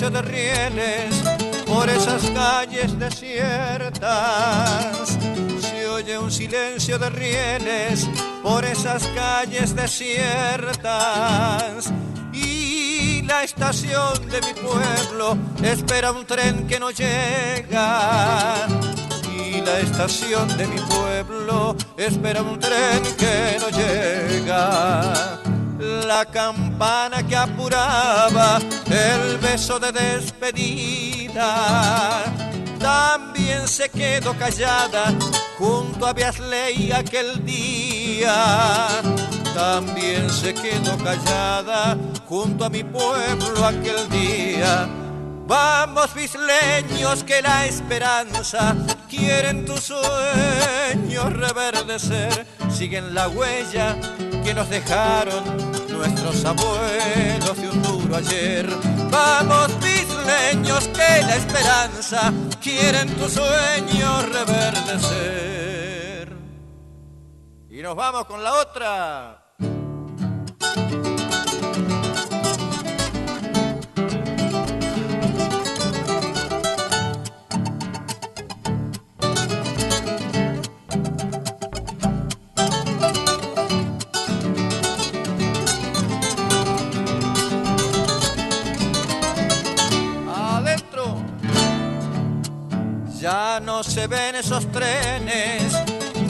Silencio 0.05 0.11
de 0.11 0.23
rieles 0.23 1.23
por 1.67 1.89
esas 1.89 2.31
calles 2.31 2.99
desiertas. 2.99 4.09
Se 5.61 5.89
oye 5.89 6.19
un 6.19 6.31
silencio 6.31 6.99
de 6.99 7.09
rieles 7.11 8.07
por 8.43 8.65
esas 8.65 9.07
calles 9.15 9.75
desiertas. 9.75 10.83
Y 12.33 13.23
la 13.23 13.45
estación 13.45 14.29
de 14.29 14.41
mi 14.43 14.53
pueblo 14.61 15.39
espera 15.63 16.13
un 16.13 16.27
tren 16.27 16.67
que 16.67 16.79
no 16.79 16.91
llega. 16.91 18.67
Y 19.39 19.63
la 19.63 19.81
estación 19.81 20.55
de 20.59 20.67
mi 20.67 20.81
pueblo 20.81 21.77
espera 21.97 22.43
un 22.43 22.61
tren 22.61 23.03
que 23.17 23.57
no 23.61 23.71
llega 23.71 25.41
la 25.79 26.25
campana 26.25 27.27
que 27.27 27.37
apuraba 27.37 28.59
el 28.87 29.39
beso 29.39 29.79
de 29.79 29.93
despedida. 29.93 31.45
También 32.79 33.67
se 33.67 33.89
quedó 33.89 34.37
callada 34.37 35.15
junto 35.59 36.07
a 36.07 36.13
Beasley 36.13 36.93
aquel 36.93 37.45
día. 37.45 38.89
También 39.55 40.31
se 40.31 40.53
quedó 40.55 40.97
callada 40.99 41.97
junto 42.27 42.65
a 42.65 42.71
mi 42.71 42.85
pueblo 42.85 43.65
aquel 43.65 44.09
día. 44.11 44.89
Vamos, 45.47 46.15
bisleños, 46.15 47.23
que 47.23 47.43
la 47.43 47.67
esperanza 47.67 48.75
quieren 49.09 49.67
tus 49.67 49.81
sueños 49.93 51.33
reverdecer, 51.35 52.47
siguen 52.71 53.15
la 53.15 53.29
huella 53.29 53.95
que 54.45 54.53
nos 54.53 54.69
dejaron 54.69 55.43
nuestros 55.89 56.45
abuelos 56.45 57.57
de 57.57 57.71
un 57.71 57.83
duro 57.83 58.17
ayer. 58.17 58.69
Vamos, 59.11 59.69
bisleños, 59.81 60.87
que 60.89 61.23
la 61.23 61.37
esperanza 61.37 62.33
quieren 62.61 63.09
tus 63.17 63.33
sueños 63.33 64.29
reverdecer. 64.31 65.65
Y 67.71 67.81
nos 67.81 67.97
vamos 67.97 68.27
con 68.27 68.45
la 68.45 68.53
otra. 68.61 69.44
Ya 93.55 93.61
no 93.61 93.85
se 93.85 94.09
ven 94.09 94.35
esos 94.35 94.67
trenes, 94.73 95.73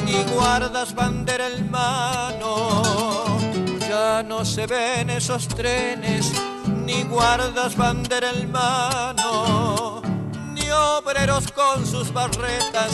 ni 0.04 0.22
guardas 0.34 0.94
bandera 0.94 1.46
en 1.46 1.70
mano. 1.70 2.82
Ya 3.88 4.22
no 4.22 4.44
se 4.44 4.66
ven 4.66 5.08
esos 5.08 5.48
trenes, 5.48 6.30
ni 6.84 7.02
guardas 7.04 7.76
bandera 7.76 8.30
en 8.30 8.52
mano. 8.52 10.02
Ni 10.52 10.70
obreros 10.70 11.50
con 11.52 11.86
sus 11.86 12.12
barretas, 12.12 12.92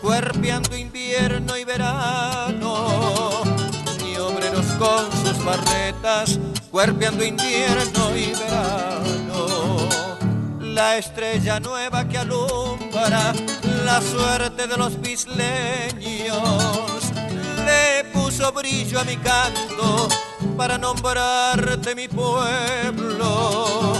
cuerpeando 0.00 0.76
invierno 0.76 1.56
y 1.56 1.64
verano. 1.64 3.42
Ni 4.00 4.16
obreros 4.16 4.66
con 4.78 5.10
sus 5.24 5.44
barretas, 5.44 6.38
cuerpeando 6.70 7.24
invierno 7.24 8.16
y 8.16 8.32
verano 8.32 10.02
la 10.74 10.96
estrella 10.96 11.60
nueva 11.60 12.08
que 12.08 12.16
alumbra 12.16 13.34
la 13.84 14.00
suerte 14.00 14.66
de 14.66 14.76
los 14.76 15.00
bisleños. 15.00 15.42
Le 17.64 18.04
puso 18.12 18.52
brillo 18.52 19.00
a 19.00 19.04
mi 19.04 19.16
canto 19.16 20.08
para 20.56 20.78
nombrarte 20.78 21.94
mi 21.94 22.08
pueblo. 22.08 23.94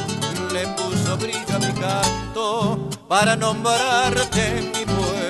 Le 0.53 0.67
puso 0.69 1.17
brillo 1.17 1.57
a 1.57 1.59
mi 1.59 1.73
canto 1.81 2.89
para 3.09 3.37
nombrarte 3.37 4.71
mi 4.75 4.85
pueblo. 4.85 5.22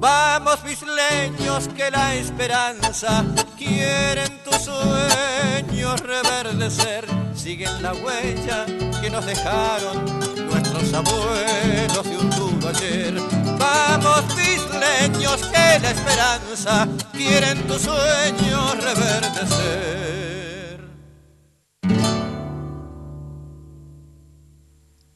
Vamos 0.00 0.62
bisleños 0.62 1.68
que 1.68 1.90
la 1.90 2.14
esperanza 2.14 3.24
quieren 3.56 4.38
tus 4.44 4.56
sueños 4.56 6.00
reverdecer. 6.00 7.06
Siguen 7.34 7.82
la 7.82 7.94
huella 7.94 8.66
que 9.00 9.10
nos 9.10 9.24
dejaron 9.24 10.04
nuestros 10.46 10.92
abuelos 10.92 12.04
de 12.04 12.18
un 12.18 12.30
duro 12.30 12.68
ayer. 12.68 13.14
Vamos 13.58 14.24
bisleños 14.36 15.40
que 15.46 15.78
la 15.80 15.90
esperanza 15.90 16.88
quieren 17.12 17.66
tus 17.66 17.82
sueños 17.82 18.84
reverdecer. 18.84 20.14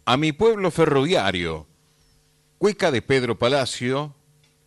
A 0.06 0.16
mi 0.16 0.32
pueblo 0.32 0.70
ferroviario, 0.70 1.66
Cueca 2.56 2.90
de 2.90 3.02
Pedro 3.02 3.38
Palacio, 3.38 4.14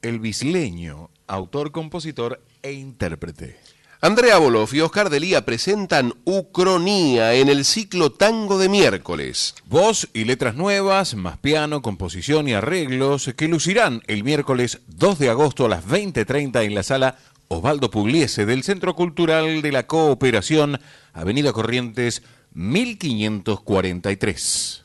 el 0.01 0.19
bisleño, 0.19 1.09
autor, 1.27 1.71
compositor 1.71 2.43
e 2.61 2.73
intérprete. 2.73 3.57
Andrea 4.03 4.39
Boloff 4.39 4.73
y 4.73 4.81
Oscar 4.81 5.11
Delía 5.11 5.45
presentan 5.45 6.15
Ucronía 6.23 7.35
en 7.35 7.49
el 7.49 7.65
ciclo 7.65 8.11
Tango 8.11 8.57
de 8.57 8.67
miércoles. 8.67 9.53
Voz 9.67 10.09
y 10.13 10.25
letras 10.25 10.55
nuevas, 10.55 11.13
más 11.13 11.37
piano, 11.37 11.83
composición 11.83 12.47
y 12.47 12.53
arreglos 12.53 13.31
que 13.37 13.47
lucirán 13.47 14.01
el 14.07 14.23
miércoles 14.23 14.79
2 14.87 15.19
de 15.19 15.29
agosto 15.29 15.65
a 15.65 15.69
las 15.69 15.85
20.30 15.85 16.65
en 16.65 16.73
la 16.73 16.81
sala 16.81 17.19
Osvaldo 17.47 17.91
Pugliese 17.91 18.47
del 18.47 18.63
Centro 18.63 18.95
Cultural 18.95 19.61
de 19.61 19.71
la 19.71 19.85
Cooperación, 19.85 20.79
Avenida 21.13 21.53
Corrientes 21.53 22.23
1543. 22.53 24.83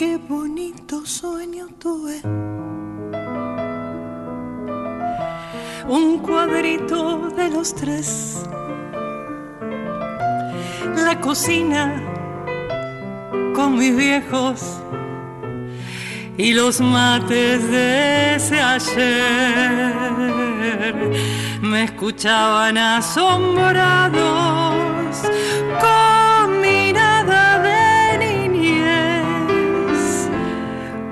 Qué 0.00 0.16
bonito 0.16 1.04
sueño 1.04 1.68
tuve. 1.78 2.22
Un 5.86 6.18
cuadrito 6.20 7.28
de 7.36 7.50
los 7.50 7.74
tres. 7.74 8.42
La 10.96 11.20
cocina 11.20 12.02
con 13.54 13.76
mis 13.76 13.94
viejos 13.94 14.80
y 16.38 16.54
los 16.54 16.80
mates 16.80 17.70
de 17.70 18.36
ese 18.36 18.58
ayer 18.58 19.92
me 21.60 21.84
escuchaban 21.84 22.78
asombrados 22.78 24.16
con 25.78 26.19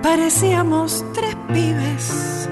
Parecíamos 0.02 1.04
tres 1.12 1.36
pibes 1.52 2.48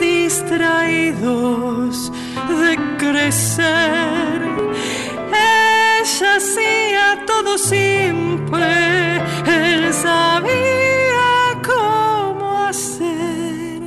distraídos 0.00 2.12
de 2.60 2.78
crecer. 2.98 4.42
Ella 6.00 6.36
hacía 6.36 7.24
todo 7.26 7.58
simple, 7.58 9.16
él 9.46 9.92
sabía 9.92 11.60
cómo 11.64 12.64
hacer. 12.64 13.82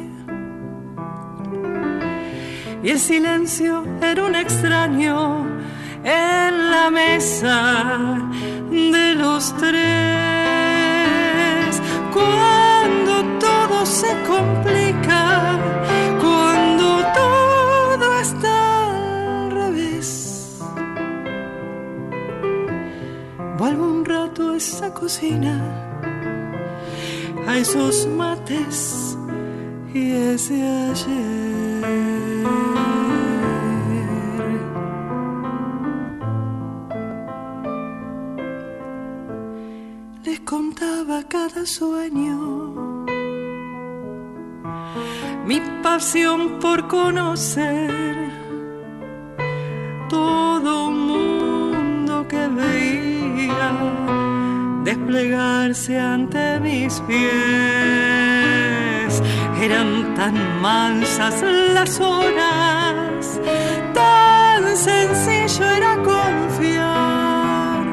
Y 2.84 2.90
el 2.90 3.00
silencio 3.00 3.86
era 4.02 4.26
un 4.26 4.36
extraño 4.36 5.46
en 6.04 6.72
la 6.72 6.90
mesa 6.90 8.20
de 8.70 9.16
los 9.16 9.56
tres. 9.58 10.07
A 27.48 27.58
esos 27.58 28.06
mates 28.06 29.18
y 29.92 30.12
ese 30.12 30.62
ayer. 30.62 32.46
Les 40.24 40.40
contaba 40.42 41.24
cada 41.28 41.66
sueño 41.66 43.06
mi 45.48 45.60
pasión 45.82 46.60
por 46.60 46.88
conocer 46.88 48.32
todo 50.10 50.47
desplegarse 55.08 55.98
ante 55.98 56.60
mis 56.60 57.00
pies. 57.02 57.24
Eran 59.62 60.14
tan 60.16 60.62
mansas 60.62 61.44
las 61.74 62.00
horas, 62.00 63.40
tan 63.94 64.76
sencillo 64.76 65.66
era 65.66 65.98
confiar 66.04 67.86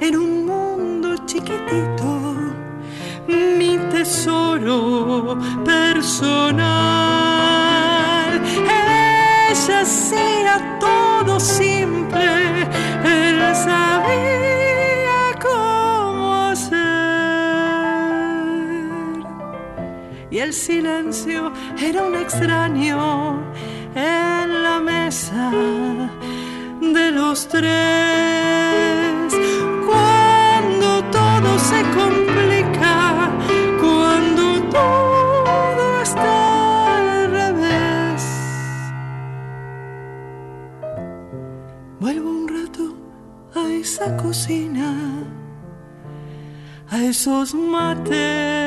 en 0.00 0.16
un 0.16 0.46
mundo 0.46 1.16
chiquitito 1.26 2.34
mi 3.28 3.78
tesoro 3.90 5.38
personal. 5.64 6.66
Ella 9.50 9.84
silencio 20.52 21.52
era 21.78 22.02
un 22.04 22.14
extraño 22.14 23.40
en 23.94 24.62
la 24.62 24.80
mesa 24.80 25.50
de 26.80 27.10
los 27.10 27.48
tres. 27.48 27.66
Cuando 29.86 31.02
todo 31.10 31.58
se 31.58 31.82
complica, 31.98 33.30
cuando 33.80 34.62
todo 34.70 36.02
está 36.02 36.96
al 36.98 37.30
revés. 37.30 38.22
Vuelvo 42.00 42.30
un 42.30 42.48
rato 42.48 42.94
a 43.54 43.68
esa 43.72 44.16
cocina, 44.16 44.94
a 46.90 47.04
esos 47.04 47.54
mates 47.54 48.65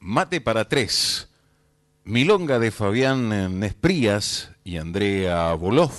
Mate 0.00 0.40
para 0.40 0.68
tres. 0.68 1.28
Milonga 2.02 2.58
de 2.58 2.70
Fabián 2.70 3.60
Nesprías 3.60 4.50
y 4.64 4.78
Andrea 4.78 5.52
Bolov. 5.54 5.92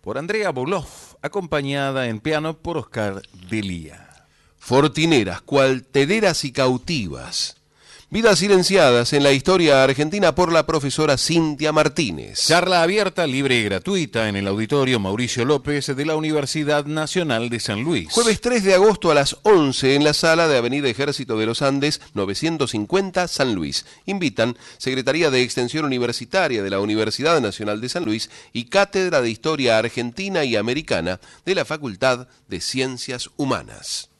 Por 0.00 0.18
Andrea 0.18 0.50
Bolov, 0.50 0.86
acompañada 1.22 2.08
en 2.08 2.20
piano 2.20 2.58
por 2.58 2.76
Oscar 2.76 3.22
Delía. 3.48 4.09
Fortineras, 4.70 5.42
cualtederas 5.42 6.44
y 6.44 6.52
cautivas. 6.52 7.56
Vidas 8.08 8.38
silenciadas 8.38 9.12
en 9.12 9.24
la 9.24 9.32
historia 9.32 9.82
argentina 9.82 10.36
por 10.36 10.52
la 10.52 10.64
profesora 10.64 11.18
Cintia 11.18 11.72
Martínez. 11.72 12.46
Charla 12.46 12.84
abierta, 12.84 13.26
libre 13.26 13.56
y 13.56 13.64
gratuita 13.64 14.28
en 14.28 14.36
el 14.36 14.46
auditorio 14.46 15.00
Mauricio 15.00 15.44
López 15.44 15.88
de 15.88 16.06
la 16.06 16.14
Universidad 16.14 16.84
Nacional 16.84 17.48
de 17.50 17.58
San 17.58 17.82
Luis. 17.82 18.12
Jueves 18.12 18.40
3 18.40 18.62
de 18.62 18.74
agosto 18.74 19.10
a 19.10 19.14
las 19.14 19.38
11 19.42 19.96
en 19.96 20.04
la 20.04 20.12
sala 20.12 20.46
de 20.46 20.58
Avenida 20.58 20.88
Ejército 20.88 21.36
de 21.36 21.46
los 21.46 21.62
Andes, 21.62 22.00
950 22.14 23.26
San 23.26 23.56
Luis. 23.56 23.84
Invitan 24.06 24.56
Secretaría 24.78 25.32
de 25.32 25.42
Extensión 25.42 25.84
Universitaria 25.84 26.62
de 26.62 26.70
la 26.70 26.78
Universidad 26.78 27.40
Nacional 27.40 27.80
de 27.80 27.88
San 27.88 28.04
Luis 28.04 28.30
y 28.52 28.66
Cátedra 28.66 29.20
de 29.20 29.30
Historia 29.30 29.78
Argentina 29.78 30.44
y 30.44 30.54
Americana 30.54 31.18
de 31.44 31.56
la 31.56 31.64
Facultad 31.64 32.28
de 32.46 32.60
Ciencias 32.60 33.30
Humanas. 33.36 34.10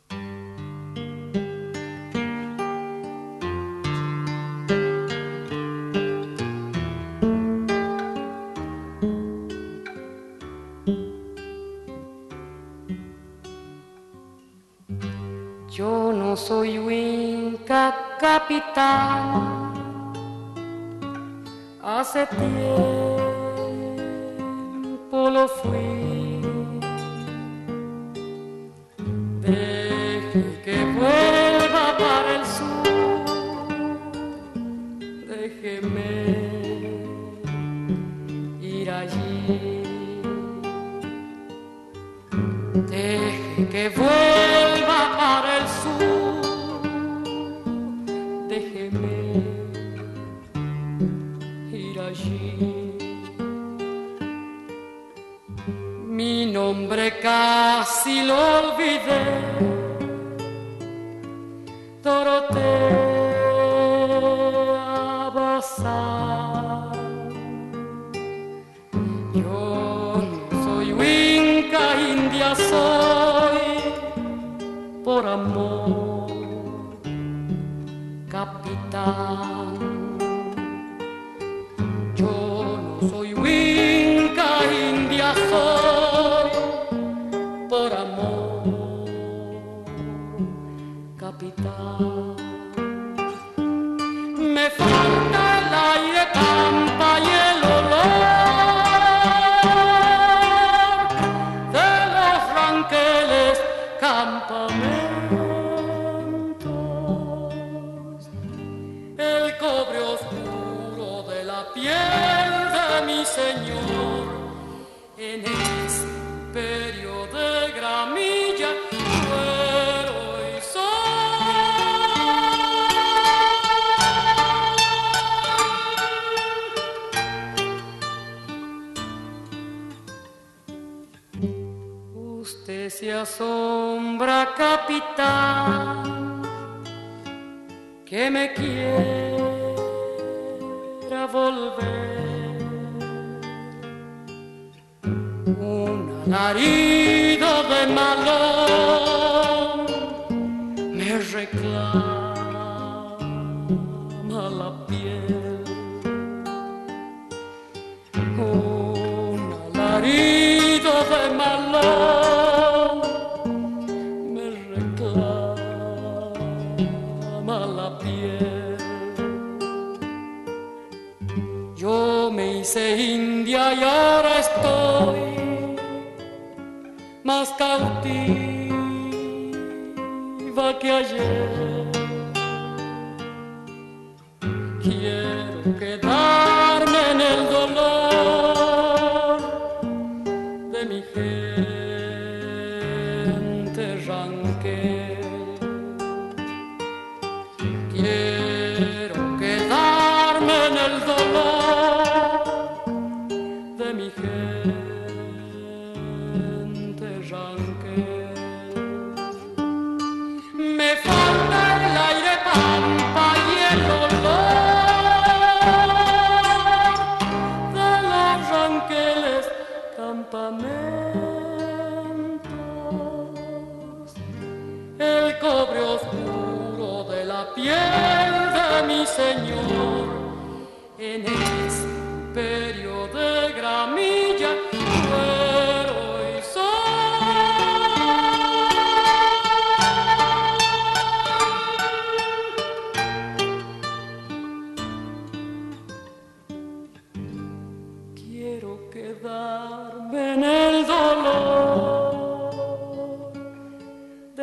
Yo 15.81 16.13
no 16.13 16.37
soy 16.37 16.79
Winca 16.79 18.19
capitán, 18.21 19.73
hace 21.83 22.27
tiempo 22.27 22.51
lo 25.31 25.49
fui. 25.49 26.43
Deje 29.41 30.45
que 30.63 30.85
vuelva 30.99 31.20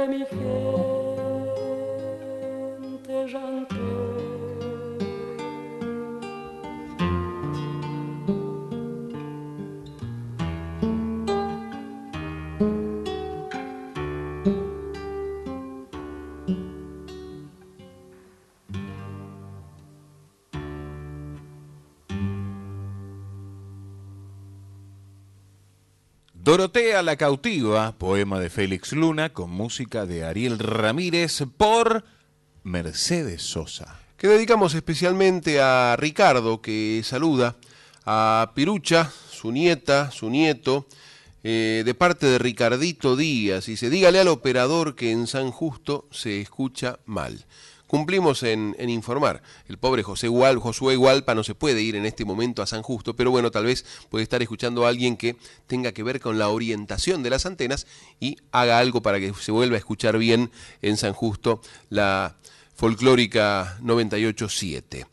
mi 0.08 0.20
gente 0.20 0.38
errante. 3.10 3.97
Dorotea 26.48 27.04
la 27.04 27.18
cautiva, 27.18 27.92
poema 27.98 28.40
de 28.40 28.50
Félix 28.50 28.94
Luna, 28.94 29.34
con 29.34 29.50
música 29.50 30.06
de 30.06 30.24
Ariel 30.24 30.60
Ramírez 30.60 31.44
por 31.58 32.06
Mercedes 32.64 33.42
Sosa. 33.42 34.00
que 34.16 34.30
dedicamos 34.30 34.74
especialmente 34.74 35.60
a 35.60 35.98
Ricardo, 35.98 36.62
que 36.62 37.02
saluda 37.04 37.58
a 38.06 38.54
Pirucha, 38.56 39.12
su 39.30 39.52
nieta, 39.52 40.10
su 40.12 40.30
nieto, 40.30 40.88
eh, 41.44 41.84
de 41.86 41.94
parte 41.94 42.28
de 42.28 42.40
Ricardito 42.40 43.18
Díaz. 43.18 43.68
Y 43.68 43.76
se 43.76 43.90
dígale 43.90 44.22
al 44.22 44.30
operador 44.30 44.96
que 44.96 45.12
en 45.12 45.28
San 45.28 45.52
Justo 45.52 46.08
se 46.12 46.40
escucha 46.40 47.00
mal. 47.06 47.46
Cumplimos 47.88 48.44
en, 48.44 48.76
informar. 48.80 49.42
El 49.68 49.78
pobre 49.78 50.04
José 50.04 50.28
Gual, 50.28 50.60
Josué 50.60 50.98
Gualpa 50.98 51.34
no 51.36 51.44
se 51.44 51.56
puede 51.56 51.82
ir 51.82 51.96
en 51.96 52.06
este 52.06 52.26
momento 52.26 52.62
a 52.62 52.68
San 52.68 52.82
Justo, 52.82 53.16
pero 53.16 53.32
bueno, 53.32 53.50
tal 53.50 53.66
vez 53.66 53.86
puede 54.10 54.24
estar 54.24 54.42
escuchando 54.42 54.86
a 54.86 54.90
alguien 54.90 55.16
que 55.16 55.38
tenga 55.68 55.94
que 55.94 56.04
ver 56.04 56.20
con 56.20 56.38
la 56.38 56.50
orientación 56.50 57.24
de 57.24 57.30
las 57.30 57.46
antenas 57.46 57.88
y 58.20 58.38
haga 58.52 58.80
algo 58.80 59.02
para 59.02 59.20
que 59.20 59.34
se 59.34 59.52
vuelva 59.52 59.76
a 59.76 59.80
escuchar 59.80 60.18
bien 60.18 60.52
en 60.82 60.98
San 60.98 61.14
Justo 61.14 61.62
la 61.90 62.36
folclórica 62.76 63.78
987. 63.82 65.08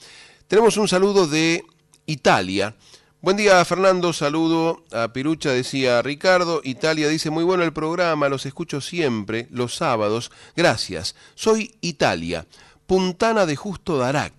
Tenemos 0.49 0.77
un 0.77 0.89
saludo 0.89 1.27
de 1.27 1.65
Italia. 2.07 2.77
Buen 3.25 3.39
día, 3.39 3.65
Fernando. 3.65 4.13
Saludo 4.13 4.85
a 4.93 5.15
Pirucha, 5.15 5.49
decía 5.49 6.03
Ricardo. 6.03 6.61
Italia 6.63 7.09
dice, 7.09 7.31
muy 7.31 7.43
bueno 7.43 7.65
el 7.65 7.73
programa, 7.73 8.29
los 8.29 8.45
escucho 8.45 8.83
siempre, 8.83 9.49
los 9.51 9.75
sábados. 9.75 10.31
Gracias. 10.55 11.15
Soy 11.35 11.75
Italia, 11.81 12.47
puntana 12.85 13.47
de 13.47 13.57
Justo 13.57 13.97
Darac, 13.97 14.35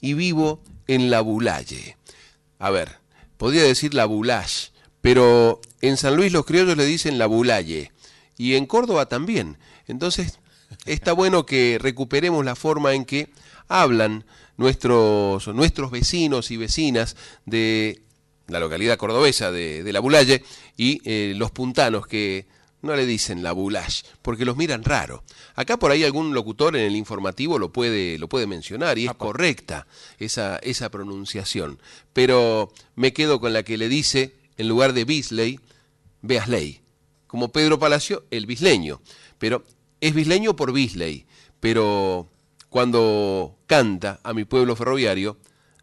y 0.00 0.14
vivo 0.14 0.62
en 0.86 1.10
la 1.10 1.20
Bulalle. 1.20 1.96
A 2.60 2.70
ver, 2.70 3.00
podría 3.38 3.64
decir 3.64 3.92
la 3.92 4.04
Bulash, 4.04 4.68
pero 5.00 5.60
en 5.80 5.96
San 5.96 6.14
Luis 6.14 6.32
los 6.32 6.46
criollos 6.46 6.76
le 6.76 6.86
dicen 6.86 7.18
la 7.18 7.26
Bulalle, 7.26 7.90
y 8.36 8.54
en 8.54 8.66
Córdoba 8.66 9.06
también. 9.06 9.58
Entonces, 9.88 10.38
está 10.86 11.12
bueno 11.12 11.44
que 11.44 11.78
recuperemos 11.80 12.44
la 12.44 12.54
forma 12.54 12.94
en 12.94 13.04
que 13.04 13.32
hablan 13.66 14.26
nuestros, 14.56 15.48
nuestros 15.48 15.90
vecinos 15.90 16.52
y 16.52 16.56
vecinas 16.56 17.16
de 17.44 18.00
la 18.48 18.60
localidad 18.60 18.96
cordobesa 18.96 19.52
de, 19.52 19.82
de 19.82 19.92
la 19.92 20.00
Bulalle 20.00 20.42
y 20.76 21.00
eh, 21.04 21.34
los 21.36 21.50
puntanos 21.50 22.06
que 22.06 22.46
no 22.80 22.94
le 22.94 23.06
dicen 23.06 23.42
la 23.42 23.52
Bulash, 23.52 24.02
porque 24.22 24.44
los 24.44 24.56
miran 24.56 24.84
raro. 24.84 25.24
Acá 25.54 25.78
por 25.78 25.90
ahí 25.90 26.04
algún 26.04 26.34
locutor 26.34 26.76
en 26.76 26.84
el 26.84 26.96
informativo 26.96 27.58
lo 27.58 27.72
puede, 27.72 28.18
lo 28.18 28.28
puede 28.28 28.46
mencionar 28.46 28.98
y 28.98 29.06
es 29.06 29.14
correcta 29.14 29.86
esa, 30.18 30.58
esa 30.58 30.90
pronunciación. 30.90 31.80
Pero 32.12 32.72
me 32.94 33.12
quedo 33.12 33.40
con 33.40 33.52
la 33.52 33.62
que 33.62 33.78
le 33.78 33.88
dice, 33.88 34.34
en 34.56 34.68
lugar 34.68 34.92
de 34.92 35.04
Bisley, 35.04 35.60
Beasley. 36.22 36.80
Como 37.26 37.52
Pedro 37.52 37.78
Palacio, 37.78 38.24
el 38.30 38.46
bisleño. 38.46 39.00
Pero 39.38 39.64
es 40.00 40.14
bisleño 40.14 40.56
por 40.56 40.72
Bisley. 40.72 41.26
Pero 41.60 42.28
cuando 42.70 43.56
canta 43.66 44.20
a 44.22 44.32
mi 44.32 44.44
pueblo 44.44 44.76
ferroviario, 44.76 45.36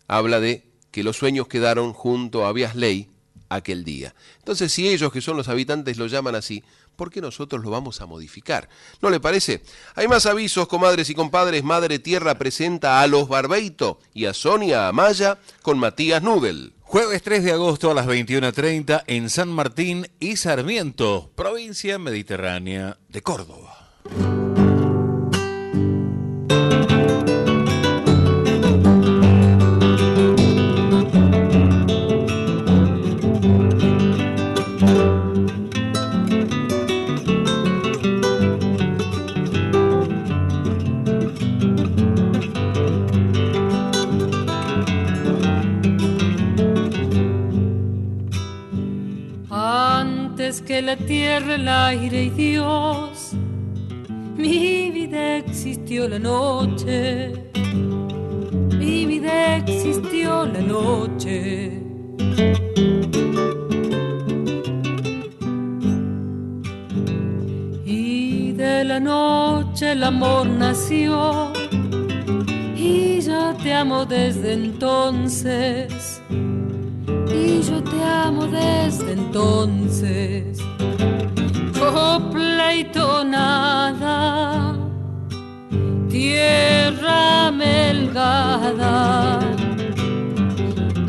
habla 0.08 0.40
de 0.40 0.64
que 0.96 1.04
los 1.04 1.18
sueños 1.18 1.50
quedaron 1.50 1.92
junto 1.92 2.46
a 2.46 2.54
Biasley 2.54 3.10
aquel 3.50 3.84
día. 3.84 4.16
Entonces, 4.38 4.72
si 4.72 4.88
ellos 4.88 5.12
que 5.12 5.20
son 5.20 5.36
los 5.36 5.50
habitantes 5.50 5.98
lo 5.98 6.08
llaman 6.08 6.36
así, 6.36 6.64
¿por 6.96 7.12
qué 7.12 7.20
nosotros 7.20 7.62
lo 7.66 7.70
vamos 7.70 8.00
a 8.00 8.06
modificar? 8.06 8.70
¿No 9.02 9.10
le 9.10 9.20
parece? 9.20 9.62
Hay 9.96 10.08
más 10.08 10.26
avisos, 10.26 10.70
comadres 10.70 11.10
y 11.10 11.14
compadres. 11.14 11.66
Madre 11.66 12.00
Tierra 12.00 12.38
presenta 12.38 13.02
a 13.02 13.08
los 13.08 13.28
Barbeito 13.28 14.00
y 14.14 14.24
a 14.24 14.34
Sonia 14.34 14.88
Amaya 14.88 15.38
con 15.62 15.80
Matías 15.80 16.24
Nudel. 16.24 16.72
Jueves 16.80 17.22
3 17.24 17.44
de 17.44 17.52
agosto 17.52 17.92
a 17.92 17.94
las 17.94 18.08
21.30 18.08 19.04
en 19.08 19.30
San 19.30 19.50
Martín 19.50 20.08
y 20.22 20.38
Sarmiento, 20.38 21.30
provincia 21.36 22.00
mediterránea 22.00 23.00
de 23.10 23.22
Córdoba. 23.22 23.92
Que 50.66 50.82
la 50.82 50.96
tierra, 50.96 51.56
el 51.56 51.68
aire 51.68 52.24
y 52.24 52.30
Dios, 52.32 53.34
mi 54.36 54.90
vida 54.90 55.38
existió 55.38 56.08
la 56.08 56.18
noche, 56.18 57.34
mi 58.80 59.06
vida 59.06 59.58
existió 59.58 60.46
la 60.48 60.62
noche. 60.62 61.82
Y 67.86 68.52
de 68.54 68.84
la 68.86 69.00
noche 69.00 69.92
el 69.92 70.04
amor 70.04 70.48
nació, 70.48 71.54
y 72.76 73.22
yo 73.22 73.54
te 73.62 73.74
amo 73.74 74.06
desde 74.06 74.54
entonces 74.54 76.15
amo 78.06 78.48
desde 78.48 79.14
entonces. 79.14 80.60
Copla 81.78 82.76
y 82.76 82.84
tonada, 82.86 84.76
tierra 86.10 87.52
melgada, 87.52 89.40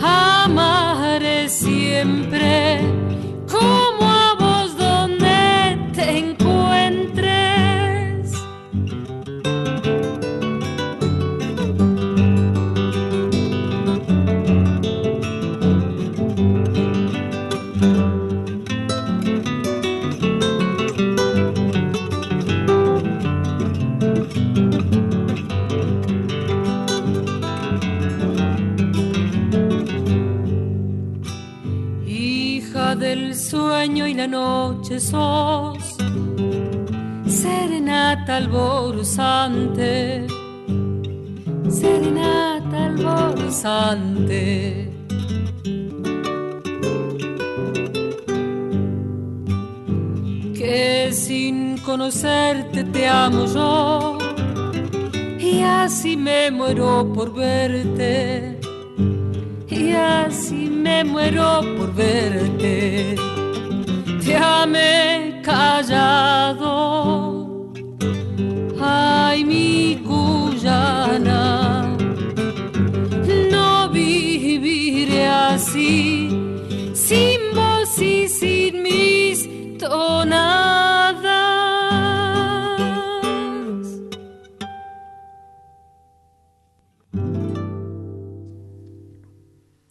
amaré 0.03 1.49
siempre 1.49 2.81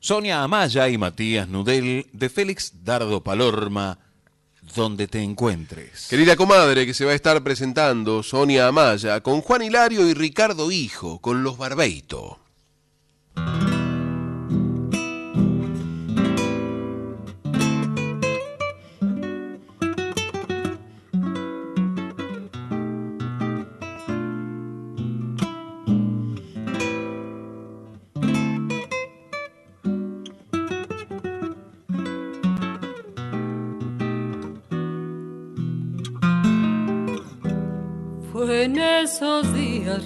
Sonia 0.05 0.43
Amaya 0.43 0.87
y 0.87 0.99
Matías 0.99 1.47
Nudel 1.47 2.05
de 2.13 2.29
Félix 2.29 2.83
Dardo 2.83 3.23
Palorma, 3.23 3.97
donde 4.75 5.07
te 5.07 5.23
encuentres. 5.23 6.05
Querida 6.11 6.35
comadre 6.35 6.85
que 6.85 6.93
se 6.93 7.05
va 7.05 7.13
a 7.13 7.15
estar 7.15 7.41
presentando, 7.41 8.21
Sonia 8.21 8.67
Amaya, 8.67 9.21
con 9.21 9.41
Juan 9.41 9.63
Hilario 9.63 10.07
y 10.07 10.13
Ricardo 10.13 10.69
Hijo, 10.69 11.17
con 11.21 11.41
los 11.41 11.57
Barbeito. 11.57 12.37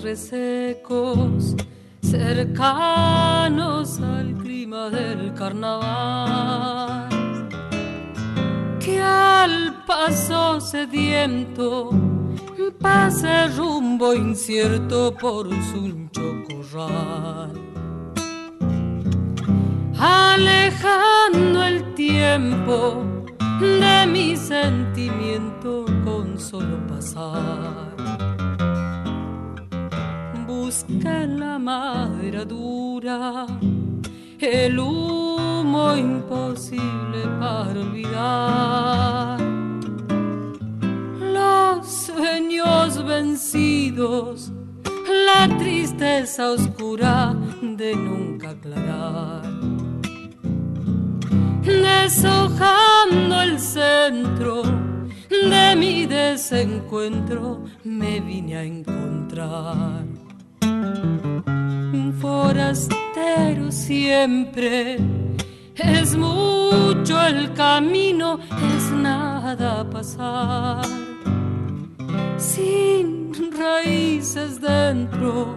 Resecos, 0.10 1.56
cercanos 2.02 3.99
al 3.99 4.36
clima 4.38 4.90
del 4.90 5.36
carnaval, 5.36 7.10
que 8.80 8.99
al 8.99 9.86
paso 9.86 10.60
sediento 10.60 11.91
pase 12.81 13.49
rumbo 13.49 14.15
incierto 14.15 15.14
por 15.15 15.48
su 15.69 16.10
chocorral. 16.10 17.53
Alejando 19.99 21.64
el 21.64 21.94
tiempo 21.94 23.06
de 23.60 24.07
mi 24.07 24.36
sentimiento 24.36 25.86
con 26.03 26.40
solo 26.40 26.77
pasar. 26.88 27.88
Busca 30.69 31.23
en 31.23 31.39
la 31.39 31.57
madera 31.57 32.45
dura 32.45 33.47
el 34.39 34.77
humo 34.77 35.95
imposible 35.95 37.23
para 37.39 37.71
olvidar. 37.71 39.39
Los 41.33 41.87
sueños 41.87 43.03
vencidos, 43.03 44.51
la 45.25 45.57
tristeza 45.57 46.51
oscura 46.51 47.35
de 47.63 47.95
nunca 47.95 48.51
aclarar 48.51 49.41
deshojando 51.63 53.41
el 53.41 53.59
centro 53.59 54.61
de 55.31 55.75
mi 55.75 56.05
desencuentro, 56.05 57.63
me 57.83 58.19
vine 58.19 58.55
a 58.55 58.63
encontrar. 58.63 60.18
Un 61.93 62.13
forastero 62.19 63.71
siempre 63.71 64.97
es 65.75 66.15
mucho 66.15 67.21
el 67.25 67.53
camino, 67.53 68.39
es 68.75 68.91
nada 68.91 69.89
pasar. 69.89 70.85
Sin 72.37 73.31
raíces 73.57 74.59
dentro, 74.61 75.55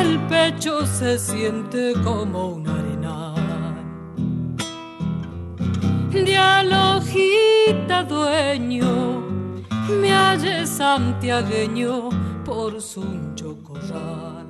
el 0.00 0.18
pecho 0.28 0.86
se 0.86 1.18
siente 1.18 1.92
como 2.04 2.48
un 2.48 2.68
arenal. 2.68 3.34
Dialogita 6.10 8.04
dueño, 8.04 9.22
me 10.00 10.12
halle 10.12 10.66
santiagueño 10.66 12.27
por 12.48 12.80
su 12.80 13.04
chocorral. 13.34 14.46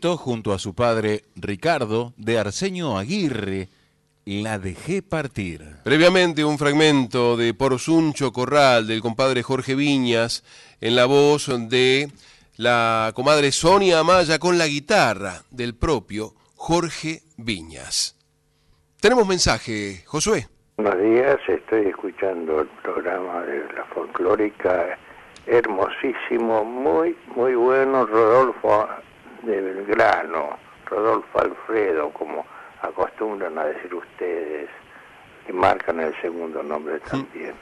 Junto 0.00 0.54
a 0.54 0.58
su 0.58 0.74
padre 0.74 1.24
Ricardo, 1.36 2.14
de 2.16 2.38
Arsenio 2.38 2.96
Aguirre, 2.96 3.68
la 4.24 4.58
dejé 4.58 5.02
partir. 5.02 5.62
Previamente 5.84 6.42
un 6.42 6.56
fragmento 6.56 7.36
de 7.36 7.52
Porsuncho 7.52 8.32
Corral 8.32 8.86
del 8.86 9.02
compadre 9.02 9.42
Jorge 9.42 9.74
Viñas 9.74 10.42
en 10.80 10.96
la 10.96 11.04
voz 11.04 11.50
de 11.68 12.08
la 12.56 13.12
comadre 13.14 13.52
Sonia 13.52 13.98
Amaya 13.98 14.38
con 14.38 14.56
la 14.56 14.66
guitarra 14.66 15.42
del 15.50 15.74
propio 15.74 16.32
Jorge 16.56 17.20
Viñas. 17.36 18.16
Tenemos 19.00 19.28
mensaje, 19.28 20.02
Josué. 20.06 20.46
Buenos 20.78 20.98
días, 20.98 21.36
estoy 21.46 21.88
escuchando 21.88 22.62
el 22.62 22.68
programa 22.82 23.42
de 23.42 23.58
la 23.74 23.84
folclórica, 23.94 24.98
hermosísimo, 25.46 26.64
muy, 26.64 27.14
muy 27.36 27.54
bueno, 27.54 27.89
Belgrano, 30.00 30.56
Rodolfo 30.86 31.40
Alfredo, 31.40 32.10
como 32.14 32.46
acostumbran 32.80 33.58
a 33.58 33.66
decir 33.66 33.94
ustedes, 33.94 34.70
que 35.46 35.52
marcan 35.52 36.00
el 36.00 36.18
segundo 36.22 36.62
nombre 36.62 36.98
también. 37.00 37.52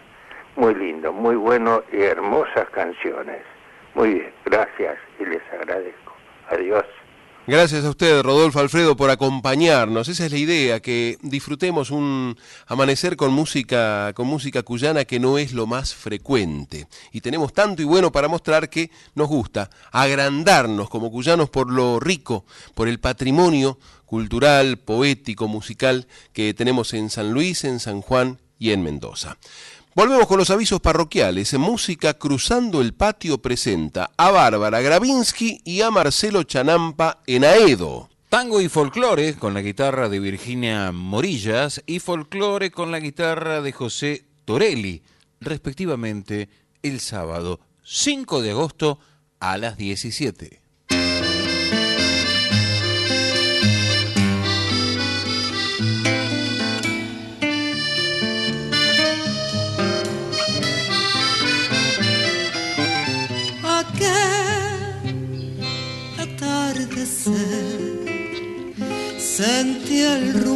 Muy 0.54 0.72
lindo, 0.76 1.12
muy 1.12 1.34
bueno 1.34 1.82
y 1.90 2.00
hermosas 2.00 2.68
canciones. 2.70 3.42
Muy 3.94 4.14
bien, 4.14 4.32
gracias 4.44 4.98
y 5.18 5.24
les 5.24 5.42
agradezco. 5.52 6.14
Adiós. 6.50 6.86
Gracias 7.48 7.82
a 7.86 7.88
usted, 7.88 8.20
Rodolfo 8.20 8.60
Alfredo, 8.60 8.94
por 8.94 9.08
acompañarnos. 9.08 10.06
Esa 10.08 10.26
es 10.26 10.32
la 10.32 10.36
idea, 10.36 10.80
que 10.80 11.16
disfrutemos 11.22 11.90
un 11.90 12.36
amanecer 12.66 13.16
con 13.16 13.32
música, 13.32 14.12
con 14.12 14.26
música 14.26 14.62
cuyana 14.62 15.06
que 15.06 15.18
no 15.18 15.38
es 15.38 15.54
lo 15.54 15.66
más 15.66 15.94
frecuente. 15.94 16.88
Y 17.10 17.22
tenemos 17.22 17.54
tanto 17.54 17.80
y 17.80 17.86
bueno 17.86 18.12
para 18.12 18.28
mostrar 18.28 18.68
que 18.68 18.90
nos 19.14 19.28
gusta 19.28 19.70
agrandarnos 19.92 20.90
como 20.90 21.10
cuyanos 21.10 21.48
por 21.48 21.70
lo 21.70 21.98
rico, 21.98 22.44
por 22.74 22.86
el 22.86 23.00
patrimonio 23.00 23.78
cultural, 24.04 24.76
poético, 24.76 25.48
musical 25.48 26.06
que 26.34 26.52
tenemos 26.52 26.92
en 26.92 27.08
San 27.08 27.32
Luis, 27.32 27.64
en 27.64 27.80
San 27.80 28.02
Juan 28.02 28.38
y 28.58 28.72
en 28.72 28.82
Mendoza. 28.82 29.38
Volvemos 29.94 30.26
con 30.28 30.38
los 30.38 30.50
avisos 30.50 30.80
parroquiales. 30.80 31.54
Música 31.54 32.14
Cruzando 32.14 32.80
el 32.80 32.94
Patio 32.94 33.38
presenta 33.38 34.10
a 34.16 34.30
Bárbara 34.30 34.80
Gravinsky 34.80 35.60
y 35.64 35.80
a 35.80 35.90
Marcelo 35.90 36.42
Chanampa 36.44 37.22
en 37.26 37.44
Aedo. 37.44 38.08
Tango 38.28 38.60
y 38.60 38.68
folclore 38.68 39.34
con 39.34 39.54
la 39.54 39.62
guitarra 39.62 40.08
de 40.08 40.20
Virginia 40.20 40.92
Morillas 40.92 41.82
y 41.86 41.98
folclore 41.98 42.70
con 42.70 42.92
la 42.92 43.00
guitarra 43.00 43.62
de 43.62 43.72
José 43.72 44.26
Torelli, 44.44 45.02
respectivamente 45.40 46.48
el 46.82 47.00
sábado 47.00 47.58
5 47.82 48.42
de 48.42 48.50
agosto 48.50 49.00
a 49.40 49.56
las 49.56 49.78
17. 49.78 50.67
El 69.40 70.47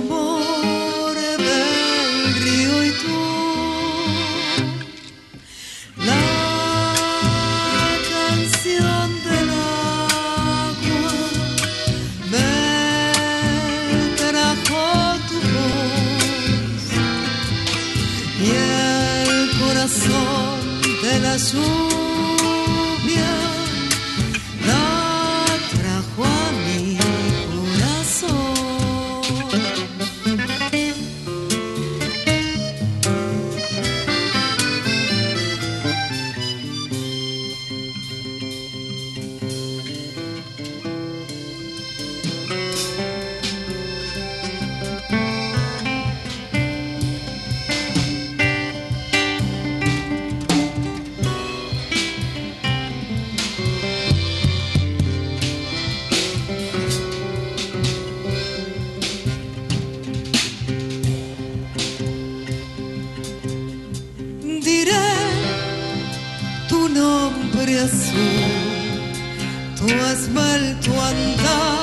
cantar. 71.13 71.82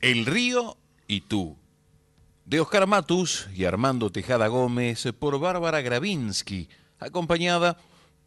El 0.00 0.24
río 0.24 0.78
y 1.06 1.20
tú. 1.20 1.58
De 2.46 2.60
Oscar 2.60 2.86
Matus 2.86 3.48
y 3.54 3.66
Armando 3.66 4.10
Tejada 4.10 4.46
Gómez 4.46 5.06
por 5.18 5.38
Bárbara 5.38 5.82
Gravinsky, 5.82 6.70
acompañada 6.98 7.76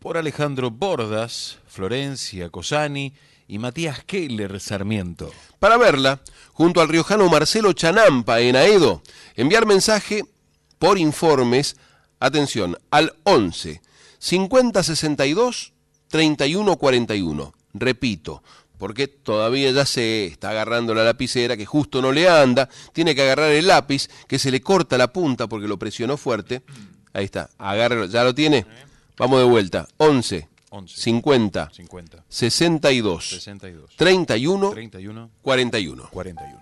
por 0.01 0.17
Alejandro 0.17 0.71
Bordas, 0.71 1.59
Florencia 1.67 2.49
Cosani 2.49 3.13
y 3.47 3.59
Matías 3.59 4.03
Keller 4.03 4.59
Sarmiento. 4.59 5.31
Para 5.59 5.77
verla, 5.77 6.21
junto 6.53 6.81
al 6.81 6.89
riojano 6.89 7.29
Marcelo 7.29 7.71
Chanampa 7.73 8.39
en 8.41 8.55
Aedo, 8.55 9.03
enviar 9.35 9.67
mensaje 9.67 10.23
por 10.79 10.97
informes, 10.97 11.77
atención, 12.19 12.79
al 12.89 13.13
11 13.25 13.79
5062 14.17 15.73
3141. 16.07 17.53
Repito, 17.75 18.41
porque 18.79 19.07
todavía 19.07 19.69
ya 19.69 19.85
se 19.85 20.25
está 20.25 20.49
agarrando 20.49 20.95
la 20.95 21.03
lapicera 21.03 21.55
que 21.55 21.67
justo 21.67 22.01
no 22.01 22.11
le 22.11 22.27
anda, 22.27 22.69
tiene 22.91 23.13
que 23.13 23.21
agarrar 23.21 23.51
el 23.51 23.67
lápiz 23.67 24.09
que 24.27 24.39
se 24.39 24.49
le 24.49 24.61
corta 24.61 24.97
la 24.97 25.13
punta 25.13 25.45
porque 25.45 25.67
lo 25.67 25.77
presionó 25.77 26.17
fuerte. 26.17 26.63
Ahí 27.13 27.25
está, 27.25 27.51
agárrelo, 27.59 28.05
ya 28.05 28.23
lo 28.23 28.33
tiene. 28.33 28.65
Vamos 29.17 29.39
de 29.39 29.45
vuelta. 29.45 29.87
11. 29.97 30.47
11 30.73 31.01
50, 31.01 31.69
50. 31.73 32.23
62. 32.29 33.29
62. 33.29 33.95
31. 33.97 34.71
31. 34.71 35.29
41. 35.41 36.07
41. 36.11 36.60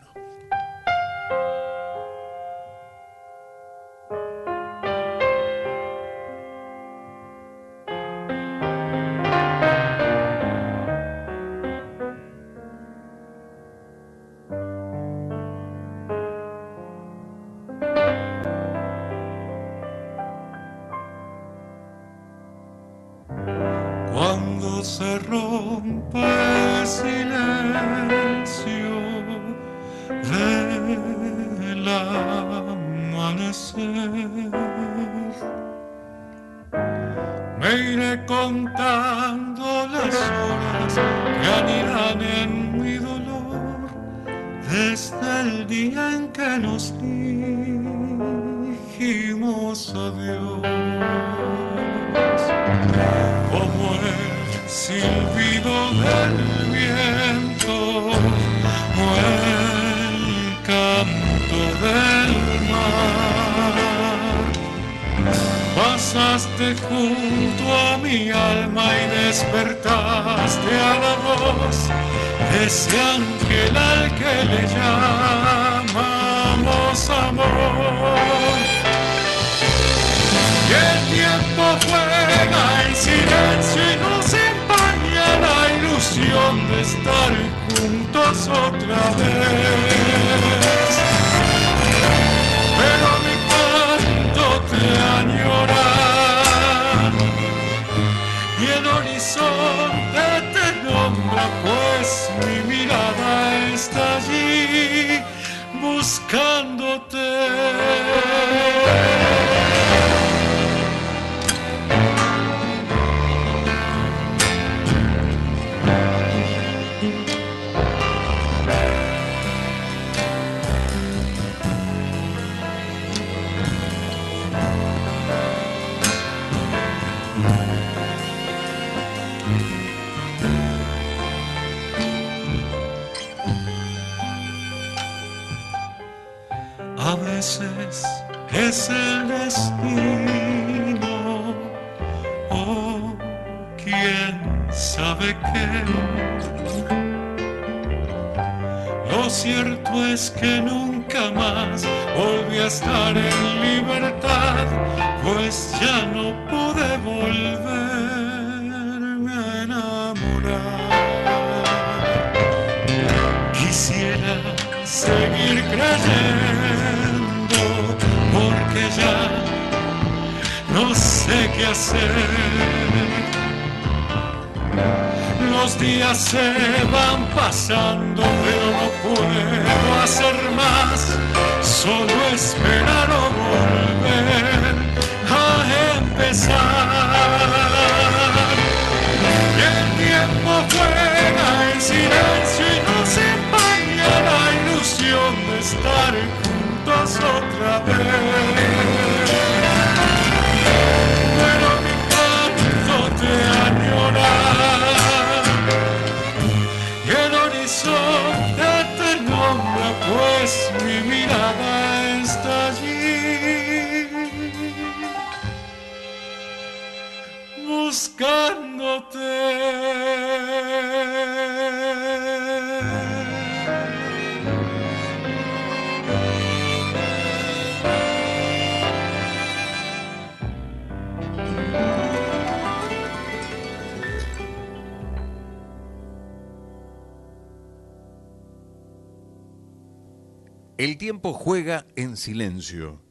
El 240.79 240.97
tiempo 240.97 241.33
juega 241.33 241.85
en 241.97 242.15
silencio. 242.15 243.01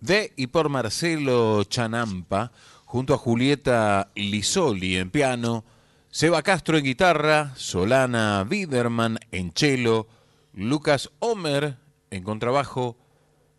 De 0.00 0.32
y 0.34 0.48
por 0.48 0.70
Marcelo 0.70 1.62
Chanampa, 1.62 2.50
junto 2.84 3.14
a 3.14 3.16
Julieta 3.16 4.10
Lisoli 4.16 4.96
en 4.96 5.08
piano, 5.12 5.64
Seba 6.10 6.42
Castro 6.42 6.76
en 6.76 6.82
guitarra, 6.82 7.52
Solana 7.54 8.42
Biderman 8.42 9.20
en 9.30 9.52
cello, 9.54 10.08
Lucas 10.52 11.12
Homer 11.20 11.76
en 12.10 12.24
contrabajo, 12.24 12.98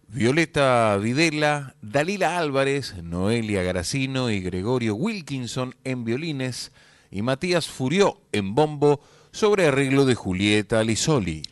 Violeta 0.09 0.97
Videla, 0.97 1.77
Dalila 1.81 2.37
Álvarez, 2.37 3.01
Noelia 3.01 3.63
Garacino 3.63 4.29
y 4.29 4.41
Gregorio 4.41 4.93
Wilkinson 4.93 5.73
en 5.85 6.03
violines 6.03 6.73
y 7.11 7.21
Matías 7.21 7.69
Furió 7.69 8.19
en 8.33 8.55
bombo 8.55 8.99
sobre 9.31 9.67
arreglo 9.67 10.03
de 10.03 10.15
Julieta 10.15 10.83
Lisoli. 10.83 11.43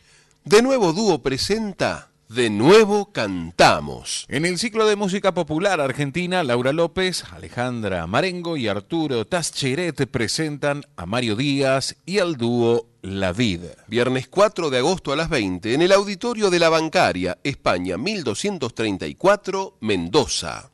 De 0.44 0.60
nuevo 0.60 0.92
dúo 0.92 1.22
presenta 1.22 2.10
De 2.28 2.50
nuevo 2.50 3.12
cantamos. 3.12 4.26
En 4.28 4.44
el 4.44 4.58
ciclo 4.58 4.86
de 4.86 4.94
música 4.94 5.32
popular 5.32 5.80
argentina, 5.80 6.44
Laura 6.44 6.74
López, 6.74 7.24
Alejandra 7.32 8.06
Marengo 8.06 8.58
y 8.58 8.68
Arturo 8.68 9.26
Tascheret 9.26 10.06
presentan 10.06 10.82
a 10.96 11.06
Mario 11.06 11.36
Díaz 11.36 11.96
y 12.04 12.18
al 12.18 12.36
dúo 12.36 12.90
La 13.00 13.32
Vida. 13.32 13.70
Viernes 13.88 14.28
4 14.28 14.68
de 14.68 14.78
agosto 14.78 15.14
a 15.14 15.16
las 15.16 15.30
20 15.30 15.72
en 15.72 15.80
el 15.80 15.92
auditorio 15.92 16.50
de 16.50 16.58
la 16.58 16.68
Bancaria, 16.68 17.38
España 17.42 17.96
1234, 17.96 19.78
Mendoza. 19.80 20.73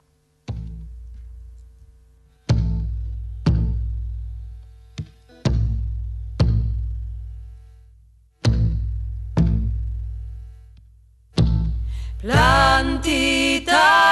Plantita 12.22 14.09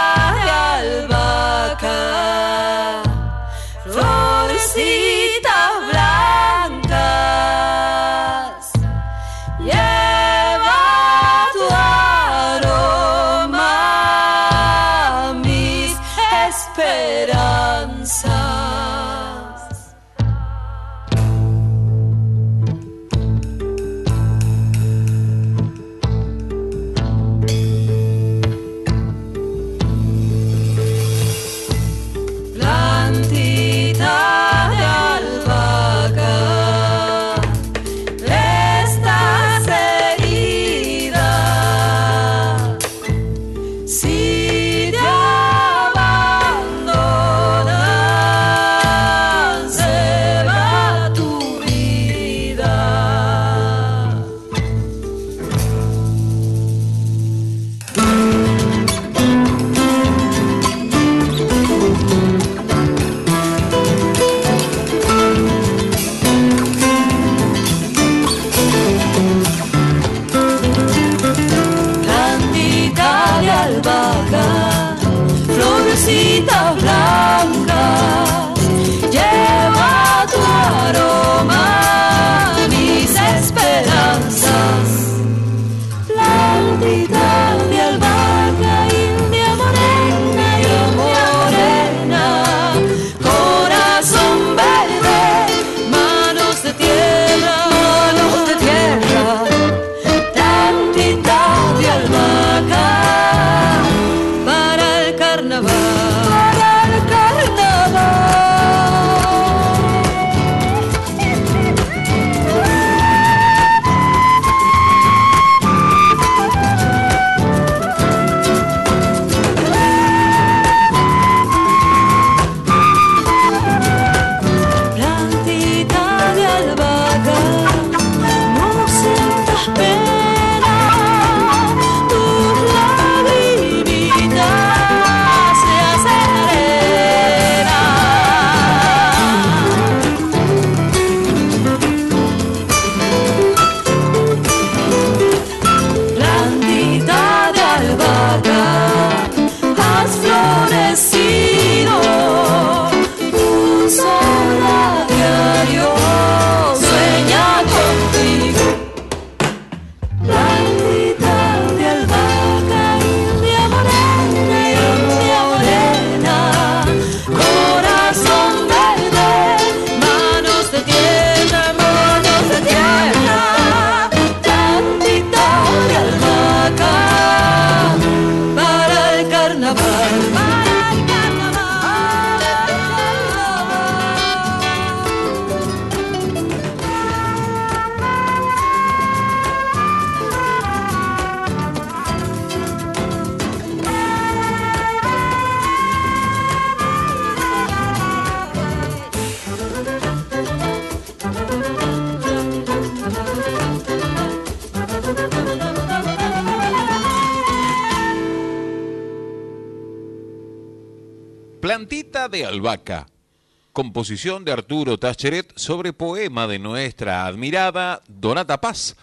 Composición 213.78 214.44
de 214.44 214.50
Arturo 214.50 214.98
Tascheret 214.98 215.52
sobre 215.54 215.92
poema 215.92 216.48
de 216.48 216.58
nuestra 216.58 217.26
admirada 217.26 218.02
Donata 218.08 218.60
Paz 218.60 218.96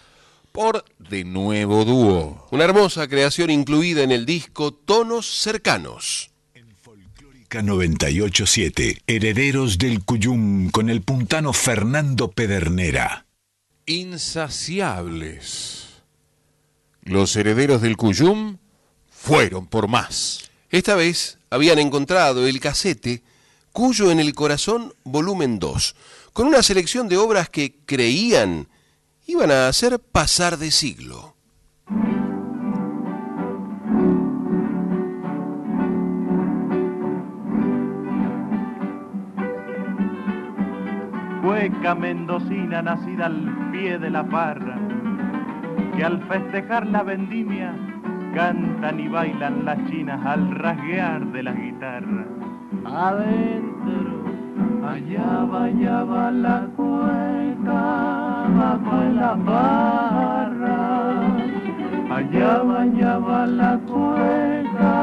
por 0.52 0.84
De 0.98 1.24
Nuevo 1.24 1.86
Dúo. 1.86 2.46
Una 2.50 2.64
hermosa 2.64 3.08
creación 3.08 3.48
incluida 3.48 4.02
en 4.02 4.12
el 4.12 4.26
disco 4.26 4.74
Tonos 4.74 5.24
Cercanos. 5.24 6.30
K987, 7.48 9.00
Herederos 9.06 9.78
del 9.78 10.04
Cuyum, 10.04 10.68
con 10.68 10.90
el 10.90 11.00
puntano 11.00 11.54
Fernando 11.54 12.30
Pedernera. 12.30 13.24
Insaciables. 13.86 15.86
Los 17.00 17.34
herederos 17.34 17.80
del 17.80 17.96
Cuyum 17.96 18.58
fueron 19.08 19.68
por 19.68 19.88
más. 19.88 20.50
Esta 20.68 20.96
vez 20.96 21.38
habían 21.48 21.78
encontrado 21.78 22.46
el 22.46 22.60
casete 22.60 23.22
Cuyo 23.76 24.10
en 24.10 24.20
el 24.20 24.32
Corazón, 24.34 24.94
volumen 25.04 25.58
2, 25.58 25.96
con 26.32 26.46
una 26.46 26.62
selección 26.62 27.08
de 27.08 27.18
obras 27.18 27.50
que 27.50 27.74
creían 27.84 28.68
iban 29.26 29.50
a 29.50 29.68
hacer 29.68 29.98
pasar 30.00 30.56
de 30.56 30.70
siglo. 30.70 31.36
Hueca 41.44 41.94
mendocina 41.94 42.80
nacida 42.80 43.26
al 43.26 43.70
pie 43.72 43.98
de 43.98 44.08
la 44.08 44.26
parra, 44.26 44.78
que 45.94 46.02
al 46.02 46.26
festejar 46.28 46.86
la 46.86 47.02
vendimia 47.02 47.76
cantan 48.34 49.00
y 49.00 49.08
bailan 49.08 49.66
las 49.66 49.76
chinas 49.90 50.24
al 50.24 50.50
rasguear 50.54 51.30
de 51.30 51.42
las 51.42 51.56
guitarras 51.58 52.55
Adentro, 52.94 54.24
allá 54.86 55.44
va, 55.50 55.64
allá 55.64 56.04
va 56.04 56.30
la 56.30 56.66
cueca, 56.76 57.82
bajo 58.58 59.02
en 59.02 59.16
la 59.16 59.34
barra. 59.34 60.78
Allá 62.16 62.62
va, 62.62 62.82
allá 62.82 63.18
va 63.18 63.46
la 63.46 63.78
cueca, 63.90 64.94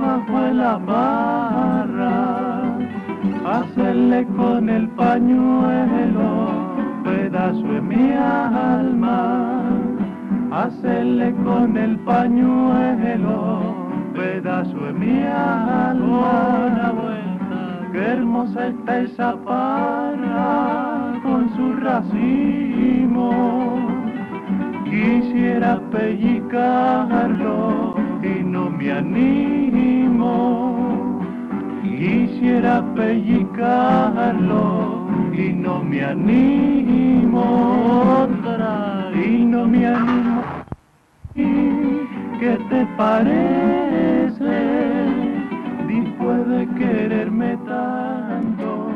bajo 0.00 0.46
en 0.46 0.58
la 0.58 0.76
barra. 0.78 2.16
Hacerle 3.46 4.26
con 4.36 4.68
el 4.68 4.88
pañuelo 4.88 6.30
pedazo 7.04 7.62
de 7.62 7.80
mi 7.80 8.12
alma 8.12 9.60
hacerle 10.52 11.32
con 11.44 11.76
el 11.76 11.96
pañuelo 12.00 13.79
pedazo 14.14 14.78
de 14.86 14.92
mi 14.92 15.22
alma. 15.22 16.60
Qué 17.92 17.98
hermosa 17.98 18.68
está 18.68 19.00
esa 19.00 19.36
parra 19.44 21.20
con 21.22 21.50
su 21.56 21.72
racimo. 21.74 23.30
Quisiera 24.84 25.80
pellizcarlo 25.90 27.96
y 28.22 28.44
no 28.44 28.70
me 28.70 28.92
animo. 28.92 31.20
Quisiera 31.82 32.84
pellizcarlo 32.94 35.08
y 35.32 35.52
no 35.52 35.82
me 35.82 36.04
animo. 36.04 37.42
Otra 38.24 39.10
y 39.14 39.44
no 39.44 39.66
me 39.66 39.86
animo. 39.86 40.42
¿Qué 42.40 42.56
te 42.70 42.86
parece? 42.96 44.56
Después 45.86 46.48
de 46.48 46.66
quererme 46.78 47.58
tanto, 47.66 48.92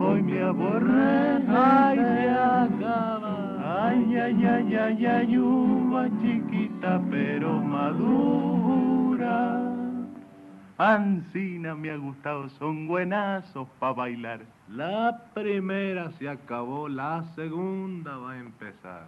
hoy 0.00 0.20
me 0.20 0.42
aborrece. 0.42 1.44
Ay, 1.48 1.96
se 1.96 2.30
acaba. 2.30 3.86
Ay, 3.86 4.16
ay, 4.16 4.44
ay, 4.44 4.74
ay, 4.74 5.06
ay, 5.06 5.38
uva 5.38 6.08
chiquita 6.20 7.00
pero 7.08 7.60
madura. 7.60 9.62
Ancina 10.76 11.76
me 11.76 11.92
ha 11.92 11.96
gustado, 11.98 12.48
son 12.58 12.88
buenazos 12.88 13.68
para 13.78 13.92
bailar. 13.92 14.40
La 14.68 15.22
primera 15.34 16.10
se 16.18 16.28
acabó, 16.28 16.88
la 16.88 17.22
segunda 17.36 18.16
va 18.16 18.32
a 18.32 18.38
empezar. 18.40 19.06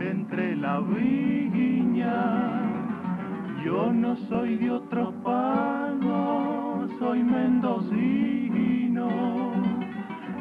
Entre 0.00 0.56
la 0.56 0.80
viña. 0.80 2.62
Yo 3.64 3.92
no 3.92 4.16
soy 4.28 4.56
de 4.56 4.70
otro 4.70 5.12
pago, 5.22 6.86
soy 6.98 7.22
mendocino 7.22 9.08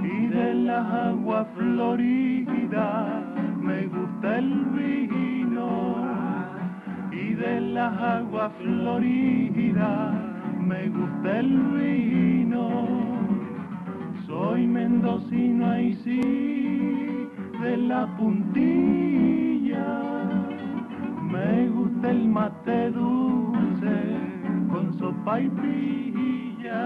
y 0.03 0.27
de 0.27 0.53
las 0.53 0.85
aguas 0.85 1.47
floridas 1.55 3.23
me 3.61 3.87
gusta 3.87 4.37
el 4.37 4.65
vino 4.65 5.95
y 7.11 7.33
de 7.33 7.61
las 7.61 7.93
aguas 7.99 8.51
floridas 8.61 10.13
me 10.59 10.89
gusta 10.89 11.39
el 11.39 11.57
vino. 11.77 12.85
Soy 14.27 14.67
mendocino 14.67 15.71
ahí 15.71 15.93
sí 16.03 16.54
de 17.65 17.77
la 17.77 18.05
puntilla 18.17 19.87
me 21.33 21.67
gusta 21.69 22.11
el 22.11 22.27
mate 22.27 22.91
dulce 22.91 23.97
con 24.71 24.93
sopa 24.99 25.39
y 25.39 25.49
pilla. 25.61 26.83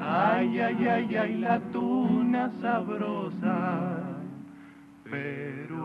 Ay, 0.00 0.60
ay, 0.60 0.86
ay, 0.86 1.16
ay, 1.16 1.32
la 1.38 1.58
tuna 1.72 2.52
sabrosa, 2.60 3.58
pero 5.10 5.82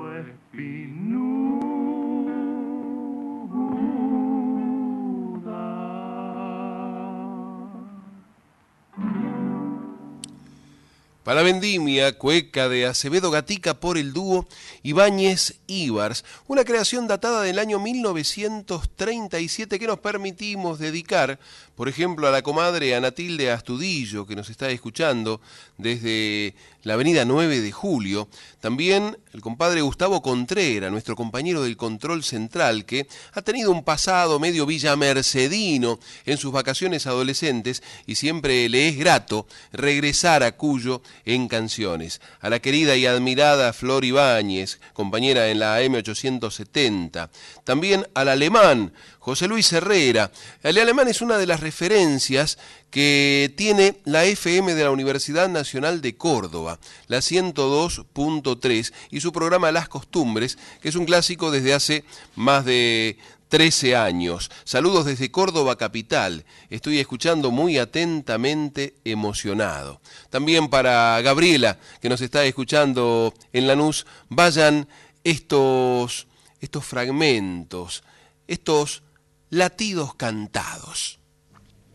Para 11.27 11.43
Vendimia, 11.43 12.17
cueca 12.17 12.69
de 12.69 12.85
Acevedo 12.85 13.29
Gatica 13.29 13.81
por 13.81 13.97
el 13.97 14.13
dúo 14.13 14.47
Ibáñez 14.81 15.55
Ibars, 15.67 16.23
una 16.47 16.63
creación 16.63 17.05
datada 17.05 17.41
del 17.41 17.59
año 17.59 17.79
1937 17.79 19.77
que 19.77 19.87
nos 19.87 19.99
permitimos 19.99 20.79
dedicar, 20.79 21.37
por 21.75 21.89
ejemplo, 21.89 22.29
a 22.29 22.31
la 22.31 22.43
comadre 22.43 22.95
Anatilde 22.95 23.51
Astudillo, 23.51 24.25
que 24.25 24.37
nos 24.37 24.49
está 24.49 24.69
escuchando 24.69 25.41
desde 25.77 26.55
la 26.83 26.93
avenida 26.93 27.25
9 27.25 27.59
de 27.59 27.71
Julio, 27.73 28.29
también 28.61 29.17
el 29.33 29.41
compadre 29.41 29.81
Gustavo 29.81 30.21
Contrera, 30.21 30.89
nuestro 30.89 31.17
compañero 31.17 31.61
del 31.61 31.75
control 31.75 32.23
central, 32.23 32.85
que 32.85 33.07
ha 33.33 33.41
tenido 33.41 33.71
un 33.71 33.83
pasado 33.83 34.39
medio 34.39 34.65
villamercedino 34.65 35.99
en 36.25 36.37
sus 36.37 36.53
vacaciones 36.53 37.05
adolescentes 37.05 37.83
y 38.05 38.15
siempre 38.15 38.69
le 38.69 38.87
es 38.87 38.97
grato 38.97 39.45
regresar 39.73 40.43
a 40.43 40.53
Cuyo 40.53 41.01
en 41.25 41.47
canciones. 41.47 42.21
A 42.39 42.49
la 42.49 42.59
querida 42.59 42.95
y 42.95 43.05
admirada 43.05 43.73
Flor 43.73 44.05
Ibáñez, 44.05 44.79
compañera 44.93 45.49
en 45.49 45.59
la 45.59 45.81
M870. 45.81 47.29
También 47.63 48.07
al 48.13 48.29
alemán 48.29 48.93
José 49.27 49.49
Luis 49.49 49.73
Herrera. 49.73 50.31
El 50.63 50.77
alemán 50.77 51.09
es 51.09 51.21
una 51.21 51.37
de 51.37 51.47
las 51.47 51.59
referencias 51.59 52.57
que 52.89 53.53
tiene 53.57 53.97
la 54.05 54.23
FM 54.23 54.73
de 54.73 54.83
la 54.85 54.91
Universidad 54.91 55.49
Nacional 55.49 55.99
de 55.99 56.15
Córdoba, 56.15 56.79
la 57.07 57.17
102.3, 57.17 58.93
y 59.11 59.19
su 59.19 59.33
programa 59.33 59.73
Las 59.73 59.89
Costumbres, 59.89 60.57
que 60.81 60.87
es 60.87 60.95
un 60.95 61.05
clásico 61.05 61.51
desde 61.51 61.73
hace 61.73 62.05
más 62.35 62.63
de 62.63 63.17
13 63.49 63.95
años. 63.95 64.51
Saludos 64.63 65.05
desde 65.05 65.31
Córdoba 65.31 65.77
Capital. 65.77 66.45
Estoy 66.69 66.99
escuchando 66.99 67.51
muy 67.51 67.77
atentamente 67.77 68.95
emocionado. 69.05 70.01
También 70.29 70.69
para 70.69 71.21
Gabriela, 71.21 71.79
que 72.01 72.09
nos 72.09 72.21
está 72.21 72.43
escuchando 72.45 73.33
en 73.53 73.67
Lanús, 73.67 74.05
vayan 74.29 74.87
estos, 75.23 76.27
estos 76.59 76.85
fragmentos, 76.85 78.03
estos 78.47 79.03
latidos 79.49 80.15
cantados. 80.15 81.19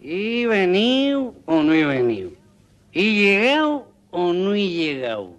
¿Y 0.00 0.46
venido 0.46 1.34
o 1.46 1.62
no 1.62 1.72
he 1.72 1.84
venido? 1.84 2.30
¿Y 2.92 3.22
llegado 3.22 3.88
o 4.10 4.32
no 4.32 4.54
he 4.54 4.68
llegado? 4.68 5.36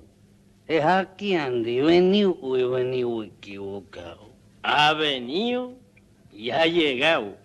Es 0.68 0.84
aquí 0.86 1.36
ande, 1.36 1.80
he 1.80 1.82
venido 1.82 2.38
o 2.42 2.56
he 2.56 2.66
venido 2.66 3.24
equivocado. 3.24 4.32
Ha 4.62 4.94
venido 4.94 5.83
y 6.44 6.52
ha 6.52 6.66
llegado, 6.66 7.38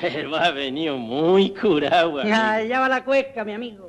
pero 0.00 0.34
ha 0.34 0.50
venido 0.50 0.98
muy 0.98 1.50
curado. 1.50 2.20
Ya, 2.24 2.64
ya 2.64 2.80
va 2.80 2.88
la 2.88 3.04
cueca, 3.04 3.44
mi 3.44 3.52
amigo. 3.52 3.86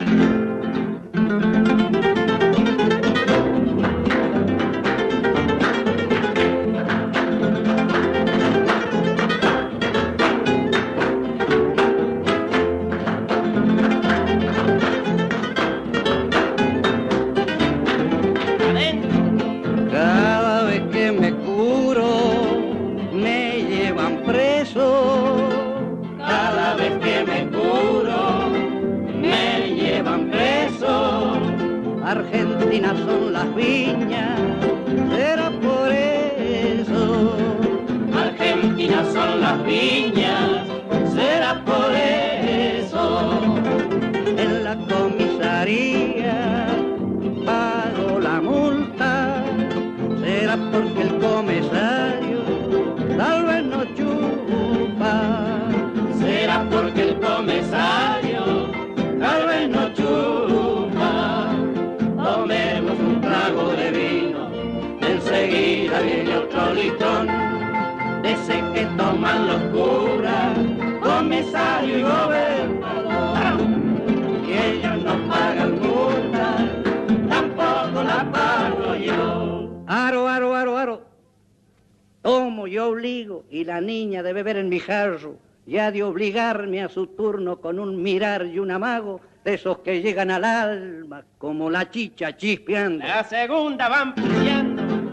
De 85.92 86.04
obligarme 86.04 86.82
a 86.82 86.90
su 86.90 87.08
turno 87.08 87.58
con 87.58 87.80
un 87.80 88.02
mirar 88.02 88.46
y 88.46 88.60
un 88.60 88.72
amago, 88.72 89.22
de 89.44 89.54
esos 89.54 89.80
que 89.80 90.02
llegan 90.02 90.32
al 90.32 90.44
alma, 90.44 91.24
como 91.38 91.70
la 91.70 91.90
chicha 91.90 92.36
chispeando. 92.36 93.06
La 93.06 93.24
segunda 93.24 93.88
van 93.88 94.16
peleando. 94.16 95.05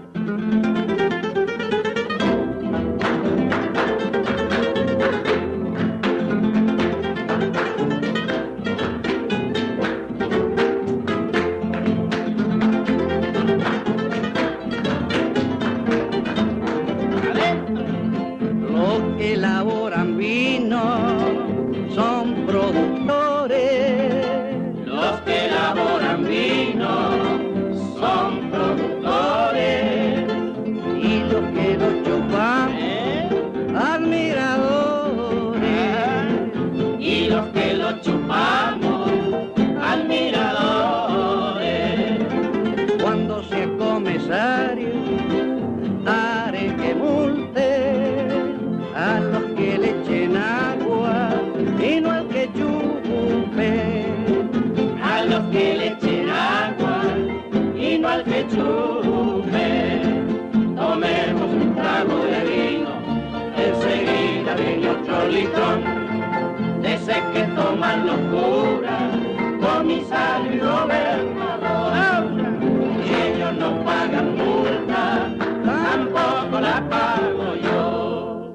Litrón. 65.32 66.82
De 66.82 66.94
ese 66.94 67.22
que 67.32 67.42
toman 67.54 68.06
los 68.06 68.20
curas, 68.32 69.12
comisario 69.60 70.54
y 70.54 70.58
gobernador. 70.58 72.22
Y 73.04 73.14
ellos 73.14 73.54
no 73.54 73.84
pagan 73.84 74.36
multa, 74.36 75.34
tampoco 75.64 76.60
la 76.60 76.88
pago 76.88 77.56
yo. 77.56 78.54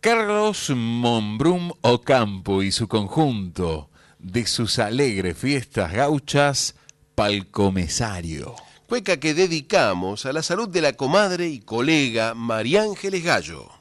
Carlos 0.00 0.70
Monbrum 0.74 1.72
Ocampo 1.80 2.62
y 2.62 2.70
su 2.70 2.86
conjunto 2.86 3.90
de 4.18 4.46
sus 4.46 4.78
alegres 4.78 5.36
fiestas 5.36 5.92
gauchas, 5.92 6.74
Palcomesario. 7.14 8.54
Cueca 8.88 9.18
que 9.18 9.34
dedicamos 9.34 10.26
a 10.26 10.32
la 10.32 10.42
salud 10.42 10.68
de 10.68 10.80
la 10.80 10.92
comadre 10.92 11.48
y 11.48 11.60
colega 11.60 12.34
María 12.34 12.82
Ángeles 12.82 13.24
Gallo. 13.24 13.75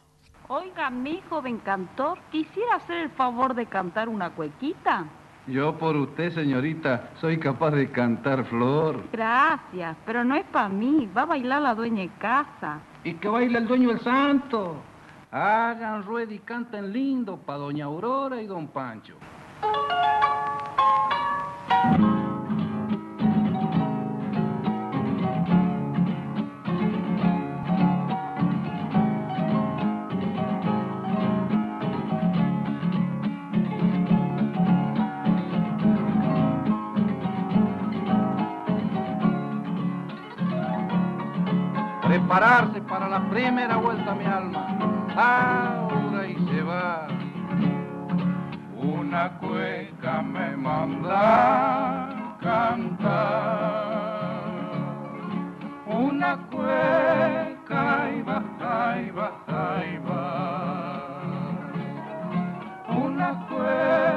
Oiga, 0.58 0.90
mi 0.90 1.22
joven 1.30 1.58
cantor, 1.58 2.18
quisiera 2.32 2.76
hacer 2.76 2.96
el 2.96 3.10
favor 3.10 3.56
de 3.56 3.66
cantar 3.66 4.08
una 4.08 4.30
cuequita. 4.30 5.04
Yo 5.48 5.78
por 5.78 5.98
usted, 5.98 6.32
señorita, 6.32 7.10
soy 7.20 7.38
capaz 7.38 7.72
de 7.72 7.92
cantar 7.92 8.46
flor. 8.46 9.04
Gracias, 9.12 9.98
pero 10.06 10.24
no 10.24 10.34
es 10.34 10.46
para 10.46 10.70
mí, 10.70 11.10
va 11.16 11.24
a 11.24 11.26
bailar 11.26 11.62
la 11.62 11.76
dueña 11.76 12.04
de 12.04 12.10
casa. 12.20 12.80
Y 13.04 13.16
que 13.16 13.28
baila 13.28 13.58
el 13.58 13.68
dueño 13.68 13.90
del 13.90 14.00
santo. 14.00 14.78
Hagan 15.30 16.04
rueda 16.04 16.34
y 16.34 16.40
canten 16.40 16.94
lindo 16.94 17.36
para 17.36 17.60
doña 17.60 17.84
Aurora 17.84 18.42
y 18.42 18.48
don 18.48 18.70
Pancho. 18.70 19.16
Prepararse 42.06 42.82
para 42.82 43.10
la 43.10 43.20
primera 43.30 43.78
vuelta, 43.78 44.14
mi 44.14 44.26
alma. 44.26 44.68
Ahora 45.16 46.28
y 46.28 46.36
se 46.48 46.62
va. 46.62 47.08
Una 48.78 49.32
cueca 49.40 50.22
me 50.22 50.56
manda 50.56 52.10
cantar. 52.42 53.66
Una 55.88 56.38
cueca 56.52 58.12
y 58.16 58.22
baja 58.22 59.02
y 59.02 59.12
baja 59.12 59.86
y 59.86 59.98
va. 60.08 61.22
Una 62.88 63.48
cueca 63.50 64.15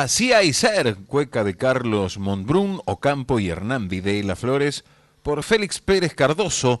Así 0.00 0.32
hay 0.32 0.52
ser, 0.52 0.94
cueca 1.08 1.42
de 1.42 1.56
Carlos 1.56 2.18
Montbrun, 2.18 2.80
Ocampo 2.84 3.40
y 3.40 3.48
Hernán 3.48 3.88
Videla 3.88 4.36
Flores, 4.36 4.84
por 5.24 5.42
Félix 5.42 5.80
Pérez 5.80 6.14
Cardoso, 6.14 6.80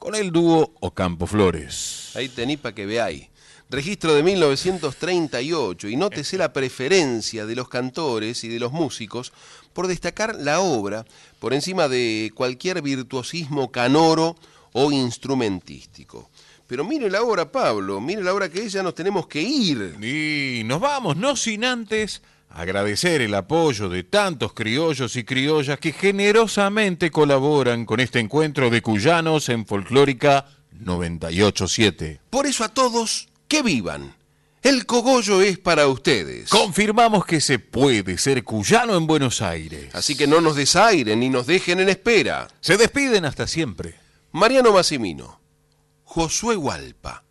con 0.00 0.16
el 0.16 0.32
dúo 0.32 0.74
Ocampo 0.80 1.28
Flores. 1.28 2.10
Ahí 2.16 2.28
tení 2.28 2.56
para 2.56 2.74
que 2.74 2.84
veáis. 2.84 3.28
Registro 3.70 4.14
de 4.14 4.24
1938 4.24 5.88
y 5.88 5.94
nótese 5.94 6.38
la 6.38 6.52
preferencia 6.52 7.46
de 7.46 7.54
los 7.54 7.68
cantores 7.68 8.42
y 8.42 8.48
de 8.48 8.58
los 8.58 8.72
músicos 8.72 9.32
por 9.72 9.86
destacar 9.86 10.34
la 10.34 10.58
obra 10.58 11.06
por 11.38 11.54
encima 11.54 11.86
de 11.86 12.32
cualquier 12.34 12.82
virtuosismo 12.82 13.70
canoro 13.70 14.34
o 14.72 14.90
instrumentístico. 14.90 16.30
Pero 16.66 16.84
mire 16.84 17.08
la 17.10 17.22
obra, 17.22 17.52
Pablo, 17.52 18.00
mire 18.00 18.24
la 18.24 18.34
obra 18.34 18.48
que 18.48 18.68
ya 18.68 18.82
nos 18.82 18.96
tenemos 18.96 19.28
que 19.28 19.40
ir. 19.40 19.94
Y 20.02 20.64
nos 20.64 20.80
vamos, 20.80 21.16
no 21.16 21.36
sin 21.36 21.64
antes 21.64 22.22
agradecer 22.56 23.20
el 23.20 23.34
apoyo 23.34 23.88
de 23.88 24.02
tantos 24.02 24.54
criollos 24.54 25.14
y 25.16 25.24
criollas 25.24 25.78
que 25.78 25.92
generosamente 25.92 27.10
colaboran 27.10 27.84
con 27.84 28.00
este 28.00 28.18
encuentro 28.18 28.70
de 28.70 28.80
cuyanos 28.80 29.50
en 29.50 29.66
Folclórica 29.66 30.46
987. 30.72 32.20
Por 32.30 32.46
eso 32.46 32.64
a 32.64 32.70
todos, 32.70 33.28
que 33.46 33.62
vivan. 33.62 34.14
El 34.62 34.86
cogollo 34.86 35.42
es 35.42 35.58
para 35.58 35.86
ustedes. 35.86 36.48
Confirmamos 36.48 37.26
que 37.26 37.40
se 37.40 37.58
puede 37.58 38.16
ser 38.16 38.42
cuyano 38.42 38.96
en 38.96 39.06
Buenos 39.06 39.42
Aires. 39.42 39.94
Así 39.94 40.16
que 40.16 40.26
no 40.26 40.40
nos 40.40 40.56
desairen 40.56 41.20
ni 41.20 41.28
nos 41.28 41.46
dejen 41.46 41.80
en 41.80 41.90
espera. 41.90 42.48
Se 42.60 42.76
despiden 42.76 43.26
hasta 43.26 43.46
siempre. 43.46 43.94
Mariano 44.32 44.72
Massimino, 44.72 45.40
Josué 46.04 46.56
Hualpa, 46.56 47.22